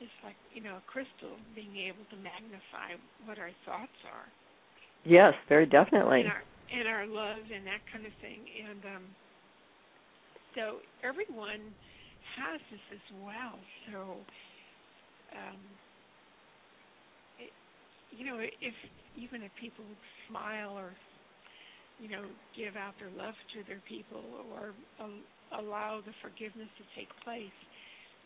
it's 0.00 0.18
like 0.24 0.36
you 0.52 0.62
know 0.62 0.76
a 0.76 0.84
crystal 0.86 1.40
being 1.54 1.76
able 1.88 2.04
to 2.10 2.16
magnify 2.16 2.96
what 3.24 3.38
our 3.38 3.52
thoughts 3.64 3.96
are. 4.04 4.28
Yes, 5.04 5.34
very 5.48 5.66
definitely. 5.66 6.26
And 6.26 6.32
our, 6.32 6.44
and 6.72 6.86
our 6.88 7.06
love 7.06 7.46
and 7.46 7.64
that 7.66 7.82
kind 7.92 8.04
of 8.04 8.12
thing, 8.20 8.42
and 8.58 8.82
um, 8.96 9.04
so 10.54 10.82
everyone 11.04 11.72
has 12.36 12.60
this 12.70 12.82
as 12.92 13.06
well. 13.22 13.56
So, 13.92 14.00
um, 15.32 15.60
it, 17.38 17.52
you 18.10 18.26
know, 18.26 18.40
if 18.40 18.76
even 19.16 19.42
if 19.42 19.52
people 19.60 19.84
smile 20.28 20.76
or 20.76 20.92
you 22.00 22.10
know 22.10 22.24
give 22.56 22.76
out 22.76 22.92
their 22.98 23.12
love 23.14 23.34
to 23.54 23.64
their 23.64 23.80
people 23.88 24.44
or 24.52 24.74
um, 25.00 25.22
allow 25.56 26.00
the 26.04 26.12
forgiveness 26.20 26.68
to 26.76 26.84
take 26.98 27.08
place 27.24 27.54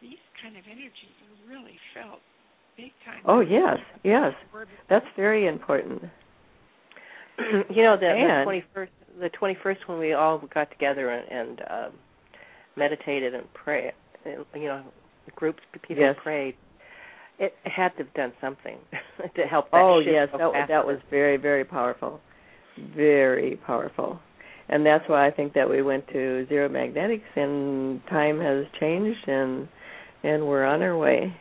these 0.00 0.18
kind 0.42 0.56
of 0.56 0.64
energies 0.66 1.16
are 1.22 1.50
really 1.50 1.78
felt 1.94 2.20
big 2.76 2.92
time. 3.04 3.22
Oh 3.26 3.40
yes, 3.40 3.78
yes, 4.02 4.32
that's 4.88 5.06
very 5.16 5.46
important. 5.46 6.02
you 7.70 7.82
know 7.82 7.96
the 7.96 8.42
twenty 8.44 8.64
first, 8.74 8.92
the 9.20 9.28
twenty 9.30 9.56
first 9.62 9.80
when 9.86 9.98
we 9.98 10.12
all 10.12 10.42
got 10.52 10.70
together 10.70 11.10
and, 11.10 11.30
and 11.30 11.60
uh, 11.68 11.88
meditated 12.76 13.34
and 13.34 13.52
prayed. 13.54 13.92
You 14.24 14.44
know, 14.54 14.84
groups 15.36 15.60
people 15.72 16.04
yes. 16.04 16.16
prayed. 16.22 16.54
It 17.38 17.54
had 17.64 17.90
to 17.96 18.04
have 18.04 18.14
done 18.14 18.32
something 18.40 18.78
to 19.36 19.42
help. 19.42 19.70
That 19.70 19.80
oh 19.80 20.00
yes, 20.00 20.28
that 20.32 20.68
that 20.68 20.86
was 20.86 20.98
very 21.10 21.36
very 21.36 21.64
powerful, 21.64 22.20
very 22.96 23.58
powerful 23.66 24.20
and 24.70 24.86
that's 24.86 25.02
why 25.08 25.26
I 25.26 25.32
think 25.32 25.54
that 25.54 25.68
we 25.68 25.82
went 25.82 26.06
to 26.08 26.46
zero 26.48 26.68
magnetics 26.68 27.24
and 27.34 28.00
time 28.08 28.40
has 28.40 28.66
changed 28.78 29.26
and 29.26 29.66
and 30.22 30.46
we're 30.46 30.64
on 30.64 30.82
our 30.82 30.96
way. 30.96 31.34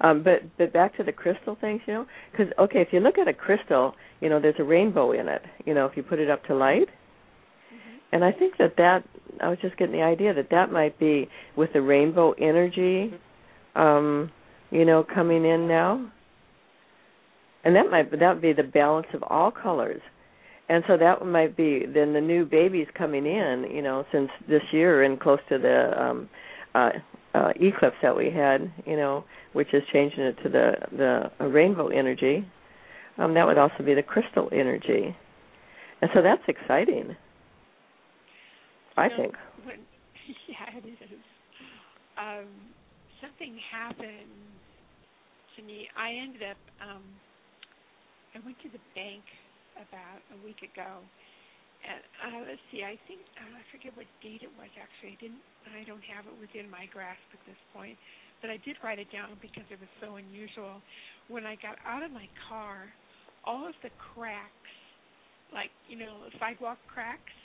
Um, 0.00 0.22
but 0.22 0.42
but 0.56 0.72
back 0.72 0.96
to 0.96 1.02
the 1.02 1.12
crystal 1.12 1.56
things, 1.60 1.80
you 1.86 1.94
know, 1.94 2.06
because 2.30 2.52
okay, 2.58 2.80
if 2.80 2.88
you 2.92 3.00
look 3.00 3.18
at 3.18 3.26
a 3.26 3.34
crystal, 3.34 3.94
you 4.20 4.28
know, 4.28 4.40
there's 4.40 4.54
a 4.58 4.64
rainbow 4.64 5.12
in 5.12 5.28
it. 5.28 5.42
You 5.64 5.74
know, 5.74 5.86
if 5.86 5.96
you 5.96 6.02
put 6.02 6.20
it 6.20 6.30
up 6.30 6.44
to 6.44 6.54
light, 6.54 6.88
mm-hmm. 6.88 7.98
and 8.12 8.24
I 8.24 8.30
think 8.32 8.54
that 8.58 8.76
that 8.76 9.02
I 9.42 9.48
was 9.48 9.58
just 9.60 9.76
getting 9.76 9.94
the 9.94 10.02
idea 10.02 10.34
that 10.34 10.50
that 10.50 10.70
might 10.70 10.98
be 10.98 11.28
with 11.56 11.72
the 11.72 11.82
rainbow 11.82 12.32
energy, 12.32 13.12
um, 13.74 14.30
you 14.70 14.84
know, 14.84 15.04
coming 15.04 15.44
in 15.44 15.66
now, 15.66 16.10
and 17.64 17.74
that 17.74 17.90
might 17.90 18.10
that 18.12 18.34
would 18.34 18.42
be 18.42 18.52
the 18.52 18.62
balance 18.62 19.08
of 19.14 19.24
all 19.24 19.50
colors. 19.50 20.00
And 20.70 20.84
so 20.86 20.98
that 20.98 21.24
might 21.24 21.56
be 21.56 21.86
then 21.86 22.12
the 22.12 22.20
new 22.20 22.44
babies 22.44 22.86
coming 22.96 23.24
in, 23.24 23.66
you 23.72 23.82
know, 23.82 24.04
since 24.12 24.28
this 24.48 24.62
year 24.70 25.02
and 25.02 25.18
close 25.18 25.40
to 25.48 25.58
the 25.58 26.00
um 26.00 26.28
uh 26.74 26.90
uh, 27.38 27.52
eclipse 27.60 27.96
that 28.02 28.16
we 28.16 28.30
had, 28.30 28.72
you 28.86 28.96
know, 28.96 29.24
which 29.52 29.72
is 29.72 29.82
changing 29.92 30.20
it 30.20 30.36
to 30.42 30.48
the 30.48 30.72
the 31.38 31.46
rainbow 31.48 31.88
energy. 31.88 32.46
Um, 33.18 33.34
that 33.34 33.46
would 33.46 33.58
also 33.58 33.82
be 33.84 33.94
the 33.94 34.02
crystal 34.02 34.48
energy, 34.52 35.14
and 36.02 36.10
so 36.14 36.22
that's 36.22 36.42
exciting. 36.48 37.16
I 38.96 39.08
know, 39.08 39.16
think. 39.16 39.34
When, 39.64 39.76
yeah, 40.48 40.78
it 40.78 40.86
is. 40.86 40.98
Um, 42.18 42.46
something 43.22 43.58
happened 43.70 44.34
to 45.56 45.62
me. 45.62 45.88
I 45.96 46.10
ended 46.22 46.42
up. 46.42 46.58
Um, 46.82 47.02
I 48.34 48.40
went 48.44 48.58
to 48.62 48.68
the 48.68 48.82
bank 48.94 49.22
about 49.76 50.22
a 50.34 50.44
week 50.44 50.58
ago, 50.62 50.98
uh, 51.86 52.42
let's 52.44 52.62
see, 52.70 52.82
I 52.82 52.98
think 53.06 53.22
uh, 53.38 53.54
I 53.54 53.62
forget 53.70 53.94
what 53.94 54.06
date 54.20 54.42
it 54.42 54.52
was. 54.58 54.68
Actually, 54.74 55.14
I 55.14 55.18
didn't. 55.22 55.44
I 55.68 55.84
don't 55.84 56.04
have 56.10 56.26
it 56.26 56.36
within 56.40 56.66
my 56.70 56.88
grasp 56.90 57.22
at 57.32 57.42
this 57.46 57.58
point, 57.76 57.96
but 58.40 58.50
I 58.50 58.58
did 58.64 58.76
write 58.82 58.98
it 58.98 59.10
down 59.12 59.36
because 59.40 59.66
it 59.70 59.78
was 59.78 59.90
so 60.00 60.16
unusual. 60.16 60.80
When 61.28 61.44
I 61.44 61.54
got 61.60 61.76
out 61.86 62.02
of 62.02 62.10
my 62.10 62.26
car, 62.48 62.88
all 63.44 63.68
of 63.68 63.76
the 63.84 63.92
cracks, 64.00 64.74
like 65.52 65.70
you 65.86 65.98
know, 65.98 66.26
sidewalk 66.40 66.78
cracks, 66.90 67.36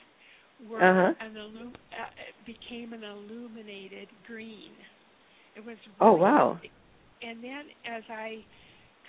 were 0.66 0.82
uh-huh. 0.82 1.14
an 1.20 1.38
illum- 1.38 1.78
uh, 1.94 2.12
became 2.46 2.94
an 2.94 3.04
illuminated 3.04 4.10
green. 4.26 4.74
It 5.56 5.64
was. 5.64 5.78
Oh, 6.02 6.18
really 6.18 6.20
oh 6.20 6.24
wow! 6.24 6.60
And 7.22 7.44
then 7.44 7.70
as 7.86 8.04
I 8.10 8.44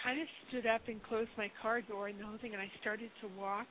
kind 0.03 0.20
of 0.20 0.29
stood 0.49 0.66
up 0.66 0.83
and 0.87 1.03
closed 1.03 1.33
my 1.37 1.51
car 1.62 1.81
door 1.81 2.09
and 2.09 2.20
the 2.20 2.27
whole 2.27 2.39
thing, 2.39 2.53
and 2.53 2.62
I 2.62 2.70
started 2.81 3.11
to 3.22 3.29
walk 3.39 3.66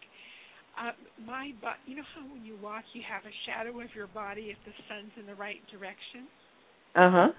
uh, 0.80 0.92
my 1.26 1.52
but 1.62 1.78
you 1.86 1.96
know 1.96 2.08
how 2.16 2.22
when 2.32 2.44
you 2.44 2.58
walk 2.62 2.84
you 2.94 3.02
have 3.06 3.24
a 3.26 3.36
shadow 3.46 3.80
of 3.82 3.90
your 3.96 4.08
body 4.08 4.54
if 4.54 4.58
the 4.66 4.74
sun's 4.88 5.12
in 5.20 5.26
the 5.26 5.36
right 5.36 5.62
direction 5.72 6.28
uh-huh 6.96 7.30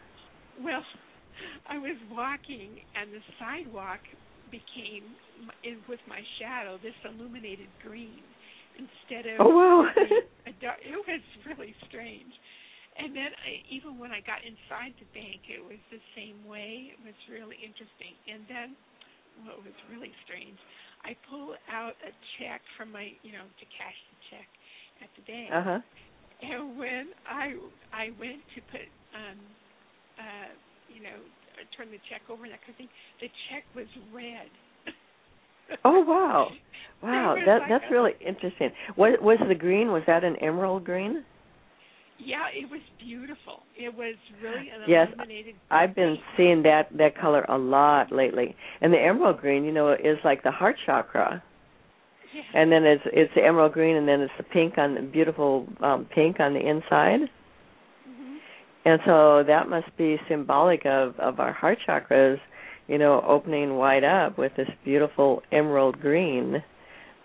well 0.62 0.82
i 1.68 1.78
was 1.78 1.96
walking 2.10 2.78
and 2.94 3.12
the 3.12 3.22
sidewalk 3.38 4.00
became 4.50 5.02
in 5.64 5.78
with 5.88 6.00
my 6.06 6.20
shadow 6.38 6.78
this 6.82 6.94
illuminated 7.04 7.68
green 7.82 8.22
instead 8.78 9.26
of 9.26 9.40
oh 9.40 9.50
wow 9.50 9.86
a 10.46 10.52
dark, 10.62 10.78
it 10.82 10.94
was 10.94 11.22
really 11.46 11.74
strange 11.88 12.32
and 12.94 13.10
then 13.10 13.34
I, 13.42 13.58
even 13.74 13.98
when 13.98 14.14
I 14.14 14.22
got 14.22 14.46
inside 14.46 14.94
the 15.02 15.10
bank, 15.10 15.50
it 15.50 15.58
was 15.58 15.82
the 15.90 15.98
same 16.14 16.46
way. 16.46 16.94
It 16.94 17.00
was 17.02 17.18
really 17.26 17.58
interesting. 17.58 18.14
And 18.30 18.46
then, 18.46 18.68
what 19.42 19.58
well, 19.58 19.66
was 19.66 19.78
really 19.90 20.14
strange, 20.22 20.58
I 21.04 21.16
pull 21.28 21.54
out 21.68 21.94
a 22.00 22.12
check 22.38 22.60
from 22.76 22.92
my, 22.92 23.12
you 23.22 23.32
know, 23.32 23.44
to 23.44 23.64
cash 23.76 23.98
the 24.08 24.16
check 24.32 24.48
at 25.04 25.10
the 25.16 25.22
bank. 25.28 25.48
Uh-huh. 25.52 25.80
And 26.42 26.78
when 26.78 27.04
I 27.28 27.54
I 27.92 28.10
went 28.18 28.40
to 28.56 28.60
put, 28.72 28.88
um, 29.14 29.38
uh, 30.18 30.50
you 30.88 31.02
know, 31.02 31.16
turn 31.76 31.88
the 31.90 32.00
check 32.10 32.22
over 32.28 32.44
and 32.44 32.52
that 32.52 32.60
kind 32.60 32.72
of 32.72 32.76
thing, 32.76 32.92
the 33.20 33.28
check 33.48 33.64
was 33.76 33.86
red. 34.12 34.48
oh 35.84 36.00
wow, 36.04 36.48
wow, 37.02 37.36
that 37.46 37.60
like 37.60 37.68
that's 37.68 37.84
a, 37.88 37.92
really 37.92 38.12
interesting. 38.20 38.70
What 38.96 39.22
was 39.22 39.38
the 39.48 39.54
green? 39.54 39.92
Was 39.92 40.02
that 40.06 40.24
an 40.24 40.36
emerald 40.36 40.84
green? 40.84 41.24
Yeah, 42.24 42.46
it 42.52 42.70
was 42.70 42.80
beautiful. 42.98 43.60
It 43.76 43.94
was 43.94 44.14
really 44.42 44.70
an 44.70 44.88
yes, 44.88 45.08
illuminated. 45.14 45.54
I've 45.70 45.94
been 45.94 46.16
seeing 46.36 46.62
that 46.62 46.88
that 46.96 47.18
color 47.18 47.42
a 47.48 47.58
lot 47.58 48.10
lately. 48.10 48.56
And 48.80 48.92
the 48.92 48.98
emerald 48.98 49.40
green, 49.40 49.64
you 49.64 49.72
know, 49.72 49.92
is 49.92 50.18
like 50.24 50.42
the 50.42 50.50
heart 50.50 50.76
chakra. 50.86 51.42
Yeah. 52.34 52.60
And 52.60 52.72
then 52.72 52.84
it's 52.84 53.02
it's 53.06 53.32
the 53.34 53.42
emerald 53.44 53.72
green, 53.72 53.96
and 53.96 54.08
then 54.08 54.20
it's 54.20 54.32
the 54.38 54.44
pink 54.44 54.78
on 54.78 54.94
the 54.94 55.02
beautiful 55.02 55.66
um 55.82 56.06
pink 56.14 56.40
on 56.40 56.54
the 56.54 56.60
inside. 56.60 57.28
Mm-hmm. 58.08 58.36
And 58.86 59.00
so 59.04 59.44
that 59.46 59.68
must 59.68 59.94
be 59.96 60.16
symbolic 60.28 60.86
of 60.86 61.18
of 61.18 61.40
our 61.40 61.52
heart 61.52 61.78
chakras, 61.86 62.38
you 62.88 62.98
know, 62.98 63.22
opening 63.26 63.76
wide 63.76 64.04
up 64.04 64.38
with 64.38 64.52
this 64.56 64.68
beautiful 64.84 65.42
emerald 65.52 66.00
green, 66.00 66.62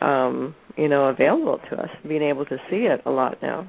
um, 0.02 0.56
you 0.78 0.89
know, 0.89 1.06
available 1.06 1.60
to 1.70 1.78
us, 1.78 1.89
being 2.08 2.24
able 2.24 2.45
to 2.45 2.58
see 2.70 2.88
it 2.88 3.02
a 3.06 3.10
lot 3.12 3.41
now. 3.41 3.68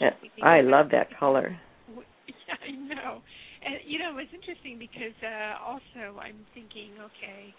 Yeah, 0.00 0.16
I 0.42 0.64
love 0.64 0.88
that 0.96 1.12
color. 1.18 1.52
Yeah, 1.92 2.56
I 2.64 2.72
know. 2.72 3.20
And 3.60 3.84
you 3.84 4.00
know, 4.00 4.16
it's 4.16 4.32
interesting 4.32 4.80
because 4.80 5.16
uh 5.20 5.60
also 5.60 6.16
I'm 6.16 6.40
thinking, 6.56 6.96
okay, 6.96 7.52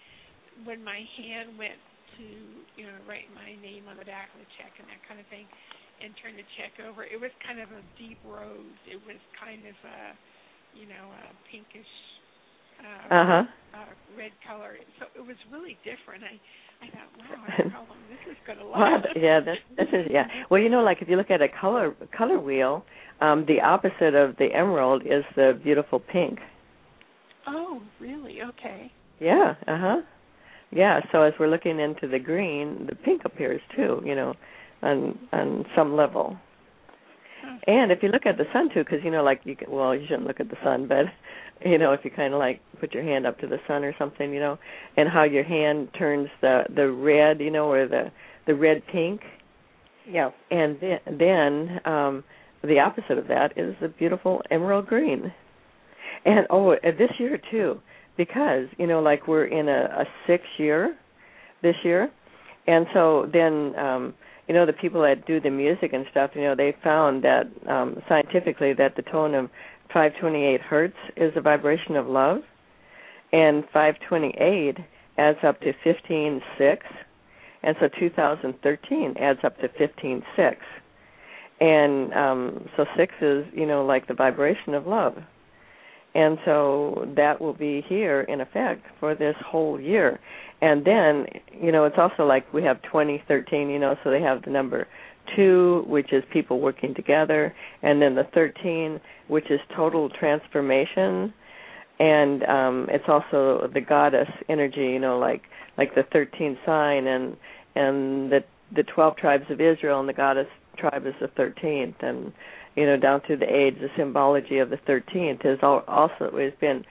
when 0.65 0.83
my 0.83 1.05
hand 1.21 1.53
went 1.53 1.77
to, 2.17 2.25
you 2.75 2.89
know, 2.89 2.97
write 3.05 3.29
my 3.31 3.53
name 3.61 3.85
on 3.85 3.95
the 4.01 4.07
back 4.09 4.33
of 4.33 4.41
the 4.41 4.49
check 4.57 4.73
and 4.81 4.89
that 4.89 4.99
kind 5.05 5.21
of 5.21 5.27
thing 5.29 5.45
and 6.01 6.17
turn 6.17 6.33
the 6.33 6.47
check 6.57 6.73
over, 6.81 7.05
it 7.05 7.21
was 7.21 7.29
kind 7.45 7.61
of 7.61 7.69
a 7.69 7.85
deep 8.01 8.17
rose. 8.25 8.81
It 8.89 8.97
was 9.05 9.21
kind 9.37 9.61
of 9.69 9.77
a, 9.85 10.17
you 10.73 10.89
know, 10.89 11.13
a 11.13 11.23
pinkish 11.45 11.93
uh, 12.81 13.05
uh-huh. 13.13 13.43
uh 13.77 13.93
red 14.17 14.33
color. 14.41 14.81
So 14.97 15.13
it 15.13 15.21
was 15.21 15.37
really 15.53 15.77
different. 15.85 16.25
I 16.25 16.41
I 16.81 16.85
thought, 16.87 17.11
wow, 17.19 17.43
I 17.47 17.69
probably 17.69 18.01
is 18.31 18.37
going 18.45 18.59
to 18.59 18.65
last. 18.65 19.05
Well, 19.15 19.23
yeah, 19.23 19.39
this, 19.39 19.57
this 19.77 19.87
is 19.93 20.07
yeah. 20.09 20.27
Well, 20.49 20.61
you 20.61 20.69
know, 20.69 20.81
like 20.81 21.01
if 21.01 21.09
you 21.09 21.15
look 21.15 21.31
at 21.31 21.41
a 21.41 21.47
color 21.47 21.95
color 22.15 22.39
wheel, 22.39 22.83
um, 23.19 23.45
the 23.47 23.61
opposite 23.61 24.15
of 24.15 24.35
the 24.37 24.49
emerald 24.53 25.03
is 25.03 25.23
the 25.35 25.59
beautiful 25.63 25.99
pink. 25.99 26.39
Oh, 27.47 27.81
really? 27.99 28.39
Okay. 28.41 28.91
Yeah. 29.19 29.55
Uh 29.67 29.77
huh. 29.79 30.01
Yeah. 30.71 30.99
So 31.11 31.21
as 31.23 31.33
we're 31.39 31.49
looking 31.49 31.79
into 31.79 32.07
the 32.07 32.19
green, 32.19 32.87
the 32.89 32.95
pink 32.95 33.23
appears 33.25 33.61
too. 33.75 34.01
You 34.05 34.15
know, 34.15 34.33
on 34.81 35.19
on 35.31 35.65
some 35.75 35.95
level. 35.95 36.37
And 37.67 37.91
if 37.91 37.99
you 38.01 38.09
look 38.09 38.25
at 38.25 38.37
the 38.37 38.45
sun 38.53 38.69
too, 38.73 38.83
because 38.83 38.99
you 39.03 39.11
know, 39.11 39.23
like 39.23 39.41
you 39.43 39.55
can, 39.55 39.69
well, 39.71 39.95
you 39.95 40.05
shouldn't 40.07 40.27
look 40.27 40.39
at 40.39 40.49
the 40.49 40.57
sun, 40.63 40.87
but 40.87 41.05
you 41.65 41.77
know, 41.77 41.93
if 41.93 42.01
you 42.03 42.11
kind 42.11 42.33
of 42.33 42.39
like 42.39 42.59
put 42.79 42.93
your 42.93 43.03
hand 43.03 43.25
up 43.27 43.39
to 43.39 43.47
the 43.47 43.57
sun 43.67 43.83
or 43.83 43.93
something, 43.99 44.33
you 44.33 44.39
know, 44.39 44.57
and 44.97 45.09
how 45.09 45.23
your 45.23 45.43
hand 45.43 45.89
turns 45.97 46.29
the 46.41 46.63
the 46.75 46.89
red, 46.89 47.39
you 47.39 47.51
know, 47.51 47.69
or 47.69 47.87
the 47.87 48.11
the 48.47 48.55
red 48.55 48.81
pink. 48.91 49.21
Yeah. 50.07 50.31
And 50.49 50.77
then 50.81 50.99
then 51.19 51.79
um 51.85 52.23
the 52.63 52.79
opposite 52.79 53.17
of 53.17 53.27
that 53.27 53.57
is 53.57 53.75
the 53.81 53.87
beautiful 53.87 54.41
emerald 54.51 54.87
green. 54.87 55.31
And 56.25 56.45
oh, 56.49 56.75
this 56.83 57.11
year 57.19 57.39
too, 57.49 57.79
because 58.17 58.67
you 58.77 58.87
know, 58.87 59.01
like 59.01 59.27
we're 59.27 59.45
in 59.45 59.67
a, 59.67 60.01
a 60.01 60.05
six 60.27 60.43
year 60.57 60.95
this 61.63 61.75
year, 61.83 62.09
and 62.67 62.85
so 62.93 63.29
then 63.31 63.75
um 63.77 64.13
you 64.51 64.57
know 64.57 64.65
the 64.65 64.73
people 64.73 65.01
that 65.01 65.25
do 65.25 65.39
the 65.39 65.49
music 65.49 65.93
and 65.93 66.05
stuff 66.11 66.31
you 66.35 66.41
know 66.41 66.53
they 66.53 66.75
found 66.83 67.23
that 67.23 67.43
um 67.69 68.03
scientifically 68.09 68.73
that 68.73 68.97
the 68.97 69.01
tone 69.01 69.33
of 69.33 69.45
528 69.93 70.59
hertz 70.59 70.97
is 71.15 71.31
a 71.37 71.41
vibration 71.41 71.95
of 71.95 72.05
love 72.05 72.39
and 73.31 73.63
528 73.71 74.75
adds 75.17 75.37
up 75.41 75.57
to 75.61 75.67
156 75.67 76.85
and 77.63 77.77
so 77.79 77.87
2013 77.97 79.15
adds 79.21 79.39
up 79.45 79.55
to 79.55 79.67
156 79.67 80.57
and 81.61 82.13
um 82.13 82.69
so 82.75 82.83
6 82.97 83.13
is 83.21 83.45
you 83.53 83.65
know 83.65 83.85
like 83.85 84.05
the 84.09 84.13
vibration 84.13 84.73
of 84.73 84.85
love 84.85 85.15
and 86.13 86.37
so 86.43 87.07
that 87.15 87.39
will 87.39 87.53
be 87.53 87.83
here 87.87 88.21
in 88.21 88.41
effect 88.41 88.85
for 88.99 89.15
this 89.15 89.35
whole 89.45 89.79
year. 89.79 90.19
And 90.61 90.85
then 90.85 91.25
you 91.53 91.71
know 91.71 91.85
it's 91.85 91.97
also 91.97 92.23
like 92.23 92.51
we 92.53 92.63
have 92.63 92.81
2013 92.83 93.69
you 93.69 93.79
know 93.79 93.95
so 94.03 94.11
they 94.11 94.21
have 94.21 94.43
the 94.43 94.51
number 94.51 94.87
2 95.35 95.85
which 95.87 96.11
is 96.11 96.23
people 96.31 96.59
working 96.59 96.93
together 96.93 97.53
and 97.81 98.01
then 98.01 98.15
the 98.15 98.27
13 98.33 98.99
which 99.27 99.49
is 99.49 99.59
total 99.75 100.09
transformation. 100.09 101.33
And 101.99 102.43
um 102.43 102.87
it's 102.89 103.05
also 103.07 103.69
the 103.73 103.81
goddess 103.81 104.29
energy 104.49 104.87
you 104.87 104.99
know 104.99 105.17
like 105.17 105.43
like 105.77 105.95
the 105.95 106.03
13th 106.13 106.57
sign 106.65 107.07
and 107.07 107.37
and 107.75 108.31
the 108.31 108.43
the 108.75 108.83
12 108.83 109.17
tribes 109.17 109.45
of 109.49 109.59
Israel 109.59 109.99
and 109.99 110.07
the 110.07 110.13
goddess 110.13 110.47
tribe 110.77 111.05
is 111.05 111.13
the 111.19 111.27
13th 111.27 112.01
and 112.01 112.31
you 112.75 112.85
know 112.85 112.97
down 112.97 113.21
through 113.25 113.37
the 113.37 113.53
age 113.53 113.75
the 113.79 113.89
symbology 113.97 114.59
of 114.59 114.69
the 114.69 114.77
13th 114.77 115.43
has 115.43 115.57
also 115.61 116.37
has 116.37 116.53
been 116.59 116.83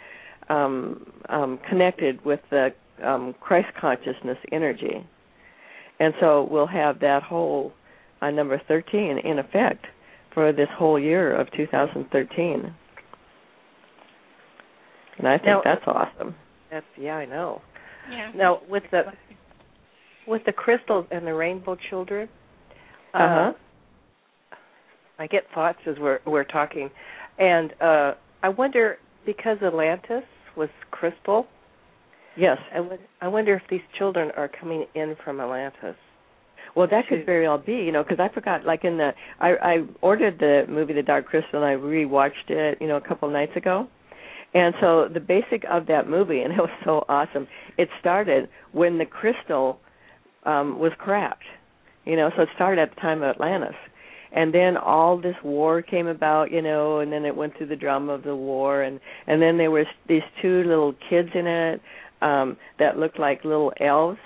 um 0.49 1.11
um 1.29 1.59
connected 1.69 2.25
with 2.25 2.41
the 2.51 2.69
um 3.05 3.35
Christ 3.41 3.69
consciousness 3.81 4.39
energy. 4.53 5.07
And 5.99 6.15
so 6.19 6.49
we'll 6.51 6.67
have 6.67 7.01
that 7.01 7.23
whole 7.23 7.73
uh, 8.23 8.31
number 8.31 8.61
13 8.69 9.19
in 9.23 9.39
effect 9.39 9.87
for 10.33 10.51
this 10.53 10.69
whole 10.79 10.99
year 10.99 11.39
of 11.39 11.49
2013 11.57 12.75
and 15.19 15.29
I 15.29 15.37
think 15.37 15.47
now, 15.47 15.61
that's 15.63 15.83
awesome. 15.87 16.35
that's 16.71 16.87
yeah 16.99 17.17
I 17.17 17.27
know. 17.27 17.61
Yeah. 18.11 18.33
now 18.35 18.61
with 18.69 18.85
the 18.91 19.03
with 20.27 20.43
the 20.47 20.53
crystals 20.53 21.07
and 21.11 21.27
the 21.27 21.35
rainbow 21.35 21.77
children 21.91 22.29
uh, 23.15 23.17
uh-huh 23.19 23.53
I 25.21 25.27
get 25.27 25.45
thoughts 25.55 25.79
as 25.87 25.97
we're 26.01 26.19
we're 26.27 26.45
talking, 26.45 26.91
and 27.39 27.73
uh, 27.81 28.13
I 28.43 28.49
wonder 28.49 28.97
because 29.27 29.59
Atlantis 29.63 30.25
was 30.57 30.71
crystal. 30.91 31.47
yes 32.37 32.59
I, 32.73 32.79
w- 32.79 32.99
I 33.21 33.29
wonder 33.29 33.55
if 33.55 33.63
these 33.71 33.83
children 33.99 34.31
are 34.37 34.49
coming 34.49 34.87
in 34.95 35.15
from 35.25 35.41
Atlantis. 35.41 35.97
Well, 36.77 36.87
that 36.91 37.09
could 37.09 37.27
very 37.27 37.47
well 37.49 37.59
be, 37.59 37.73
you 37.75 37.93
know, 37.93 38.03
because 38.03 38.21
I 38.21 38.33
forgot. 38.33 38.65
Like 38.65 38.85
in 38.85 38.97
the, 38.97 39.11
I 39.41 39.51
I 39.63 39.75
ordered 40.01 40.39
the 40.39 40.65
movie 40.73 40.95
The 40.95 41.03
Dark 41.03 41.27
Crystal 41.27 41.63
and 41.63 41.65
I 41.65 41.75
rewatched 41.75 42.49
it, 42.49 42.79
you 42.81 42.89
know, 42.89 42.97
a 42.97 43.01
couple 43.01 43.29
of 43.29 43.33
nights 43.35 43.53
ago, 43.57 43.89
and 44.55 44.75
so 44.81 45.09
the 45.13 45.21
basic 45.21 45.65
of 45.71 45.87
that 45.89 46.09
movie, 46.09 46.41
and 46.41 46.53
it 46.59 46.59
was 46.59 46.71
so 46.85 47.05
awesome. 47.09 47.47
It 47.77 47.89
started 48.01 48.49
when 48.73 48.99
the 48.99 49.07
crystal 49.07 49.81
um 50.47 50.79
was 50.79 50.93
cracked, 50.99 51.45
you 52.07 52.17
know, 52.17 52.31
so 52.37 52.43
it 52.43 52.49
started 52.55 52.81
at 52.81 52.95
the 52.95 53.01
time 53.03 53.23
of 53.23 53.29
Atlantis, 53.35 53.75
and 54.33 54.55
then 54.55 54.77
all 54.77 55.21
this 55.21 55.37
war 55.43 55.83
came 55.83 56.07
about, 56.07 56.53
you 56.53 56.63
know, 56.63 57.01
and 57.01 57.13
then 57.13 57.25
it 57.25 57.35
went 57.35 57.57
through 57.57 57.67
the 57.67 57.77
drama 57.77 58.13
of 58.13 58.23
the 58.23 58.37
war, 58.37 58.83
and 58.83 59.01
and 59.27 59.43
then 59.43 59.59
there 59.59 59.71
was 59.71 59.87
these 60.09 60.23
two 60.41 60.63
little 60.65 60.95
kids 61.09 61.31
in 61.35 61.47
it 61.47 61.81
um 62.23 62.57
that 62.79 62.99
looked 62.99 63.19
like 63.19 63.45
little 63.45 63.73
elves, 63.81 64.19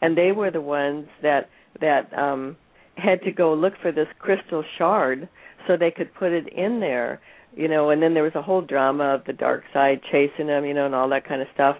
and 0.00 0.16
they 0.16 0.32
were 0.32 0.50
the 0.50 0.60
ones 0.60 1.06
that 1.22 1.48
that 1.80 2.12
um 2.16 2.56
had 2.96 3.22
to 3.22 3.32
go 3.32 3.54
look 3.54 3.74
for 3.80 3.92
this 3.92 4.08
crystal 4.18 4.64
shard 4.76 5.28
so 5.66 5.76
they 5.76 5.90
could 5.90 6.12
put 6.14 6.32
it 6.32 6.48
in 6.52 6.80
there 6.80 7.20
you 7.56 7.68
know. 7.68 7.90
And 7.90 8.02
then 8.02 8.14
there 8.14 8.22
was 8.22 8.34
a 8.34 8.42
whole 8.42 8.60
drama 8.60 9.14
of 9.14 9.24
the 9.26 9.32
dark 9.32 9.64
side 9.72 10.00
chasing 10.10 10.46
them 10.46 10.64
you 10.64 10.74
know 10.74 10.86
and 10.86 10.94
all 10.94 11.08
that 11.10 11.26
kind 11.26 11.42
of 11.42 11.48
stuff. 11.54 11.76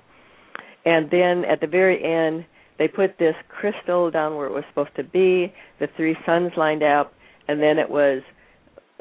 And 0.84 1.10
then 1.10 1.44
at 1.44 1.60
the 1.60 1.66
very 1.66 2.02
end 2.02 2.44
they 2.78 2.88
put 2.88 3.18
this 3.18 3.34
crystal 3.48 4.10
down 4.10 4.36
where 4.36 4.46
it 4.46 4.52
was 4.52 4.64
supposed 4.70 4.96
to 4.96 5.04
be. 5.04 5.52
The 5.80 5.88
three 5.96 6.16
suns 6.24 6.52
lined 6.56 6.82
up 6.82 7.12
and 7.48 7.60
then 7.62 7.78
it 7.78 7.88
was 7.90 8.22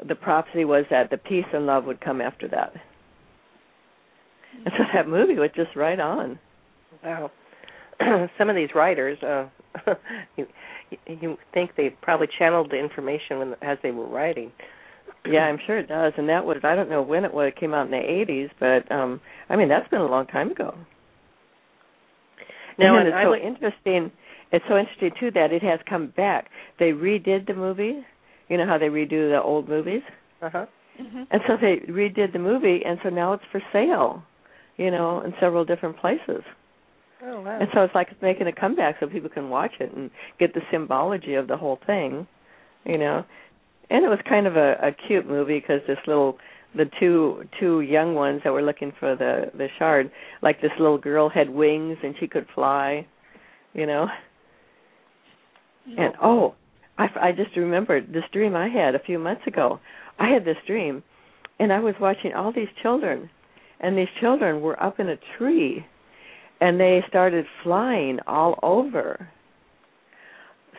the 0.08 0.14
prophecy 0.14 0.64
was 0.64 0.84
that 0.90 1.10
the 1.10 1.16
peace 1.18 1.44
and 1.52 1.66
love 1.66 1.84
would 1.84 2.00
come 2.00 2.20
after 2.20 2.48
that 2.48 2.72
and 4.64 4.74
so 4.76 4.84
that 4.94 5.08
movie 5.08 5.34
was 5.38 5.50
just 5.54 5.74
right 5.76 6.00
on 6.00 6.38
Wow. 7.04 7.30
Some 8.38 8.50
of 8.50 8.56
these 8.56 8.70
writers, 8.74 9.16
uh, 9.22 9.46
you, 10.36 10.46
you 11.06 11.36
think 11.54 11.70
they 11.76 11.90
probably 12.02 12.26
channeled 12.38 12.70
the 12.70 12.76
information 12.78 13.38
when, 13.38 13.54
as 13.62 13.78
they 13.82 13.90
were 13.90 14.08
writing. 14.08 14.50
Yeah, 15.26 15.40
I'm 15.40 15.58
sure 15.66 15.78
it 15.78 15.88
does. 15.88 16.12
And 16.16 16.28
that 16.28 16.44
was 16.44 16.56
I 16.64 16.74
don't 16.74 16.90
know 16.90 17.02
when 17.02 17.24
it 17.24 17.32
was. 17.32 17.52
It 17.54 17.60
came 17.60 17.74
out 17.74 17.84
in 17.86 17.90
the 17.92 17.96
80s, 17.98 18.50
but 18.58 18.90
um 18.94 19.20
I 19.48 19.56
mean 19.56 19.68
that's 19.68 19.88
been 19.88 20.00
a 20.00 20.06
long 20.06 20.26
time 20.26 20.50
ago. 20.50 20.74
Now, 22.78 22.98
and 22.98 23.08
it's 23.08 23.14
I 23.14 23.24
so 23.24 23.30
would- 23.30 23.42
interesting. 23.42 24.10
It's 24.52 24.64
so 24.68 24.76
interesting 24.76 25.10
too 25.20 25.30
that 25.32 25.52
it 25.52 25.62
has 25.62 25.78
come 25.88 26.12
back. 26.16 26.48
They 26.78 26.86
redid 26.90 27.46
the 27.46 27.54
movie. 27.54 28.04
You 28.50 28.58
know 28.58 28.66
how 28.66 28.76
they 28.76 28.88
redo 28.88 29.30
the 29.30 29.40
old 29.42 29.68
movies, 29.68 30.02
Uh-huh. 30.42 30.66
hmm 30.98 31.22
and 31.30 31.40
so 31.46 31.56
they 31.56 31.76
redid 31.90 32.32
the 32.34 32.38
movie, 32.38 32.82
and 32.84 32.98
so 33.02 33.08
now 33.08 33.32
it's 33.32 33.44
for 33.50 33.62
sale. 33.72 34.22
You 34.76 34.90
know, 34.90 35.20
in 35.22 35.32
several 35.40 35.64
different 35.64 35.96
places. 35.98 36.42
Oh 37.22 37.40
wow. 37.42 37.58
And 37.60 37.68
so 37.74 37.82
it's 37.82 37.94
like 37.94 38.08
it's 38.10 38.22
making 38.22 38.46
a 38.46 38.52
comeback 38.52 38.96
so 38.98 39.06
people 39.06 39.28
can 39.30 39.50
watch 39.50 39.72
it 39.78 39.92
and 39.94 40.10
get 40.38 40.54
the 40.54 40.62
symbology 40.70 41.34
of 41.34 41.48
the 41.48 41.56
whole 41.56 41.78
thing, 41.86 42.26
you 42.84 42.96
know. 42.98 43.24
And 43.90 44.04
it 44.04 44.08
was 44.08 44.20
kind 44.28 44.46
of 44.46 44.56
a, 44.56 44.72
a 44.82 44.90
cute 45.06 45.26
movie 45.28 45.60
because 45.60 45.80
this 45.86 45.98
little 46.06 46.38
the 46.74 46.86
two 46.98 47.42
two 47.58 47.82
young 47.82 48.14
ones 48.14 48.40
that 48.44 48.52
were 48.52 48.62
looking 48.62 48.92
for 48.98 49.14
the 49.16 49.50
the 49.56 49.68
shard, 49.78 50.10
like 50.42 50.60
this 50.62 50.72
little 50.78 50.98
girl 50.98 51.28
had 51.28 51.50
wings 51.50 51.98
and 52.02 52.14
she 52.18 52.26
could 52.26 52.46
fly, 52.54 53.06
you 53.74 53.86
know. 53.86 54.06
And 55.98 56.14
oh, 56.22 56.54
I 57.00 57.28
I 57.28 57.32
just 57.32 57.56
remembered 57.56 58.12
this 58.12 58.24
dream 58.32 58.54
I 58.54 58.68
had 58.68 58.94
a 58.94 58.98
few 58.98 59.18
months 59.18 59.42
ago. 59.46 59.80
I 60.18 60.28
had 60.28 60.44
this 60.44 60.56
dream 60.66 61.02
and 61.58 61.72
I 61.72 61.80
was 61.80 61.94
watching 62.00 62.34
all 62.34 62.52
these 62.52 62.68
children 62.82 63.30
and 63.80 63.96
these 63.96 64.08
children 64.20 64.60
were 64.60 64.80
up 64.82 65.00
in 65.00 65.08
a 65.08 65.16
tree 65.38 65.84
and 66.60 66.78
they 66.78 67.02
started 67.08 67.46
flying 67.62 68.18
all 68.26 68.58
over. 68.62 69.28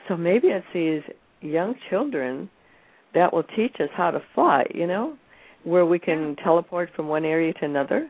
So 0.08 0.16
maybe 0.16 0.50
it's 0.50 0.66
these 0.74 1.02
young 1.42 1.74
children 1.90 2.50
that 3.16 3.34
will 3.34 3.44
teach 3.56 3.76
us 3.80 3.90
how 3.96 4.12
to 4.12 4.22
fly, 4.36 4.66
you 4.74 4.86
know, 4.86 5.18
where 5.64 5.86
we 5.86 5.98
can 5.98 6.36
teleport 6.44 6.90
from 6.96 7.08
one 7.08 7.26
area 7.26 7.52
to 7.54 7.66
another. 7.66 8.08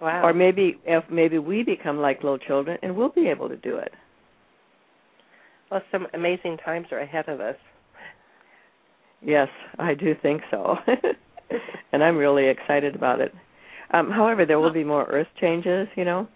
wow. 0.00 0.24
Or 0.24 0.34
maybe 0.34 0.78
if 0.84 1.04
maybe 1.10 1.38
we 1.38 1.62
become 1.62 1.98
like 1.98 2.24
little 2.24 2.38
children 2.38 2.78
and 2.82 2.96
we'll 2.96 3.08
be 3.10 3.28
able 3.28 3.48
to 3.48 3.56
do 3.56 3.76
it. 3.76 3.92
Well, 5.70 5.82
some 5.92 6.06
amazing 6.14 6.58
times 6.64 6.86
are 6.92 7.00
ahead 7.00 7.28
of 7.28 7.40
us. 7.40 7.56
Yes, 9.20 9.48
I 9.78 9.94
do 9.94 10.14
think 10.22 10.42
so. 10.50 10.76
and 11.92 12.02
I'm 12.02 12.16
really 12.16 12.48
excited 12.48 12.94
about 12.94 13.20
it. 13.20 13.32
Um, 13.92 14.10
however, 14.10 14.44
there 14.46 14.60
will 14.60 14.72
be 14.72 14.84
more 14.84 15.04
earth 15.04 15.28
changes, 15.40 15.88
you 15.96 16.04
know, 16.04 16.28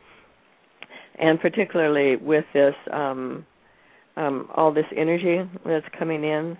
and 1.19 1.41
particularly 1.41 2.17
with 2.17 2.45
this 2.55 2.75
um, 2.93 3.47
um, 4.17 4.49
all 4.55 4.73
this 4.73 4.87
energy 4.97 5.39
that's 5.65 5.87
coming 5.99 6.25
in 6.25 6.57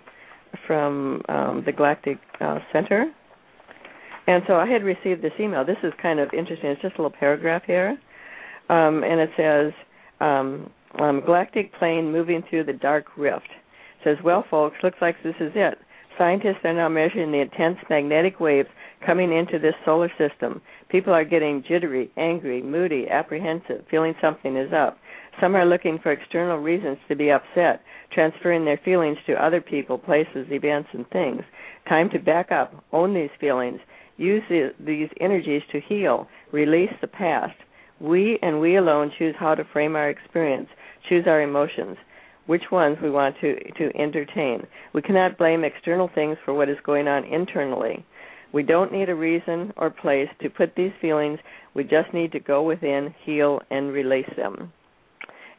from 0.67 1.21
um, 1.29 1.63
the 1.65 1.71
galactic 1.71 2.17
uh, 2.39 2.59
center. 2.71 3.11
And 4.25 4.43
so 4.47 4.55
I 4.55 4.67
had 4.67 4.83
received 4.83 5.21
this 5.21 5.33
email. 5.39 5.65
This 5.65 5.77
is 5.83 5.91
kind 6.01 6.19
of 6.19 6.29
interesting. 6.33 6.69
It's 6.69 6.81
just 6.81 6.95
a 6.95 7.01
little 7.01 7.17
paragraph 7.17 7.63
here, 7.65 7.97
um, 8.69 9.03
and 9.03 9.19
it 9.19 9.29
says, 9.35 9.73
um, 10.99 11.21
galactic 11.25 11.73
plane 11.73 12.11
moving 12.11 12.43
through 12.49 12.65
the 12.65 12.73
dark 12.73 13.05
rift. 13.17 13.49
says, 14.03 14.17
well, 14.23 14.45
folks, 14.49 14.77
looks 14.83 14.99
like 15.01 15.15
this 15.23 15.35
is 15.39 15.51
it. 15.55 15.77
Scientists 16.17 16.63
are 16.63 16.73
now 16.73 16.89
measuring 16.89 17.31
the 17.31 17.39
intense 17.39 17.77
magnetic 17.89 18.39
waves 18.39 18.69
coming 19.05 19.35
into 19.35 19.57
this 19.57 19.73
solar 19.83 20.11
system. 20.17 20.61
People 20.89 21.13
are 21.13 21.25
getting 21.25 21.63
jittery, 21.67 22.11
angry, 22.17 22.61
moody, 22.61 23.07
apprehensive, 23.09 23.83
feeling 23.89 24.13
something 24.21 24.55
is 24.55 24.71
up. 24.71 24.97
Some 25.41 25.55
are 25.55 25.65
looking 25.65 25.97
for 25.97 26.11
external 26.11 26.57
reasons 26.57 26.99
to 27.07 27.15
be 27.15 27.31
upset, 27.31 27.81
transferring 28.11 28.65
their 28.65 28.79
feelings 28.85 29.17
to 29.25 29.43
other 29.43 29.61
people, 29.61 29.97
places, 29.97 30.45
events, 30.51 30.89
and 30.93 31.09
things. 31.09 31.41
Time 31.89 32.09
to 32.11 32.19
back 32.19 32.51
up, 32.51 32.83
own 32.91 33.15
these 33.15 33.31
feelings, 33.39 33.79
use 34.17 34.43
these 34.79 35.09
energies 35.19 35.63
to 35.71 35.81
heal, 35.81 36.27
release 36.51 36.93
the 37.01 37.07
past. 37.07 37.55
We 37.99 38.39
and 38.41 38.59
we 38.59 38.77
alone 38.77 39.11
choose 39.17 39.35
how 39.39 39.55
to 39.55 39.63
frame 39.71 39.95
our 39.95 40.09
experience, 40.09 40.69
choose 41.07 41.25
our 41.27 41.41
emotions 41.41 41.97
which 42.45 42.63
ones 42.71 42.97
we 43.01 43.09
want 43.09 43.35
to, 43.41 43.55
to 43.73 43.97
entertain. 43.97 44.65
We 44.93 45.01
cannot 45.01 45.37
blame 45.37 45.63
external 45.63 46.09
things 46.13 46.37
for 46.43 46.53
what 46.53 46.69
is 46.69 46.77
going 46.85 47.07
on 47.07 47.23
internally. 47.23 48.05
We 48.53 48.63
don't 48.63 48.91
need 48.91 49.09
a 49.09 49.15
reason 49.15 49.73
or 49.77 49.89
place 49.89 50.27
to 50.41 50.49
put 50.49 50.75
these 50.75 50.91
feelings. 51.01 51.39
We 51.73 51.83
just 51.83 52.13
need 52.13 52.31
to 52.33 52.39
go 52.39 52.63
within, 52.63 53.13
heal, 53.25 53.61
and 53.71 53.91
release 53.91 54.29
them. 54.37 54.71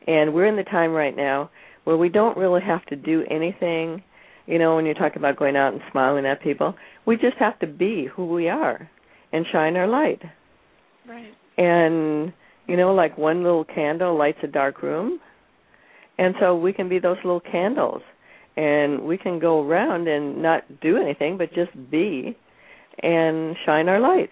And 0.07 0.35
we're 0.35 0.47
in 0.47 0.57
the 0.57 0.63
time 0.65 0.93
right 0.93 1.17
now 1.17 1.51
where 1.85 1.97
we 1.97 2.09
don't 2.09 2.37
really 2.37 2.63
have 2.63 2.85
to 2.87 2.97
do 2.97 3.25
anything. 3.31 4.03
You 4.47 4.59
know, 4.59 4.77
when 4.77 4.85
you're 4.85 4.95
talking 4.95 5.19
about 5.19 5.39
going 5.39 5.57
out 5.57 5.73
and 5.73 5.83
smiling 5.91 6.27
at 6.27 6.43
people, 6.43 6.75
we 7.07 7.17
just 7.17 7.37
have 7.39 7.59
to 7.61 7.67
be 7.67 8.09
who 8.15 8.27
we 8.27 8.49
are 8.49 8.89
and 9.33 9.47
shine 9.51 9.77
our 9.77 9.89
light. 9.89 10.23
Right. 11.09 11.33
And, 11.57 12.33
you 12.67 12.77
know, 12.77 12.95
like 12.95 13.17
one 13.17 13.43
little 13.43 13.65
candle 13.65 14.17
lights 14.19 14.39
a 14.43 14.47
dark 14.47 14.83
room 14.83 15.21
and 16.19 16.35
so 16.41 16.57
we 16.57 16.73
can 16.73 16.89
be 16.89 16.99
those 16.99 17.17
little 17.25 17.41
candles 17.41 18.03
and 18.57 19.03
we 19.03 19.19
can 19.19 19.39
go 19.39 19.67
around 19.67 20.07
and 20.09 20.41
not 20.41 20.63
do 20.81 20.97
anything 20.97 21.37
but 21.37 21.53
just 21.53 21.73
be 21.91 22.37
and 23.03 23.57
shine 23.67 23.89
our 23.89 24.01
light 24.01 24.31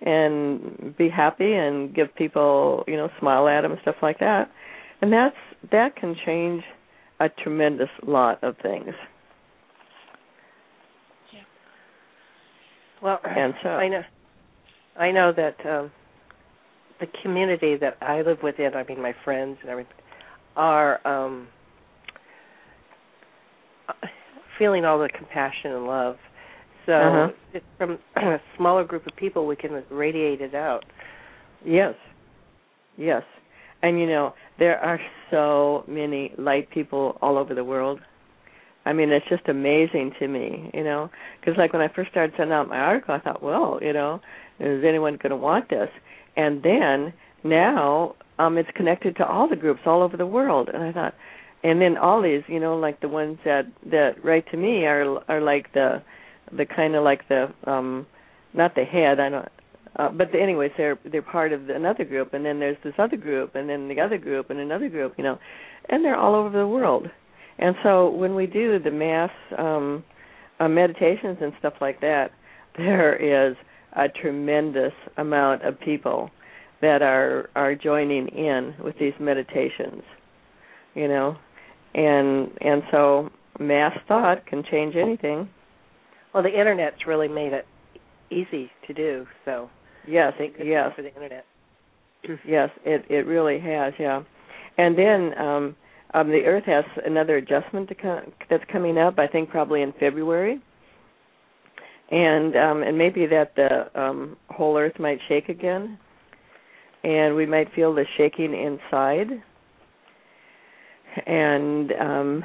and 0.00 0.96
be 0.96 1.08
happy 1.08 1.52
and 1.52 1.94
give 1.94 2.14
people, 2.16 2.84
you 2.86 2.96
know, 2.96 3.08
smile 3.20 3.48
at 3.48 3.62
them 3.62 3.72
and 3.72 3.80
stuff 3.82 3.96
like 4.02 4.18
that. 4.18 4.50
And 5.00 5.12
that's 5.12 5.36
that 5.70 5.96
can 5.96 6.16
change 6.26 6.62
a 7.20 7.28
tremendous 7.28 7.88
lot 8.06 8.42
of 8.42 8.56
things. 8.62 8.94
Yeah. 11.32 11.40
Well, 13.00 13.20
and 13.24 13.54
so 13.62 13.68
I 13.68 13.88
know 13.88 14.02
I 14.98 15.10
know 15.12 15.32
that 15.36 15.56
um 15.66 15.90
the 17.02 17.08
community 17.22 17.76
that 17.76 17.96
I 18.00 18.22
live 18.22 18.38
within, 18.42 18.74
I 18.74 18.84
mean 18.84 19.02
my 19.02 19.12
friends 19.24 19.58
and 19.60 19.70
everything 19.70 19.92
are 20.54 21.04
um, 21.06 21.48
feeling 24.58 24.84
all 24.84 24.98
the 25.00 25.08
compassion 25.08 25.72
and 25.72 25.86
love. 25.86 26.16
So 26.86 26.92
uh-huh. 26.92 27.58
from 27.76 27.98
a 28.16 28.38
smaller 28.56 28.84
group 28.84 29.06
of 29.06 29.16
people, 29.16 29.46
we 29.46 29.56
can 29.56 29.82
radiate 29.90 30.40
it 30.40 30.54
out. 30.54 30.84
Yes, 31.64 31.94
yes, 32.96 33.22
and 33.82 33.98
you 33.98 34.06
know 34.06 34.34
there 34.58 34.78
are 34.78 35.00
so 35.30 35.84
many 35.88 36.32
light 36.38 36.70
people 36.70 37.18
all 37.20 37.36
over 37.36 37.54
the 37.54 37.64
world. 37.64 38.00
I 38.84 38.92
mean, 38.92 39.10
it's 39.10 39.28
just 39.28 39.48
amazing 39.48 40.12
to 40.18 40.26
me, 40.26 40.70
you 40.74 40.82
know, 40.82 41.08
because 41.40 41.56
like 41.56 41.72
when 41.72 41.82
I 41.82 41.88
first 41.94 42.10
started 42.10 42.34
sending 42.36 42.52
out 42.52 42.68
my 42.68 42.78
article, 42.78 43.14
I 43.14 43.20
thought, 43.20 43.40
well, 43.40 43.78
you 43.80 43.92
know, 43.92 44.20
is 44.58 44.82
anyone 44.84 45.18
going 45.22 45.30
to 45.30 45.36
want 45.36 45.70
this? 45.70 45.88
And 46.36 46.62
then 46.62 47.12
now 47.44 48.14
um 48.38 48.58
it's 48.58 48.70
connected 48.74 49.16
to 49.16 49.26
all 49.26 49.48
the 49.48 49.56
groups 49.56 49.80
all 49.86 50.02
over 50.02 50.16
the 50.16 50.26
world. 50.26 50.68
And 50.72 50.82
i 50.82 50.92
thought 50.92 51.14
and 51.64 51.80
then 51.80 51.96
all 51.96 52.22
these 52.22 52.42
you 52.48 52.60
know 52.60 52.76
like 52.76 53.00
the 53.00 53.08
ones 53.08 53.38
that 53.44 53.66
that 53.90 54.24
write 54.24 54.50
to 54.50 54.56
me 54.56 54.84
are 54.84 55.18
are 55.30 55.40
like 55.40 55.72
the 55.74 56.02
the 56.56 56.66
kind 56.66 56.94
of 56.94 57.04
like 57.04 57.28
the 57.28 57.52
um 57.64 58.06
not 58.52 58.74
the 58.74 58.84
head 58.84 59.18
i 59.20 59.28
don't 59.28 59.48
uh, 59.96 60.08
but 60.10 60.32
the, 60.32 60.40
anyways 60.40 60.70
they're 60.76 60.98
they're 61.10 61.22
part 61.22 61.52
of 61.52 61.68
another 61.68 62.04
group. 62.04 62.32
And 62.32 62.44
then 62.44 62.58
there's 62.58 62.78
this 62.82 62.94
other 62.98 63.16
group 63.16 63.54
and 63.54 63.68
then 63.68 63.88
the 63.88 64.00
other 64.00 64.18
group 64.18 64.50
and 64.50 64.58
another 64.58 64.88
group 64.88 65.14
you 65.18 65.24
know. 65.24 65.38
And 65.88 66.04
they're 66.04 66.16
all 66.16 66.34
over 66.34 66.56
the 66.56 66.66
world. 66.66 67.08
And 67.58 67.74
so 67.82 68.08
when 68.10 68.34
we 68.34 68.46
do 68.46 68.78
the 68.78 68.90
mass 68.90 69.30
um 69.58 70.04
uh, 70.60 70.68
meditations 70.68 71.38
and 71.40 71.52
stuff 71.58 71.74
like 71.80 72.00
that 72.00 72.30
there 72.76 73.16
is 73.50 73.56
a 73.96 74.08
tremendous 74.08 74.92
amount 75.16 75.62
of 75.62 75.78
people 75.80 76.30
that 76.80 77.02
are 77.02 77.50
are 77.54 77.74
joining 77.74 78.28
in 78.28 78.74
with 78.82 78.98
these 78.98 79.14
meditations 79.20 80.02
you 80.94 81.08
know? 81.08 81.36
And 81.94 82.50
and 82.60 82.82
so 82.90 83.30
mass 83.58 83.96
thought 84.08 84.46
can 84.46 84.62
change 84.70 84.94
anything. 84.96 85.48
Well 86.32 86.42
the 86.42 86.48
internet's 86.48 87.06
really 87.06 87.28
made 87.28 87.52
it 87.52 87.66
easy 88.30 88.70
to 88.86 88.94
do 88.94 89.26
so 89.44 89.68
yes 90.08 90.32
yes. 90.38 90.92
for 90.96 91.02
the 91.02 91.14
internet. 91.14 91.44
Yes 92.46 92.70
it 92.84 93.04
it 93.10 93.26
really 93.26 93.58
has 93.60 93.92
yeah. 93.98 94.22
And 94.78 94.96
then 94.96 95.38
um 95.38 95.76
um 96.14 96.28
the 96.28 96.44
earth 96.46 96.64
has 96.64 96.84
another 97.04 97.36
adjustment 97.36 97.88
to 97.88 97.94
come, 97.94 98.32
that's 98.48 98.64
coming 98.70 98.96
up 98.96 99.18
i 99.18 99.26
think 99.26 99.50
probably 99.50 99.82
in 99.82 99.92
february 99.98 100.60
and 102.12 102.54
um 102.56 102.82
and 102.82 102.96
maybe 102.96 103.26
that 103.26 103.56
the 103.56 104.00
um 104.00 104.36
whole 104.50 104.78
earth 104.78 104.98
might 105.00 105.18
shake 105.28 105.48
again 105.48 105.98
and 107.04 107.34
we 107.34 107.46
might 107.46 107.72
feel 107.74 107.94
the 107.94 108.04
shaking 108.16 108.54
inside. 108.54 109.28
And 111.26 111.92
um, 111.92 112.44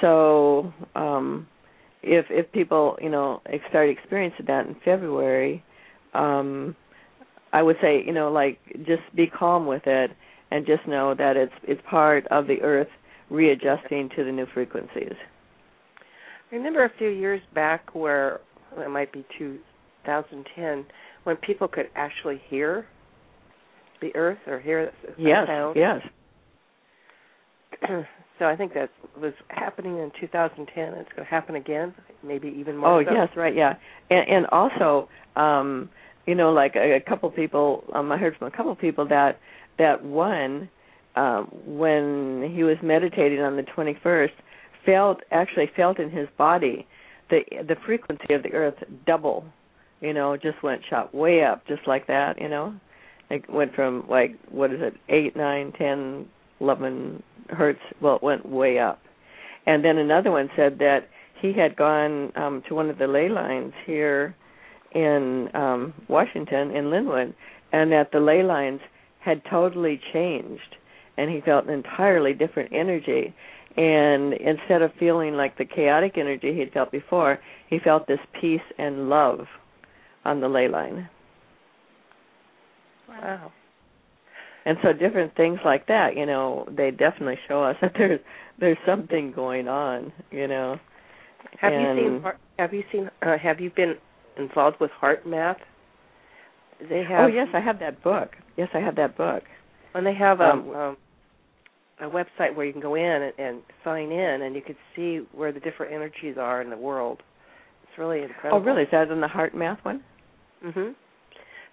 so, 0.00 0.72
um, 0.94 1.46
if 2.02 2.26
if 2.30 2.50
people 2.52 2.96
you 3.00 3.08
know 3.08 3.40
start 3.68 3.88
experiencing 3.88 4.46
that 4.46 4.66
in 4.66 4.76
February, 4.84 5.64
um, 6.14 6.76
I 7.52 7.62
would 7.62 7.76
say 7.80 8.02
you 8.04 8.12
know 8.12 8.30
like 8.30 8.58
just 8.86 9.02
be 9.14 9.26
calm 9.26 9.66
with 9.66 9.82
it 9.86 10.10
and 10.50 10.66
just 10.66 10.86
know 10.86 11.14
that 11.14 11.36
it's 11.36 11.52
it's 11.64 11.80
part 11.88 12.26
of 12.28 12.46
the 12.46 12.60
Earth 12.62 12.88
readjusting 13.30 14.10
to 14.16 14.24
the 14.24 14.32
new 14.32 14.46
frequencies. 14.52 15.14
I 16.50 16.54
Remember 16.56 16.84
a 16.84 16.92
few 16.98 17.08
years 17.08 17.40
back 17.54 17.94
where 17.94 18.40
it 18.78 18.90
might 18.90 19.12
be 19.12 19.24
2010 19.38 20.86
when 21.24 21.36
people 21.36 21.68
could 21.68 21.88
actually 21.94 22.40
hear 22.48 22.86
the 24.00 24.14
earth 24.14 24.38
or 24.46 24.60
hear 24.60 24.92
yes, 25.18 25.46
sound? 25.46 25.76
Yes. 25.76 26.00
so 28.38 28.44
I 28.44 28.56
think 28.56 28.74
that 28.74 28.90
was 29.20 29.32
happening 29.48 29.98
in 29.98 30.10
2010. 30.20 30.84
It's 30.94 31.08
going 31.14 31.24
to 31.24 31.24
happen 31.24 31.54
again, 31.54 31.94
maybe 32.22 32.48
even 32.48 32.76
more. 32.76 33.00
Oh 33.00 33.04
so. 33.04 33.12
yes, 33.12 33.28
right, 33.36 33.54
yeah, 33.54 33.74
and, 34.10 34.28
and 34.28 34.46
also, 34.46 35.08
um, 35.36 35.88
you 36.26 36.34
know, 36.34 36.52
like 36.52 36.74
a, 36.76 36.96
a 36.96 37.00
couple 37.00 37.30
people. 37.30 37.84
Um, 37.94 38.12
I 38.12 38.18
heard 38.18 38.36
from 38.38 38.48
a 38.48 38.50
couple 38.50 38.74
people 38.76 39.08
that 39.08 39.38
that 39.78 40.04
one 40.04 40.68
um, 41.16 41.48
when 41.66 42.52
he 42.54 42.62
was 42.62 42.76
meditating 42.82 43.40
on 43.40 43.56
the 43.56 43.62
21st 43.62 44.30
felt 44.84 45.18
actually 45.30 45.70
felt 45.76 45.98
in 45.98 46.10
his 46.10 46.28
body 46.36 46.86
the 47.32 47.40
the 47.66 47.76
frequency 47.84 48.32
of 48.34 48.44
the 48.44 48.52
earth 48.52 48.76
double 49.06 49.44
you 50.00 50.12
know 50.12 50.36
just 50.36 50.62
went 50.62 50.82
shot 50.88 51.12
way 51.12 51.42
up 51.42 51.66
just 51.66 51.82
like 51.88 52.06
that 52.06 52.40
you 52.40 52.48
know 52.48 52.72
it 53.32 53.48
went 53.50 53.74
from 53.74 54.04
like 54.10 54.36
what 54.50 54.72
is 54.72 54.80
it, 54.82 54.94
eight, 55.08 55.34
nine, 55.34 55.72
ten, 55.72 56.26
eleven 56.60 57.22
hertz. 57.48 57.80
Well, 58.00 58.16
it 58.16 58.22
went 58.22 58.46
way 58.46 58.78
up. 58.78 59.00
And 59.66 59.82
then 59.84 59.96
another 59.96 60.30
one 60.30 60.50
said 60.54 60.78
that 60.80 61.08
he 61.40 61.52
had 61.54 61.74
gone 61.74 62.32
um 62.36 62.62
to 62.68 62.74
one 62.74 62.90
of 62.90 62.98
the 62.98 63.06
ley 63.06 63.30
lines 63.30 63.72
here 63.86 64.36
in 64.94 65.48
um 65.54 65.94
Washington 66.08 66.70
in 66.72 66.86
Lynnwood 66.86 67.32
and 67.72 67.90
that 67.90 68.12
the 68.12 68.20
ley 68.20 68.42
lines 68.42 68.80
had 69.20 69.40
totally 69.50 69.98
changed 70.12 70.76
and 71.16 71.30
he 71.30 71.40
felt 71.40 71.64
an 71.66 71.72
entirely 71.72 72.34
different 72.34 72.70
energy 72.74 73.34
and 73.76 74.34
instead 74.34 74.82
of 74.82 74.90
feeling 74.98 75.34
like 75.34 75.56
the 75.58 75.64
chaotic 75.64 76.16
energy 76.16 76.54
he'd 76.54 76.72
felt 76.72 76.90
before 76.90 77.38
he 77.68 77.78
felt 77.78 78.06
this 78.06 78.20
peace 78.40 78.60
and 78.78 79.08
love 79.08 79.40
on 80.24 80.40
the 80.40 80.48
ley 80.48 80.68
line 80.68 81.08
Wow. 83.20 83.52
And 84.64 84.78
so 84.82 84.92
different 84.92 85.34
things 85.36 85.58
like 85.64 85.86
that, 85.88 86.16
you 86.16 86.26
know, 86.26 86.66
they 86.74 86.90
definitely 86.90 87.38
show 87.48 87.62
us 87.62 87.76
that 87.82 87.92
there's 87.96 88.20
there's 88.60 88.78
something 88.86 89.32
going 89.34 89.68
on, 89.68 90.12
you 90.30 90.46
know. 90.46 90.76
Have 91.60 91.72
and 91.72 91.98
you 91.98 92.04
seen 92.04 92.24
have 92.58 92.72
you 92.72 92.82
seen 92.92 93.10
uh, 93.22 93.36
have 93.38 93.60
you 93.60 93.70
been 93.74 93.94
involved 94.38 94.76
with 94.80 94.90
HeartMath? 95.02 95.56
They 96.88 97.02
have 97.08 97.24
Oh 97.24 97.26
yes, 97.26 97.48
I 97.54 97.60
have 97.60 97.80
that 97.80 98.02
book. 98.02 98.30
Yes, 98.56 98.68
I 98.74 98.78
have 98.78 98.96
that 98.96 99.16
book. 99.16 99.42
And 99.94 100.06
they 100.06 100.14
have 100.14 100.40
a 100.40 100.50
Um, 100.50 100.70
um, 100.70 100.96
a 102.02 102.10
website 102.10 102.54
where 102.54 102.66
you 102.66 102.72
can 102.72 102.82
go 102.82 102.94
in 102.94 103.04
and, 103.04 103.32
and 103.38 103.62
sign 103.84 104.10
in 104.10 104.42
and 104.42 104.54
you 104.54 104.62
can 104.62 104.76
see 104.94 105.20
where 105.32 105.52
the 105.52 105.60
different 105.60 105.92
energies 105.92 106.36
are 106.38 106.60
in 106.60 106.70
the 106.70 106.76
world. 106.76 107.22
It's 107.84 107.98
really 107.98 108.22
incredible. 108.22 108.58
Oh 108.58 108.60
really? 108.60 108.82
Is 108.82 108.88
that 108.92 109.10
in 109.10 109.20
the 109.20 109.28
HeartMath 109.28 109.84
one? 109.84 110.02
Mhm. 110.64 110.94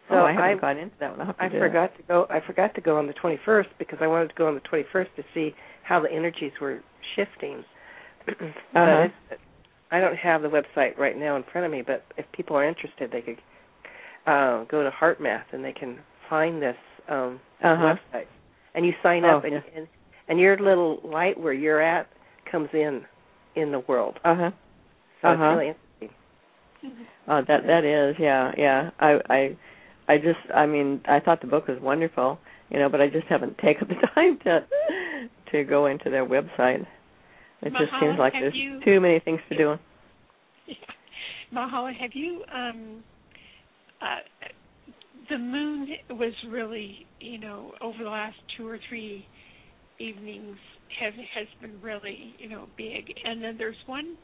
So 0.10 0.16
oh, 0.16 0.26
I 0.26 0.32
haven't 0.32 0.58
I, 0.58 0.62
gone 0.62 0.78
into 0.78 0.96
that 1.00 1.18
one. 1.18 1.36
I, 1.40 1.46
I 1.46 1.50
forgot 1.50 1.92
that. 1.92 1.98
to 1.98 2.04
go. 2.08 2.28
I 2.30 2.40
forgot 2.46 2.74
to 2.76 2.82
go 2.82 2.98
on 2.98 3.08
the 3.08 3.14
21st 3.14 3.68
because 3.78 4.00
I 4.02 4.08
wanted 4.08 4.30
to 4.30 4.36
go 4.36 4.48
on 4.48 4.56
the 4.56 4.62
21st 4.62 5.16
to 5.18 5.24
see 5.34 5.54
how 5.84 6.00
the 6.00 6.12
energies 6.12 6.52
were 6.60 6.80
shifting. 7.16 7.64
uh-huh. 8.28 9.08
I 9.92 10.00
don't 10.00 10.16
have 10.16 10.42
the 10.42 10.48
website 10.50 10.98
right 10.98 11.18
now 11.18 11.36
in 11.36 11.44
front 11.52 11.66
of 11.66 11.72
me, 11.72 11.84
but 11.86 12.04
if 12.18 12.26
people 12.32 12.56
are 12.56 12.68
interested, 12.68 13.12
they 13.12 13.22
could 13.22 13.40
uh, 14.28 14.66
go 14.66 14.84
to 14.84 14.92
HeartMath 14.92 15.46
and 15.52 15.64
they 15.64 15.72
can 15.72 16.00
find 16.30 16.62
this 16.62 16.76
um, 17.08 17.40
uh-huh. 17.64 17.96
website. 17.96 18.26
And 18.76 18.86
you 18.86 18.94
sign 19.02 19.26
oh, 19.26 19.38
up, 19.38 19.44
and, 19.46 19.54
yeah. 19.54 19.62
and 19.76 19.88
and 20.30 20.40
your 20.40 20.58
little 20.58 21.00
light 21.04 21.40
where 21.40 21.54
you're 21.54 21.82
at 21.82 22.08
comes 22.50 22.70
in 22.74 23.02
in 23.56 23.72
the 23.72 23.80
world. 23.88 24.20
Uh 24.24 24.36
huh. 24.36 24.52
So 25.22 25.28
uh-huh. 25.28 25.34
it's 25.34 25.58
really 25.58 25.68
interesting. 25.68 27.06
Oh, 27.28 27.42
that 27.48 27.68
that 27.68 27.84
is, 27.84 28.16
yeah, 28.20 28.52
yeah. 28.58 28.92
I 29.00 29.20
I 29.30 29.58
I 30.08 30.18
just, 30.18 30.40
I 30.56 30.66
mean, 30.66 31.02
I 31.08 31.20
thought 31.20 31.42
the 31.42 31.48
book 31.48 31.68
was 31.68 31.78
wonderful, 31.82 32.40
you 32.70 32.80
know, 32.80 32.90
but 32.90 33.02
I 33.02 33.08
just 33.10 33.28
haven't 33.28 33.58
taken 33.64 33.88
the 33.88 34.08
time 34.16 34.40
to 34.44 34.66
to 35.52 35.64
go 35.64 35.88
into 35.88 36.10
their 36.10 36.26
website. 36.26 36.86
It 37.62 37.74
just 37.74 37.92
seems 38.00 38.18
like 38.18 38.34
there's 38.34 38.56
you, 38.56 38.80
too 38.86 39.02
many 39.02 39.20
things 39.20 39.42
to 39.50 39.58
do. 39.58 39.76
Mahala, 41.54 41.94
have 42.00 42.12
you 42.14 42.44
um 42.54 43.04
uh 44.02 44.48
the 45.30 45.38
moon 45.38 45.90
was 46.12 46.34
really, 46.48 47.06
you 47.20 47.38
know, 47.38 47.74
over 47.82 48.04
the 48.04 48.10
last 48.10 48.38
two 48.58 48.68
or 48.68 48.80
three 48.88 49.26
evenings 50.00 50.58
has 51.00 51.14
has 51.36 51.48
been 51.62 51.80
really, 51.82 52.34
you 52.40 52.50
know, 52.50 52.66
big. 52.78 53.14
And 53.24 53.44
then 53.44 53.56
there's 53.58 53.76
one 53.86 54.16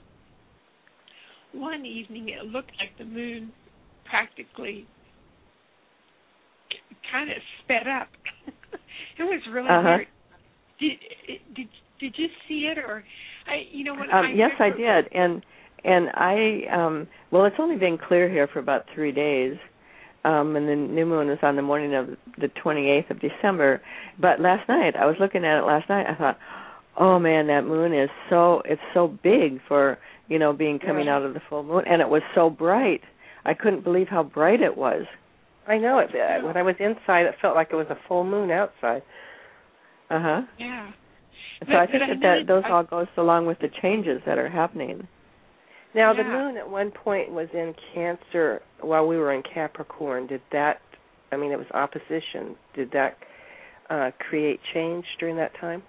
one 1.54 1.86
evening 1.86 2.30
it 2.30 2.46
looked 2.46 2.72
like 2.80 2.98
the 2.98 3.06
moon 3.06 3.52
practically 4.10 4.86
kind 7.12 7.30
of 7.30 7.38
sped 7.64 7.88
up. 7.88 8.08
it 9.20 9.24
was 9.24 9.42
really 9.52 9.70
Uh-huh. 9.70 9.98
weird. 9.98 10.08
Did 10.80 10.92
did 11.56 11.68
did 12.00 12.14
you 12.18 12.28
see 12.48 12.70
it 12.72 12.78
or 12.78 13.04
I 13.48 13.64
you 13.72 13.84
know 13.84 13.94
what 13.94 14.10
Um, 14.14 14.26
I 14.26 14.32
yes, 14.36 14.52
I 14.60 14.70
did, 14.70 15.06
and 15.14 15.44
and 15.84 16.10
I 16.16 16.66
um 16.72 17.08
well, 17.32 17.46
it's 17.46 17.56
only 17.60 17.78
been 17.78 17.98
clear 17.98 18.30
here 18.30 18.48
for 18.48 18.60
about 18.60 18.86
three 18.94 19.12
days, 19.12 19.58
um, 20.26 20.56
and 20.56 20.68
the 20.68 20.76
new 20.76 21.06
moon 21.06 21.28
was 21.28 21.38
on 21.44 21.56
the 21.56 21.62
morning 21.62 21.94
of 21.96 22.08
the 22.38 22.48
28th 22.64 23.12
of 23.12 23.20
December. 23.22 23.82
But 24.20 24.40
last 24.42 24.68
night, 24.68 24.96
I 24.96 25.06
was 25.06 25.16
looking 25.20 25.46
at 25.46 25.60
it 25.60 25.66
last 25.66 25.88
night. 25.88 26.06
I 26.10 26.16
thought, 26.16 26.38
oh 27.00 27.20
man, 27.20 27.48
that 27.48 27.62
moon 27.66 27.94
is 27.94 28.10
so 28.30 28.62
it's 28.66 28.82
so 28.94 29.08
big 29.24 29.60
for 29.68 29.98
you 30.28 30.40
know 30.40 30.52
being 30.54 30.80
coming 30.80 31.08
out 31.08 31.24
of 31.24 31.34
the 31.34 31.42
full 31.50 31.64
moon, 31.64 31.84
and 31.88 32.02
it 32.02 32.10
was 32.10 32.22
so 32.34 32.50
bright. 32.50 33.02
I 33.46 33.54
couldn't 33.54 33.84
believe 33.84 34.08
how 34.10 34.24
bright 34.24 34.62
it 34.62 34.76
was. 34.76 35.06
I 35.68 35.78
know 35.78 36.00
it. 36.00 36.10
Uh, 36.10 36.46
when 36.46 36.58
I 36.58 36.62
was 36.64 36.76
inside, 36.80 37.26
it 37.26 37.36
felt 37.42 37.56
like 37.56 37.70
it 37.72 37.76
was 37.76 37.88
a 37.90 37.98
full 38.08 38.24
moon 38.24 38.50
outside. 38.52 39.04
Uh 40.10 40.20
huh. 40.22 40.42
Yeah. 40.60 40.92
So 41.60 41.68
But- 41.68 41.76
I 41.76 41.86
think 41.88 42.04
that, 42.10 42.20
that 42.22 42.48
those 42.48 42.64
I- 42.66 42.72
all 42.72 42.84
goes 42.84 43.08
along 43.18 43.46
with 43.46 43.60
the 43.60 43.70
changes 43.82 44.22
that 44.26 44.38
are 44.38 44.50
happening. 44.50 45.08
Now, 45.96 46.14
the 46.14 46.26
moon 46.26 46.58
at 46.58 46.70
one 46.70 46.92
point 46.92 47.32
was 47.32 47.48
in 47.54 47.74
Cancer 47.94 48.62
while 48.82 49.08
we 49.08 49.16
were 49.16 49.34
in 49.34 49.42
Capricorn. 49.42 50.28
Did 50.28 50.42
that? 50.52 50.82
I 51.32 51.38
mean, 51.38 51.54
it 51.54 51.58
was 51.58 51.68
opposition. 51.74 52.58
Did 52.76 52.92
that 52.92 53.18
uh, 53.90 54.12
create 54.30 54.60
change 54.74 55.06
during 55.22 55.38
that 55.38 55.54
time? 55.60 55.82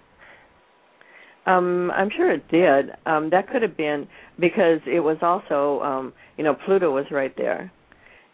Um, 1.45 1.91
I'm 1.91 2.09
sure 2.15 2.31
it 2.31 2.47
did. 2.47 2.95
Um, 3.05 3.29
that 3.31 3.49
could 3.49 3.61
have 3.61 3.75
been 3.75 4.07
because 4.39 4.79
it 4.85 5.01
was 5.01 5.17
also, 5.21 5.81
um, 5.81 6.13
you 6.37 6.43
know, 6.43 6.55
Pluto 6.65 6.93
was 6.93 7.05
right 7.11 7.35
there, 7.35 7.69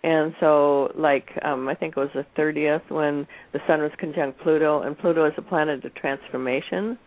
and 0.04 0.34
so 0.40 0.92
like 0.96 1.28
um, 1.44 1.68
I 1.68 1.74
think 1.74 1.96
it 1.98 2.00
was 2.00 2.10
the 2.14 2.26
30th 2.40 2.92
when 2.92 3.28
the 3.52 3.60
Sun 3.66 3.82
was 3.82 3.92
conjunct 4.00 4.40
Pluto, 4.42 4.84
and 4.84 4.98
Pluto 4.98 5.26
is 5.26 5.34
a 5.38 5.42
planet 5.42 5.84
of 5.84 5.96
transformation, 5.96 7.00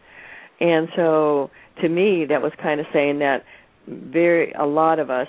and 0.61 0.89
so 0.97 1.51
to 1.83 1.89
me 1.89 2.25
that 2.29 2.43
was 2.43 2.53
kind 2.61 2.81
of 2.81 2.87
saying 2.93 3.21
that 3.21 3.45
very 3.87 4.53
a 4.53 4.65
lot 4.67 4.99
of 4.99 5.11
us, 5.11 5.29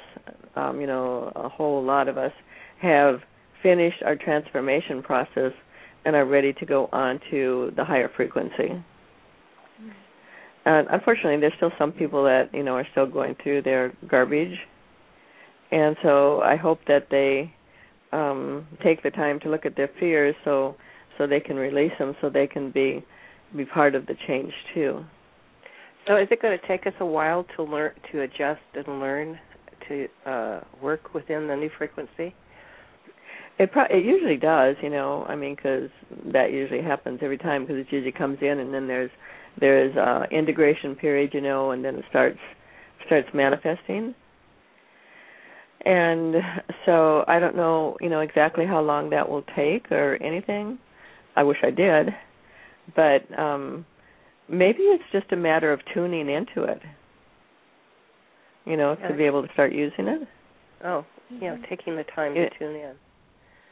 um, 0.56 0.82
you 0.82 0.88
know, 0.88 1.32
a 1.36 1.50
whole 1.50 1.84
lot 1.84 2.08
of 2.08 2.18
us 2.18 2.32
have 2.82 3.20
finished 3.64 4.02
our 4.06 4.16
transformation 4.16 5.02
process 5.02 5.52
and 6.06 6.16
are 6.16 6.26
ready 6.26 6.54
to 6.54 6.66
go 6.66 6.90
on 6.92 7.20
to 7.32 7.72
the 7.76 7.84
higher 7.84 8.10
frequency. 8.16 8.84
And 10.66 10.88
unfortunately, 10.90 11.40
there's 11.40 11.54
still 11.58 11.72
some 11.78 11.92
people 11.92 12.24
that 12.24 12.50
you 12.54 12.64
know 12.64 12.74
are 12.74 12.88
still 12.92 13.06
going 13.06 13.36
through 13.42 13.62
their 13.62 13.94
garbage, 14.10 14.58
and 15.72 15.96
so 16.04 16.42
I 16.42 16.58
hope 16.58 16.80
that 16.88 17.08
they 17.10 17.54
um, 18.12 18.68
take 18.84 19.02
the 19.02 19.12
time 19.12 19.40
to 19.42 19.50
look 19.50 19.66
at 19.66 19.78
their 19.78 19.90
fears, 20.00 20.36
so 20.44 20.76
so 21.18 21.26
they 21.26 21.40
can 21.40 21.56
release 21.56 21.94
them, 22.00 22.16
so 22.22 22.30
they 22.30 22.48
can 22.48 22.72
be 22.72 23.06
be 23.56 23.64
part 23.64 23.96
of 23.96 24.08
the 24.08 24.16
change 24.28 24.52
too. 24.74 25.06
So, 26.08 26.16
is 26.18 26.28
it 26.32 26.42
going 26.42 26.58
to 26.58 26.68
take 26.68 26.88
us 26.88 26.94
a 27.00 27.06
while 27.06 27.46
to 27.56 27.64
learn 27.64 27.92
to 28.12 28.22
adjust 28.22 28.62
and 28.76 29.00
learn 29.00 29.38
to 29.90 30.08
uh, 30.26 30.62
work 30.82 31.14
within 31.14 31.48
the 31.48 31.56
new 31.56 31.70
frequency? 31.78 32.34
It 33.60 33.72
pro- 33.72 33.86
it 33.86 34.06
usually 34.06 34.38
does, 34.38 34.76
you 34.82 34.90
know. 34.90 35.26
I 35.28 35.36
mean, 35.36 35.56
because 35.56 35.90
that 36.32 36.52
usually 36.52 36.82
happens 36.82 37.20
every 37.24 37.38
time 37.38 37.64
because 37.64 37.78
it 37.78 37.88
usually 37.90 38.12
comes 38.12 38.38
in, 38.42 38.60
and 38.60 38.74
then 38.74 38.88
there's 38.88 39.10
there's 39.60 39.96
uh 39.98 40.26
integration 40.32 40.96
period, 40.96 41.32
you 41.34 41.42
know, 41.42 41.72
and 41.72 41.84
then 41.84 41.96
it 41.96 42.06
starts 42.10 42.38
starts 43.06 43.28
manifesting. 43.34 44.14
And 45.86 46.36
so 46.86 47.24
I 47.28 47.40
don't 47.40 47.56
know, 47.56 47.98
you 48.00 48.10
know, 48.10 48.20
exactly 48.22 48.66
how 48.66 48.82
long 48.82 49.10
that 49.10 49.28
will 49.28 49.44
take 49.56 49.92
or 49.92 50.22
anything. 50.22 50.78
I 51.36 51.44
wish 51.44 51.58
I 51.64 51.72
did, 51.72 52.10
but 52.96 53.40
um 53.40 53.86
maybe 54.50 54.80
it's 54.84 55.04
just 55.12 55.32
a 55.32 55.36
matter 55.36 55.72
of 55.72 55.80
tuning 55.94 56.30
into 56.30 56.64
it. 56.64 56.82
You 58.66 58.76
know, 58.76 58.96
to 59.08 59.14
be 59.16 59.24
able 59.24 59.46
to 59.46 59.54
start 59.54 59.72
using 59.72 60.08
it. 60.08 60.28
Oh, 60.84 61.06
yeah, 61.30 61.56
Mhm. 61.56 61.70
taking 61.70 61.96
the 61.96 62.04
time 62.04 62.36
Yeah. 62.36 62.50
to 62.50 62.58
tune 62.58 62.76
in. 62.76 62.96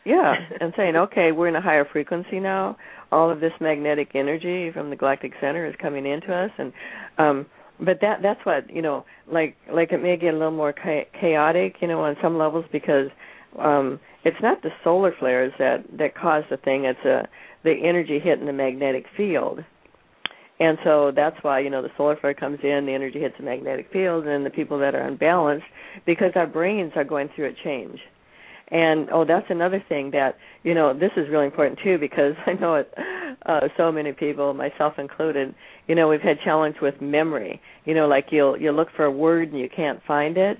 Yeah, 0.06 0.36
and 0.62 0.74
saying, 0.78 0.96
okay, 0.96 1.32
we're 1.32 1.48
in 1.48 1.56
a 1.56 1.62
higher 1.62 1.84
frequency 1.86 2.40
now. 2.40 2.78
All 3.12 3.30
of 3.30 3.40
this 3.40 3.54
magnetic 3.60 4.16
energy 4.16 4.72
from 4.72 4.90
the 4.90 4.96
galactic 4.96 5.34
center 5.42 5.66
is 5.66 5.76
coming 5.78 6.06
into 6.06 6.34
us, 6.34 6.52
and 6.58 6.72
um, 7.18 7.46
but 7.80 8.00
that 8.02 8.22
that's 8.22 8.44
what 8.46 8.70
you 8.70 8.82
know, 8.82 9.04
like 9.28 9.56
like 9.70 9.92
it 9.92 10.02
may 10.02 10.16
get 10.18 10.34
a 10.34 10.38
little 10.38 10.52
more 10.52 10.72
cha- 10.74 11.06
chaotic, 11.20 11.82
you 11.82 11.88
know, 11.88 12.02
on 12.02 12.16
some 12.22 12.38
levels 12.38 12.66
because 12.72 13.10
um, 13.60 14.00
it's 14.24 14.40
not 14.42 14.62
the 14.62 14.72
solar 14.84 15.12
flares 15.12 15.54
that 15.60 15.84
that 15.98 16.16
cause 16.16 16.44
the 16.50 16.58
thing. 16.58 16.86
It's 16.86 17.04
a 17.06 17.28
the 17.64 17.74
energy 17.84 18.20
hitting 18.20 18.46
the 18.46 18.54
magnetic 18.54 19.06
field. 19.18 19.64
And 20.60 20.78
so 20.84 21.12
that's 21.14 21.36
why, 21.42 21.60
you 21.60 21.70
know, 21.70 21.82
the 21.82 21.90
solar 21.98 22.16
flare 22.16 22.34
comes 22.34 22.60
in, 22.64 22.86
the 22.86 22.94
energy 22.94 23.20
hits 23.20 23.36
the 23.38 23.44
magnetic 23.44 23.88
field, 23.92 24.26
and 24.26 24.46
the 24.46 24.50
people 24.50 24.80
that 24.80 24.96
are 24.96 25.02
unbalanced, 25.02 25.66
because 26.06 26.32
our 26.36 26.48
brains 26.48 26.94
are 26.96 27.04
going 27.04 27.30
through 27.36 27.50
a 27.50 27.54
change. 27.64 28.00
And 28.70 29.10
oh, 29.12 29.26
that's 29.26 29.46
another 29.50 29.84
thing 29.88 30.12
that 30.12 30.38
you 30.64 30.74
know 30.74 30.94
this 30.94 31.12
is 31.18 31.30
really 31.30 31.46
important 31.46 31.80
too 31.84 31.98
because 32.00 32.34
I 32.48 32.54
know 32.54 32.76
it. 32.76 32.92
Uh, 33.46 33.68
so 33.78 33.92
many 33.92 34.12
people, 34.12 34.54
myself 34.56 34.94
included, 34.98 35.54
you 35.88 35.94
know, 35.94 36.08
we've 36.08 36.22
had 36.22 36.38
challenge 36.44 36.78
with 36.82 37.00
memory. 37.00 37.62
You 37.86 37.94
know, 37.94 38.08
like 38.08 38.28
you'll 38.32 38.60
you'll 38.60 38.74
look 38.74 38.88
for 38.96 39.06
a 39.06 39.12
word 39.12 39.52
and 39.52 39.60
you 39.60 39.70
can't 39.70 40.00
find 40.08 40.38
it. 40.38 40.58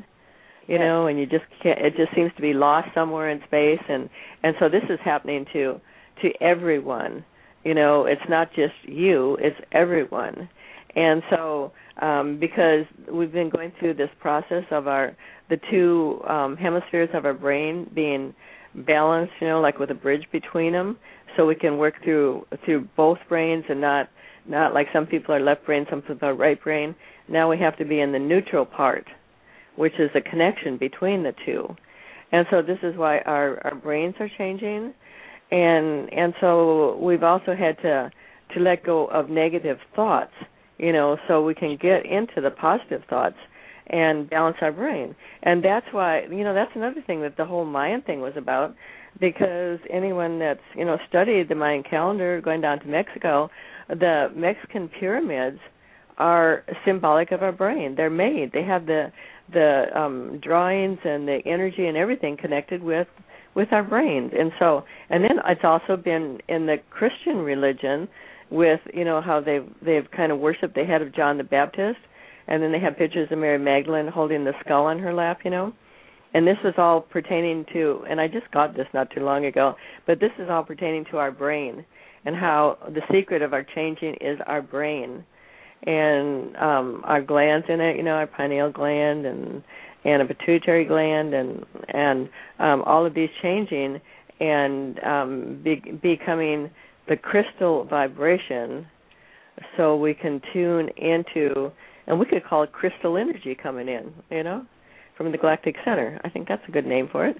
You 0.68 0.76
Yes. 0.76 0.82
know, 0.82 1.08
and 1.08 1.20
you 1.20 1.26
just 1.26 1.46
can't. 1.62 1.80
It 1.80 1.96
just 1.96 2.14
seems 2.16 2.32
to 2.36 2.42
be 2.42 2.54
lost 2.54 2.90
somewhere 2.94 3.30
in 3.30 3.42
space, 3.48 3.82
and 3.90 4.10
and 4.44 4.56
so 4.60 4.70
this 4.70 4.84
is 4.90 5.00
happening 5.04 5.46
to 5.54 5.80
to 6.22 6.32
everyone. 6.42 7.24
You 7.66 7.74
know, 7.74 8.06
it's 8.06 8.22
not 8.30 8.50
just 8.56 8.76
you; 8.84 9.38
it's 9.42 9.60
everyone. 9.74 10.48
And 10.96 11.22
so, 11.30 11.74
um, 12.02 12.38
because 12.40 12.86
we've 13.12 13.32
been 13.34 13.50
going 13.50 13.74
through 13.80 13.96
this 13.96 14.10
process 14.22 14.64
of 14.72 14.88
our 14.88 15.16
the 15.50 15.58
two 15.70 16.22
um, 16.28 16.56
hemispheres 16.56 17.10
of 17.14 17.26
our 17.26 17.34
brain 17.34 17.90
being 17.94 18.34
balanced, 18.74 19.34
you 19.42 19.48
know, 19.48 19.62
like 19.62 19.80
with 19.80 19.92
a 19.92 19.96
bridge 19.96 20.26
between 20.32 20.74
them, 20.74 20.98
so 21.36 21.46
we 21.46 21.56
can 21.56 21.78
work 21.78 21.96
through 22.04 22.46
through 22.64 22.88
both 22.96 23.18
brains 23.28 23.66
and 23.68 23.82
not 23.82 24.10
not 24.48 24.74
like 24.74 24.88
some 24.94 25.06
people 25.06 25.34
are 25.34 25.40
left 25.40 25.66
brain, 25.66 25.86
some 25.90 26.02
people 26.02 26.28
are 26.30 26.36
right 26.36 26.62
brain. 26.62 26.96
Now 27.28 27.50
we 27.50 27.58
have 27.60 27.78
to 27.78 27.86
be 27.86 28.00
in 28.00 28.12
the 28.12 28.20
neutral 28.20 28.66
part, 28.66 29.06
which 29.76 29.94
is 30.00 30.10
the 30.14 30.22
connection 30.22 30.78
between 30.78 31.24
the 31.24 31.34
two. 31.46 31.76
And 32.32 32.46
so 32.52 32.62
this 32.62 32.80
is 32.84 32.96
why 32.96 33.20
our 33.20 33.60
our 33.66 33.76
brains 33.76 34.16
are 34.20 34.30
changing, 34.38 34.94
and 35.52 36.12
and 36.12 36.34
so 36.42 36.98
we've 37.02 37.24
also 37.24 37.56
had 37.56 37.78
to 37.82 38.12
to 38.54 38.60
let 38.60 38.84
go 38.84 39.06
of 39.08 39.30
negative 39.30 39.78
thoughts, 39.96 40.34
you 40.78 40.94
know, 40.94 41.18
so 41.28 41.44
we 41.44 41.56
can 41.56 41.78
get 41.82 42.06
into 42.06 42.42
the 42.42 42.52
positive 42.52 43.02
thoughts 43.10 43.36
and 43.88 44.30
balance 44.30 44.58
our 44.62 44.72
brain. 44.72 45.16
And 45.44 45.64
that's 45.64 45.86
why, 45.92 46.24
you 46.30 46.44
know, 46.44 46.54
that's 46.54 46.72
another 46.76 47.02
thing 47.06 47.22
that 47.22 47.38
the 47.38 47.46
whole 47.46 47.66
Mayan 47.66 48.02
thing 48.02 48.22
was 48.22 48.34
about 48.36 48.76
because 49.20 49.80
anyone 49.92 50.40
that's, 50.40 50.60
you 50.76 50.86
know, 50.86 50.98
studied 51.08 51.50
the 51.50 51.56
Mayan 51.56 51.84
calendar 51.84 52.42
going 52.42 52.62
down 52.62 52.80
to 52.80 52.88
Mexico, 52.88 53.50
the 53.90 54.28
Mexican 54.36 54.90
pyramids 54.90 55.60
are 56.18 56.64
symbolic 56.86 57.32
of 57.32 57.44
our 57.44 57.52
brain. 57.52 57.96
They're 57.96 58.10
made. 58.10 58.52
They 58.54 58.64
have 58.64 58.86
the 58.86 59.12
the 59.54 59.86
um 59.96 60.40
drawings 60.42 60.98
and 61.04 61.28
the 61.28 61.40
energy 61.46 61.86
and 61.86 61.96
everything 61.96 62.36
connected 62.36 62.82
with 62.82 63.08
with 63.56 63.70
our 63.72 63.84
brains. 63.84 64.32
And 64.38 64.52
so, 64.60 64.84
and 65.10 65.24
then 65.24 65.40
it's 65.46 65.62
also 65.64 65.96
been 65.98 66.40
in 66.48 66.66
the 66.66 66.78
Christian 66.90 67.38
religion 67.38 68.08
with 68.52 68.80
you 68.94 69.04
know 69.04 69.22
how 69.22 69.42
they've 69.42 69.68
they've 69.84 70.10
kind 70.16 70.32
of 70.32 70.40
worshipped 70.40 70.76
the 70.76 70.84
head 70.84 71.02
of 71.02 71.16
John 71.16 71.38
the 71.38 71.44
Baptist, 71.44 72.00
and 72.48 72.62
then 72.62 72.72
they 72.72 72.80
have 72.80 72.98
pictures 72.98 73.28
of 73.32 73.40
Mary 73.40 73.58
Magdalene 73.58 74.08
holding 74.08 74.44
the 74.44 74.54
skull 74.64 74.86
on 74.86 75.00
her 75.00 75.14
lap, 75.14 75.40
you 75.44 75.52
know. 75.52 75.74
And 76.34 76.46
this 76.46 76.58
was 76.66 76.74
all 76.78 77.00
pertaining 77.00 77.66
to, 77.72 78.04
and 78.10 78.20
I 78.20 78.28
just 78.28 78.52
got 78.52 78.76
this 78.76 78.88
not 78.94 79.10
too 79.10 79.22
long 79.22 79.46
ago, 79.46 79.76
but 80.06 80.20
this 80.20 80.32
is 80.38 80.50
all 80.50 80.64
pertaining 80.64 81.06
to 81.12 81.18
our 81.18 81.32
brain 81.32 81.86
and 82.26 82.36
how 82.36 82.78
the 82.90 83.02
secret 83.14 83.42
of 83.42 83.54
our 83.54 83.64
changing 83.64 84.16
is 84.20 84.38
our 84.46 84.62
brain 84.62 85.24
and 85.84 86.56
um 86.58 87.02
our 87.06 87.22
glands 87.22 87.66
in 87.70 87.80
it, 87.80 87.96
you 87.96 88.04
know, 88.04 88.12
our 88.12 88.28
pineal 88.28 88.72
gland 88.72 89.26
and 89.26 89.64
and 90.06 90.22
a 90.22 90.26
pituitary 90.26 90.86
gland 90.86 91.34
and 91.34 91.66
and 91.90 92.30
um 92.60 92.84
all 92.84 93.06
of 93.06 93.14
these 93.14 93.30
changing 93.42 94.00
and 94.40 95.04
um 95.04 95.62
be, 95.64 95.76
becoming 96.02 96.70
the 97.10 97.18
crystal 97.18 97.84
vibration 97.86 98.88
so 99.78 99.96
we 99.96 100.14
can 100.14 100.42
tune 100.54 100.90
into 100.98 101.72
and 102.08 102.20
we 102.20 102.26
could 102.26 102.44
call 102.46 102.64
it 102.64 102.72
crystal 102.72 103.18
energy 103.18 103.56
coming 103.62 103.88
in, 103.88 104.14
you 104.30 104.44
know, 104.44 104.64
from 105.18 105.32
the 105.32 105.38
galactic 105.38 105.76
center. 105.84 106.20
I 106.24 106.30
think 106.30 106.48
that's 106.48 106.62
a 106.68 106.72
good 106.72 106.86
name 106.86 107.10
for 107.12 107.26
it. 107.26 107.38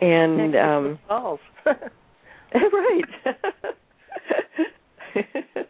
And 0.00 0.56
um 0.56 0.98
balls. 1.08 1.40
right. 2.54 3.04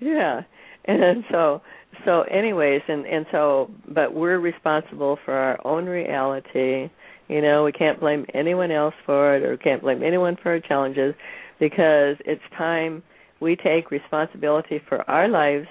yeah. 0.00 0.42
And 0.84 1.24
so 1.30 1.62
so 2.04 2.22
anyways 2.22 2.82
and 2.88 3.06
and 3.06 3.26
so 3.30 3.70
but 3.88 4.14
we're 4.14 4.38
responsible 4.38 5.18
for 5.24 5.34
our 5.34 5.64
own 5.66 5.86
reality. 5.86 6.90
You 7.28 7.40
know, 7.40 7.64
we 7.64 7.72
can't 7.72 8.00
blame 8.00 8.26
anyone 8.34 8.70
else 8.72 8.94
for 9.06 9.36
it 9.36 9.44
or 9.44 9.56
can't 9.56 9.82
blame 9.82 10.02
anyone 10.02 10.36
for 10.42 10.50
our 10.50 10.60
challenges 10.60 11.14
because 11.60 12.16
it's 12.24 12.42
time 12.56 13.02
we 13.40 13.56
take 13.56 13.90
responsibility 13.90 14.80
for 14.88 15.08
our 15.08 15.28
lives 15.28 15.68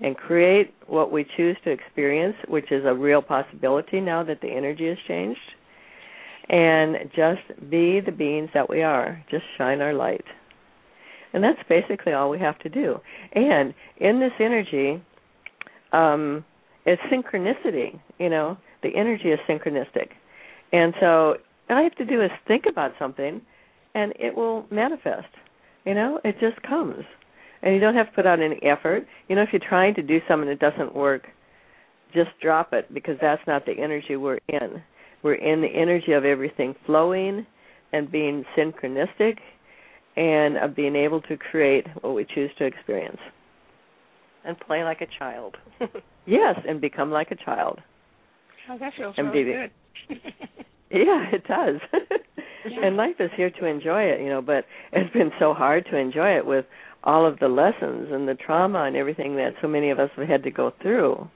and 0.00 0.16
create 0.16 0.72
what 0.86 1.12
we 1.12 1.26
choose 1.36 1.56
to 1.64 1.70
experience, 1.70 2.36
which 2.48 2.72
is 2.72 2.84
a 2.86 2.94
real 2.94 3.20
possibility 3.20 4.00
now 4.00 4.22
that 4.24 4.40
the 4.40 4.48
energy 4.48 4.88
has 4.88 4.96
changed. 5.06 5.40
And 6.48 6.96
just 7.14 7.70
be 7.70 8.00
the 8.00 8.12
beings 8.12 8.50
that 8.54 8.68
we 8.68 8.82
are. 8.82 9.22
Just 9.30 9.44
shine 9.56 9.80
our 9.80 9.94
light. 9.94 10.24
And 11.32 11.44
that's 11.44 11.60
basically 11.68 12.12
all 12.12 12.30
we 12.30 12.40
have 12.40 12.58
to 12.60 12.68
do. 12.68 12.96
And 13.32 13.72
in 13.98 14.18
this 14.18 14.32
energy, 14.40 15.00
um, 15.92 16.44
it's 16.86 17.02
synchronicity, 17.02 18.00
you 18.18 18.28
know, 18.28 18.56
the 18.82 18.90
energy 18.96 19.28
is 19.30 19.38
synchronistic. 19.48 20.08
And 20.72 20.94
so 21.00 21.36
all 21.68 21.76
I 21.76 21.82
have 21.82 21.94
to 21.96 22.04
do 22.04 22.22
is 22.22 22.30
think 22.46 22.64
about 22.68 22.92
something 22.98 23.40
and 23.94 24.12
it 24.18 24.34
will 24.36 24.66
manifest. 24.70 25.28
You 25.84 25.94
know, 25.94 26.20
it 26.24 26.36
just 26.40 26.62
comes. 26.62 27.04
And 27.62 27.74
you 27.74 27.80
don't 27.80 27.94
have 27.94 28.06
to 28.06 28.12
put 28.12 28.26
out 28.26 28.40
any 28.40 28.58
effort. 28.62 29.06
You 29.28 29.36
know, 29.36 29.42
if 29.42 29.50
you're 29.52 29.60
trying 29.66 29.94
to 29.96 30.02
do 30.02 30.20
something 30.28 30.48
that 30.48 30.60
doesn't 30.60 30.94
work, 30.94 31.26
just 32.14 32.30
drop 32.42 32.72
it 32.72 32.92
because 32.92 33.16
that's 33.20 33.42
not 33.46 33.66
the 33.66 33.72
energy 33.72 34.16
we're 34.16 34.40
in. 34.48 34.82
We're 35.22 35.34
in 35.34 35.60
the 35.60 35.68
energy 35.68 36.12
of 36.12 36.24
everything 36.24 36.74
flowing 36.86 37.46
and 37.92 38.10
being 38.10 38.44
synchronistic 38.56 39.38
and 40.16 40.56
of 40.56 40.74
being 40.74 40.96
able 40.96 41.20
to 41.22 41.36
create 41.36 41.86
what 42.00 42.14
we 42.14 42.24
choose 42.34 42.50
to 42.58 42.64
experience. 42.64 43.18
And 44.44 44.58
play 44.58 44.84
like 44.84 45.00
a 45.00 45.06
child. 45.18 45.56
yes, 46.26 46.56
and 46.66 46.80
become 46.80 47.10
like 47.10 47.30
a 47.30 47.36
child. 47.36 47.78
Oh, 48.70 48.78
that 48.78 48.92
feels 48.96 49.14
and 49.18 49.28
really 49.32 49.44
be, 49.44 49.52
good. 49.52 50.20
yeah, 50.90 51.26
it 51.32 51.46
does. 51.46 51.80
Yeah. 52.68 52.86
And 52.86 52.96
life 52.96 53.16
is 53.20 53.30
here 53.36 53.50
to 53.50 53.64
enjoy 53.64 54.02
it, 54.02 54.20
you 54.20 54.28
know, 54.28 54.42
but 54.42 54.66
it's 54.92 55.12
been 55.12 55.30
so 55.38 55.54
hard 55.54 55.86
to 55.90 55.96
enjoy 55.96 56.36
it 56.36 56.44
with 56.44 56.66
all 57.02 57.26
of 57.26 57.38
the 57.38 57.48
lessons 57.48 58.08
and 58.10 58.28
the 58.28 58.34
trauma 58.34 58.84
and 58.84 58.96
everything 58.96 59.36
that 59.36 59.54
so 59.62 59.68
many 59.68 59.90
of 59.90 59.98
us 59.98 60.10
have 60.16 60.28
had 60.28 60.42
to 60.42 60.50
go 60.50 60.72
through. 60.82 61.28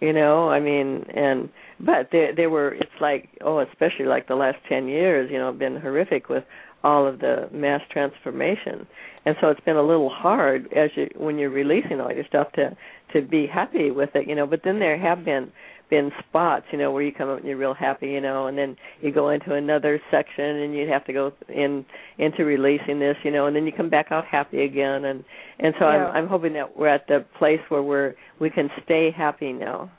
You 0.00 0.12
know, 0.12 0.48
I 0.48 0.60
mean, 0.60 1.04
and 1.14 1.48
but 1.80 2.10
there 2.12 2.34
there 2.34 2.50
were 2.50 2.72
it's 2.72 2.90
like 3.00 3.28
oh, 3.44 3.58
especially 3.60 4.06
like 4.06 4.28
the 4.28 4.36
last 4.36 4.58
10 4.68 4.86
years, 4.86 5.28
you 5.30 5.38
know, 5.38 5.52
been 5.52 5.80
horrific 5.80 6.28
with 6.28 6.44
all 6.84 7.06
of 7.06 7.18
the 7.20 7.48
mass 7.52 7.80
transformation. 7.90 8.86
And 9.26 9.36
so 9.40 9.48
it's 9.48 9.60
been 9.60 9.76
a 9.76 9.82
little 9.82 10.08
hard 10.10 10.72
as 10.72 10.90
you 10.96 11.08
when 11.16 11.38
you're 11.38 11.50
releasing 11.50 12.00
all 12.00 12.12
your 12.12 12.24
stuff 12.26 12.52
to 12.52 12.76
to 13.12 13.22
be 13.22 13.46
happy 13.46 13.90
with 13.90 14.10
it, 14.14 14.28
you 14.28 14.34
know, 14.34 14.46
but 14.46 14.60
then 14.64 14.78
there 14.78 14.98
have 14.98 15.24
been 15.24 15.50
been 15.90 16.10
spots, 16.28 16.66
you 16.70 16.78
know, 16.78 16.92
where 16.92 17.02
you 17.02 17.10
come 17.12 17.30
up 17.30 17.38
and 17.38 17.46
you're 17.46 17.56
real 17.56 17.72
happy, 17.72 18.08
you 18.08 18.20
know, 18.20 18.46
and 18.46 18.58
then 18.58 18.76
you 19.00 19.10
go 19.10 19.30
into 19.30 19.54
another 19.54 19.98
section 20.10 20.44
and 20.44 20.74
you 20.74 20.86
have 20.86 21.04
to 21.06 21.12
go 21.12 21.32
in 21.48 21.84
into 22.18 22.44
releasing 22.44 22.98
this, 22.98 23.16
you 23.24 23.30
know, 23.30 23.46
and 23.46 23.56
then 23.56 23.64
you 23.64 23.72
come 23.72 23.88
back 23.88 24.08
out 24.10 24.24
happy 24.26 24.62
again 24.64 25.06
and 25.06 25.24
and 25.58 25.74
so 25.78 25.86
Yeah. 25.86 26.08
I'm 26.08 26.24
I'm 26.24 26.28
hoping 26.28 26.52
that 26.54 26.76
we're 26.76 26.88
at 26.88 27.06
the 27.08 27.24
place 27.38 27.60
where 27.70 27.82
we're 27.82 28.14
we 28.38 28.50
can 28.50 28.70
stay 28.84 29.10
happy 29.10 29.52
now. 29.52 29.90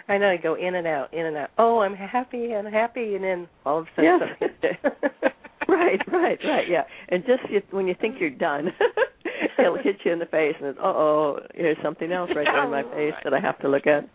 I 0.09 0.17
know 0.17 0.29
I 0.29 0.37
go 0.37 0.55
in 0.55 0.75
and 0.75 0.87
out, 0.87 1.13
in 1.13 1.25
and 1.25 1.35
out. 1.35 1.49
Oh, 1.57 1.79
I'm 1.79 1.93
happy 1.95 2.51
and 2.53 2.67
happy, 2.67 3.15
and 3.15 3.23
then 3.23 3.47
all 3.65 3.79
of 3.79 3.85
a 3.85 3.89
sudden, 3.95 4.05
Yes. 4.05 4.29
something 4.39 4.55
hits 4.61 4.79
right, 5.67 5.99
right, 6.11 6.39
right, 6.45 6.69
yeah. 6.69 6.83
And 7.09 7.23
just 7.25 7.41
you, 7.51 7.61
when 7.71 7.87
you 7.87 7.95
think 7.99 8.15
you're 8.19 8.29
done, 8.29 8.69
it'll 9.59 9.77
hit 9.77 9.97
you 10.05 10.13
in 10.13 10.19
the 10.19 10.25
face 10.25 10.55
and 10.59 10.69
it's, 10.69 10.79
uh 10.79 10.83
oh, 10.87 11.39
here's 11.55 11.77
something 11.83 12.11
else 12.11 12.29
right 12.35 12.45
there 12.49 12.63
in 12.63 12.71
my 12.71 12.83
face 12.95 13.13
that 13.23 13.33
I 13.33 13.39
have 13.41 13.59
to 13.59 13.67
look 13.69 13.85
at. 13.85 14.07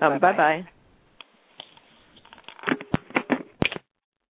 Um, 0.02 0.20
bye 0.20 0.36
bye. 0.36 0.68